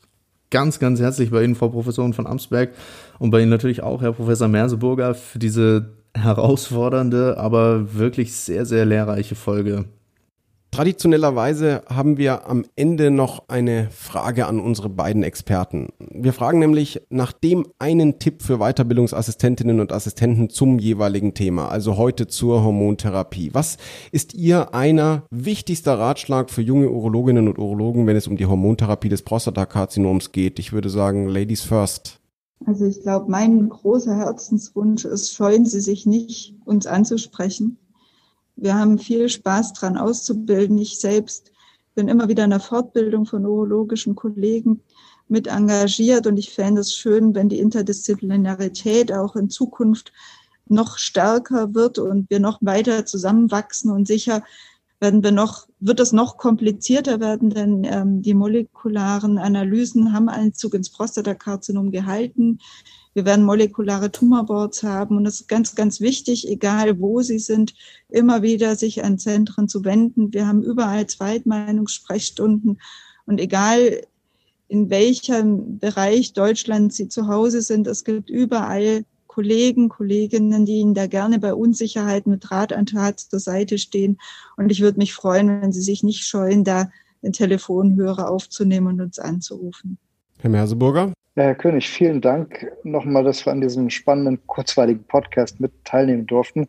ganz, 0.50 0.80
ganz 0.80 1.00
herzlich 1.00 1.30
bei 1.30 1.42
Ihnen, 1.42 1.54
Frau 1.54 1.70
Professorin 1.70 2.12
von 2.12 2.26
Amsberg, 2.26 2.74
und 3.18 3.30
bei 3.30 3.40
Ihnen 3.40 3.48
natürlich 3.48 3.82
auch, 3.82 4.02
Herr 4.02 4.12
Professor 4.12 4.48
Merseburger, 4.48 5.14
für 5.14 5.38
diese 5.38 5.94
herausfordernde, 6.14 7.38
aber 7.38 7.94
wirklich 7.94 8.32
sehr, 8.32 8.66
sehr 8.66 8.84
lehrreiche 8.84 9.34
Folge. 9.34 9.86
Traditionellerweise 10.74 11.82
haben 11.86 12.16
wir 12.16 12.48
am 12.48 12.64
Ende 12.76 13.10
noch 13.10 13.46
eine 13.48 13.90
Frage 13.90 14.46
an 14.46 14.58
unsere 14.58 14.88
beiden 14.88 15.22
Experten. 15.22 15.90
Wir 15.98 16.32
fragen 16.32 16.60
nämlich 16.60 17.02
nach 17.10 17.32
dem 17.32 17.66
einen 17.78 18.18
Tipp 18.18 18.40
für 18.40 18.56
Weiterbildungsassistentinnen 18.56 19.80
und 19.80 19.92
Assistenten 19.92 20.48
zum 20.48 20.78
jeweiligen 20.78 21.34
Thema, 21.34 21.68
also 21.68 21.98
heute 21.98 22.26
zur 22.26 22.64
Hormontherapie. 22.64 23.50
Was 23.52 23.76
ist 24.12 24.32
Ihr 24.32 24.74
einer 24.74 25.24
wichtigster 25.30 25.98
Ratschlag 25.98 26.48
für 26.48 26.62
junge 26.62 26.88
Urologinnen 26.88 27.48
und 27.48 27.58
Urologen, 27.58 28.06
wenn 28.06 28.16
es 28.16 28.26
um 28.26 28.38
die 28.38 28.46
Hormontherapie 28.46 29.10
des 29.10 29.20
Prostatakarzinoms 29.20 30.32
geht? 30.32 30.58
Ich 30.58 30.72
würde 30.72 30.88
sagen, 30.88 31.28
Ladies 31.28 31.60
first. 31.60 32.21
Also 32.66 32.84
ich 32.84 33.02
glaube, 33.02 33.30
mein 33.30 33.68
großer 33.68 34.14
Herzenswunsch 34.16 35.04
ist, 35.04 35.32
scheuen 35.32 35.66
Sie 35.66 35.80
sich 35.80 36.06
nicht, 36.06 36.54
uns 36.64 36.86
anzusprechen 36.86 37.78
wir 38.56 38.74
haben 38.74 38.98
viel 38.98 39.28
Spaß 39.28 39.72
dran 39.72 39.96
auszubilden. 39.96 40.78
Ich 40.78 41.00
selbst 41.00 41.52
bin 41.94 42.08
immer 42.08 42.28
wieder 42.28 42.44
in 42.44 42.50
der 42.50 42.60
Fortbildung 42.60 43.26
von 43.26 43.42
neurologischen 43.42 44.14
Kollegen 44.14 44.80
mit 45.28 45.46
engagiert 45.46 46.26
und 46.26 46.36
ich 46.36 46.50
fände 46.50 46.82
es 46.82 46.94
schön, 46.94 47.34
wenn 47.34 47.48
die 47.48 47.58
Interdisziplinarität 47.58 49.12
auch 49.12 49.36
in 49.36 49.50
Zukunft 49.50 50.12
noch 50.68 50.98
stärker 50.98 51.74
wird 51.74 51.98
und 51.98 52.30
wir 52.30 52.40
noch 52.40 52.58
weiter 52.62 53.04
zusammenwachsen 53.04 53.90
und 53.90 54.06
sicher 54.06 54.42
werden 55.02 55.24
wir 55.24 55.32
noch, 55.32 55.66
wird 55.80 55.98
es 55.98 56.12
noch 56.12 56.38
komplizierter 56.38 57.18
werden, 57.18 57.50
denn 57.50 57.84
ähm, 57.84 58.22
die 58.22 58.34
molekularen 58.34 59.36
Analysen 59.36 60.12
haben 60.12 60.28
Einzug 60.28 60.74
ins 60.74 60.90
Prostatakarzinom 60.90 61.90
gehalten. 61.90 62.60
Wir 63.12 63.26
werden 63.26 63.44
molekulare 63.44 64.12
Tumorboards 64.12 64.84
haben 64.84 65.16
und 65.16 65.26
es 65.26 65.40
ist 65.40 65.48
ganz, 65.48 65.74
ganz 65.74 66.00
wichtig, 66.00 66.48
egal 66.48 67.00
wo 67.00 67.20
sie 67.20 67.40
sind, 67.40 67.74
immer 68.08 68.42
wieder 68.42 68.76
sich 68.76 69.04
an 69.04 69.18
Zentren 69.18 69.68
zu 69.68 69.84
wenden. 69.84 70.32
Wir 70.32 70.46
haben 70.46 70.62
überall 70.62 71.06
Zweitmeinungssprechstunden 71.08 72.80
und 73.26 73.40
egal 73.40 74.02
in 74.68 74.88
welchem 74.88 75.80
Bereich 75.80 76.32
Deutschland 76.32 76.94
sie 76.94 77.08
zu 77.08 77.26
Hause 77.26 77.60
sind, 77.60 77.88
es 77.88 78.04
gibt 78.04 78.30
überall 78.30 79.04
Kollegen, 79.32 79.88
Kolleginnen, 79.88 80.66
die 80.66 80.80
Ihnen 80.80 80.92
da 80.92 81.06
gerne 81.06 81.38
bei 81.38 81.54
Unsicherheit 81.54 82.26
mit 82.26 82.50
Rat 82.50 82.70
an 82.74 82.84
Tat 82.84 83.18
zur 83.18 83.38
Seite 83.38 83.78
stehen. 83.78 84.18
Und 84.58 84.70
ich 84.70 84.82
würde 84.82 84.98
mich 84.98 85.14
freuen, 85.14 85.62
wenn 85.62 85.72
Sie 85.72 85.80
sich 85.80 86.02
nicht 86.02 86.24
scheuen, 86.24 86.64
da 86.64 86.90
den 87.22 87.32
Telefonhörer 87.32 88.30
aufzunehmen 88.30 88.88
und 88.88 89.00
uns 89.00 89.18
anzurufen. 89.18 89.96
Herr 90.40 90.50
Merseburger? 90.50 91.14
Ja, 91.34 91.44
Herr 91.44 91.54
König, 91.54 91.88
vielen 91.88 92.20
Dank 92.20 92.70
nochmal, 92.84 93.24
dass 93.24 93.46
wir 93.46 93.52
an 93.52 93.62
diesem 93.62 93.88
spannenden, 93.88 94.38
kurzweiligen 94.46 95.04
Podcast 95.04 95.60
mit 95.60 95.72
teilnehmen 95.84 96.26
durften. 96.26 96.68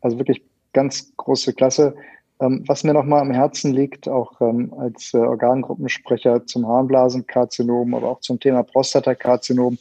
Also 0.00 0.18
wirklich 0.18 0.42
ganz 0.72 1.12
große 1.16 1.52
Klasse. 1.52 1.94
Ähm, 2.40 2.64
was 2.66 2.82
mir 2.82 2.92
nochmal 2.92 3.20
am 3.20 3.30
Herzen 3.30 3.72
liegt, 3.72 4.08
auch 4.08 4.40
ähm, 4.40 4.74
als 4.76 5.14
äh, 5.14 5.18
Organgruppensprecher 5.18 6.44
zum 6.44 6.66
Harnblasenkarzinom, 6.66 7.94
aber 7.94 8.08
auch 8.08 8.20
zum 8.20 8.40
Thema 8.40 8.64
Prostatakarzinom, 8.64 9.78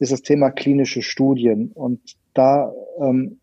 ist 0.00 0.12
das 0.12 0.22
Thema 0.22 0.50
klinische 0.50 1.02
Studien. 1.02 1.70
Und 1.72 2.00
da 2.34 2.72
ähm, 3.00 3.38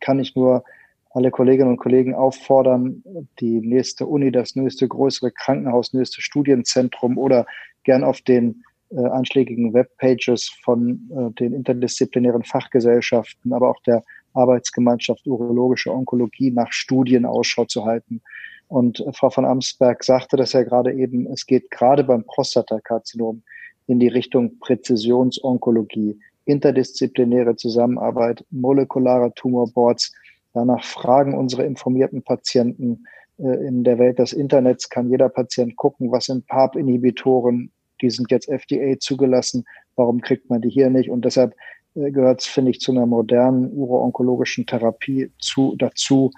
kann 0.00 0.18
ich 0.18 0.34
nur 0.34 0.64
alle 1.10 1.30
Kolleginnen 1.30 1.70
und 1.70 1.78
Kollegen 1.78 2.14
auffordern, 2.14 3.02
die 3.40 3.60
nächste 3.60 4.06
Uni, 4.06 4.32
das 4.32 4.56
nächste 4.56 4.88
größere 4.88 5.30
Krankenhaus, 5.30 5.92
nächste 5.92 6.20
Studienzentrum 6.20 7.18
oder 7.18 7.46
gern 7.84 8.04
auf 8.04 8.20
den 8.22 8.62
äh, 8.90 9.04
einschlägigen 9.06 9.74
Webpages 9.74 10.50
von 10.62 11.10
äh, 11.10 11.32
den 11.34 11.52
interdisziplinären 11.52 12.42
Fachgesellschaften, 12.42 13.52
aber 13.52 13.70
auch 13.70 13.82
der 13.82 14.02
Arbeitsgemeinschaft 14.32 15.26
Urologische 15.26 15.92
Onkologie 15.92 16.50
nach 16.50 16.72
Studien 16.72 17.26
Ausschau 17.26 17.64
zu 17.64 17.84
halten. 17.84 18.22
Und 18.68 19.00
äh, 19.00 19.12
Frau 19.12 19.30
von 19.30 19.44
Amsberg 19.44 20.04
sagte 20.04 20.36
das 20.36 20.52
ja 20.52 20.62
gerade 20.62 20.92
eben, 20.92 21.26
es 21.26 21.46
geht 21.46 21.70
gerade 21.70 22.04
beim 22.04 22.24
Prostatakarzinom 22.24 23.42
in 23.88 23.98
die 23.98 24.08
Richtung 24.08 24.58
Präzisionsonkologie, 24.60 26.20
interdisziplinäre 26.44 27.56
Zusammenarbeit, 27.56 28.44
molekulare 28.50 29.32
Tumorboards. 29.34 30.14
Danach 30.54 30.84
fragen 30.84 31.36
unsere 31.36 31.64
informierten 31.64 32.22
Patienten 32.22 33.04
äh, 33.38 33.66
in 33.66 33.84
der 33.84 33.98
Welt 33.98 34.18
des 34.18 34.32
Internets, 34.32 34.88
kann 34.88 35.10
jeder 35.10 35.28
Patient 35.28 35.74
gucken, 35.76 36.12
was 36.12 36.26
sind 36.26 36.46
PARP-Inhibitoren, 36.46 37.70
die 38.00 38.10
sind 38.10 38.30
jetzt 38.30 38.48
FDA 38.48 38.98
zugelassen, 39.00 39.64
warum 39.96 40.20
kriegt 40.20 40.48
man 40.48 40.60
die 40.60 40.70
hier 40.70 40.90
nicht? 40.90 41.10
Und 41.10 41.24
deshalb 41.24 41.54
äh, 41.94 42.10
gehört 42.10 42.42
es, 42.42 42.46
finde 42.46 42.70
ich, 42.70 42.80
zu 42.80 42.92
einer 42.92 43.06
modernen 43.06 43.72
uro-onkologischen 43.72 44.66
Therapie 44.66 45.32
zu, 45.38 45.76
dazu, 45.76 46.30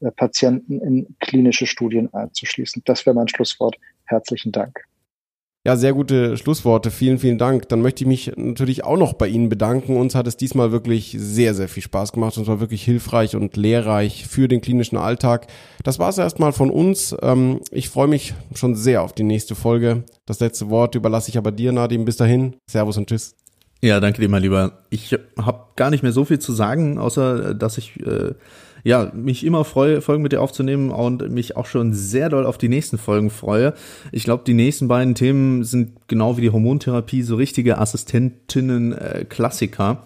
äh, 0.00 0.10
Patienten 0.12 0.80
in 0.80 1.16
klinische 1.20 1.66
Studien 1.66 2.12
einzuschließen. 2.14 2.82
Das 2.84 3.06
wäre 3.06 3.14
mein 3.14 3.28
Schlusswort. 3.28 3.76
Herzlichen 4.04 4.52
Dank. 4.52 4.91
Ja, 5.64 5.76
sehr 5.76 5.92
gute 5.92 6.36
Schlussworte. 6.36 6.90
Vielen, 6.90 7.18
vielen 7.18 7.38
Dank. 7.38 7.68
Dann 7.68 7.82
möchte 7.82 8.02
ich 8.02 8.08
mich 8.08 8.32
natürlich 8.34 8.82
auch 8.82 8.96
noch 8.96 9.12
bei 9.12 9.28
Ihnen 9.28 9.48
bedanken. 9.48 9.96
Uns 9.96 10.16
hat 10.16 10.26
es 10.26 10.36
diesmal 10.36 10.72
wirklich 10.72 11.14
sehr, 11.16 11.54
sehr 11.54 11.68
viel 11.68 11.84
Spaß 11.84 12.10
gemacht 12.10 12.36
und 12.36 12.48
war 12.48 12.58
wirklich 12.58 12.82
hilfreich 12.82 13.36
und 13.36 13.56
lehrreich 13.56 14.26
für 14.26 14.48
den 14.48 14.60
klinischen 14.60 14.96
Alltag. 14.96 15.46
Das 15.84 16.00
war 16.00 16.08
es 16.08 16.18
erstmal 16.18 16.52
von 16.52 16.68
uns. 16.68 17.14
Ähm, 17.22 17.60
ich 17.70 17.90
freue 17.90 18.08
mich 18.08 18.34
schon 18.54 18.74
sehr 18.74 19.02
auf 19.02 19.12
die 19.12 19.22
nächste 19.22 19.54
Folge. 19.54 20.02
Das 20.26 20.40
letzte 20.40 20.68
Wort 20.68 20.96
überlasse 20.96 21.30
ich 21.30 21.38
aber 21.38 21.52
dir, 21.52 21.70
Nadim. 21.70 22.04
Bis 22.04 22.16
dahin. 22.16 22.56
Servus 22.68 22.96
und 22.96 23.08
tschüss. 23.08 23.36
Ja, 23.80 24.00
danke 24.00 24.20
dir, 24.20 24.28
mein 24.28 24.42
Lieber. 24.42 24.82
Ich 24.90 25.16
habe 25.36 25.66
gar 25.76 25.90
nicht 25.90 26.02
mehr 26.02 26.12
so 26.12 26.24
viel 26.24 26.40
zu 26.40 26.52
sagen, 26.52 26.98
außer 26.98 27.54
dass 27.54 27.78
ich 27.78 28.00
äh, 28.00 28.34
ja 28.84 29.10
mich 29.14 29.44
immer 29.44 29.64
freue, 29.64 30.00
Folgen 30.00 30.22
mit 30.22 30.32
dir 30.32 30.40
aufzunehmen 30.40 30.90
und 30.90 31.28
mich 31.30 31.56
auch 31.56 31.66
schon 31.66 31.92
sehr 31.92 32.28
doll 32.28 32.46
auf 32.46 32.58
die 32.58 32.68
nächsten 32.68 32.98
Folgen 32.98 33.30
freue. 33.30 33.74
Ich 34.10 34.24
glaube, 34.24 34.42
die 34.46 34.54
nächsten 34.54 34.88
beiden 34.88 35.14
Themen 35.14 35.62
sind 35.64 35.92
genau 36.08 36.36
wie 36.36 36.40
die 36.42 36.50
Hormontherapie 36.50 37.22
so 37.22 37.36
richtige 37.36 37.78
Assistentinnen-Klassiker. 37.78 39.92
Äh, 39.92 39.96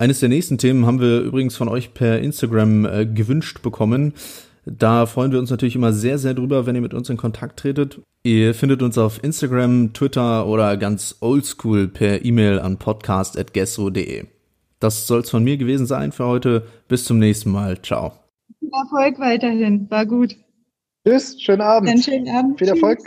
Eines 0.00 0.20
der 0.20 0.28
nächsten 0.28 0.58
Themen 0.58 0.86
haben 0.86 1.00
wir 1.00 1.18
übrigens 1.20 1.56
von 1.56 1.66
euch 1.68 1.92
per 1.92 2.20
Instagram 2.20 2.84
äh, 2.84 3.04
gewünscht 3.04 3.62
bekommen. 3.62 4.12
Da 4.64 5.06
freuen 5.06 5.32
wir 5.32 5.40
uns 5.40 5.50
natürlich 5.50 5.74
immer 5.74 5.92
sehr, 5.92 6.18
sehr 6.18 6.34
drüber, 6.34 6.66
wenn 6.66 6.76
ihr 6.76 6.82
mit 6.82 6.94
uns 6.94 7.08
in 7.08 7.16
Kontakt 7.16 7.58
tretet. 7.58 8.00
Ihr 8.22 8.54
findet 8.54 8.82
uns 8.82 8.96
auf 8.98 9.24
Instagram, 9.24 9.92
Twitter 9.94 10.46
oder 10.46 10.76
ganz 10.76 11.16
oldschool 11.20 11.88
per 11.88 12.24
E-Mail 12.24 12.60
an 12.60 12.76
podcast.gesso.de. 12.76 14.37
Das 14.80 15.06
soll 15.06 15.20
es 15.20 15.30
von 15.30 15.42
mir 15.44 15.56
gewesen 15.56 15.86
sein 15.86 16.12
für 16.12 16.26
heute. 16.26 16.66
Bis 16.88 17.04
zum 17.04 17.18
nächsten 17.18 17.50
Mal. 17.50 17.80
Ciao. 17.82 18.12
Viel 18.60 18.70
Erfolg 18.72 19.18
weiterhin. 19.18 19.90
War 19.90 20.06
gut. 20.06 20.36
Tschüss, 21.06 21.40
schönen 21.40 21.62
Abend. 21.62 21.90
Einen 21.90 22.02
schönen 22.02 22.28
Abend. 22.28 22.58
Viel 22.58 22.68
Erfolg. 22.68 22.98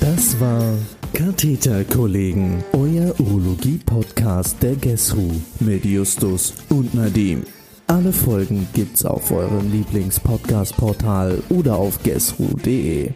Das 0.00 0.38
war 0.40 0.74
Katheterkollegen, 1.12 2.64
euer 2.72 3.14
Urologie-Podcast 3.20 4.62
der 4.62 4.76
GESRU 4.76 5.30
mit 5.60 5.84
Justus 5.84 6.54
und 6.70 6.94
Nadim. 6.94 7.44
Alle 7.86 8.12
Folgen 8.12 8.68
gibt's 8.72 9.04
auf 9.04 9.30
eurem 9.32 9.70
Lieblings-Podcast-Portal 9.72 11.42
oder 11.50 11.76
auf 11.76 12.02
gesru.de. 12.02 13.10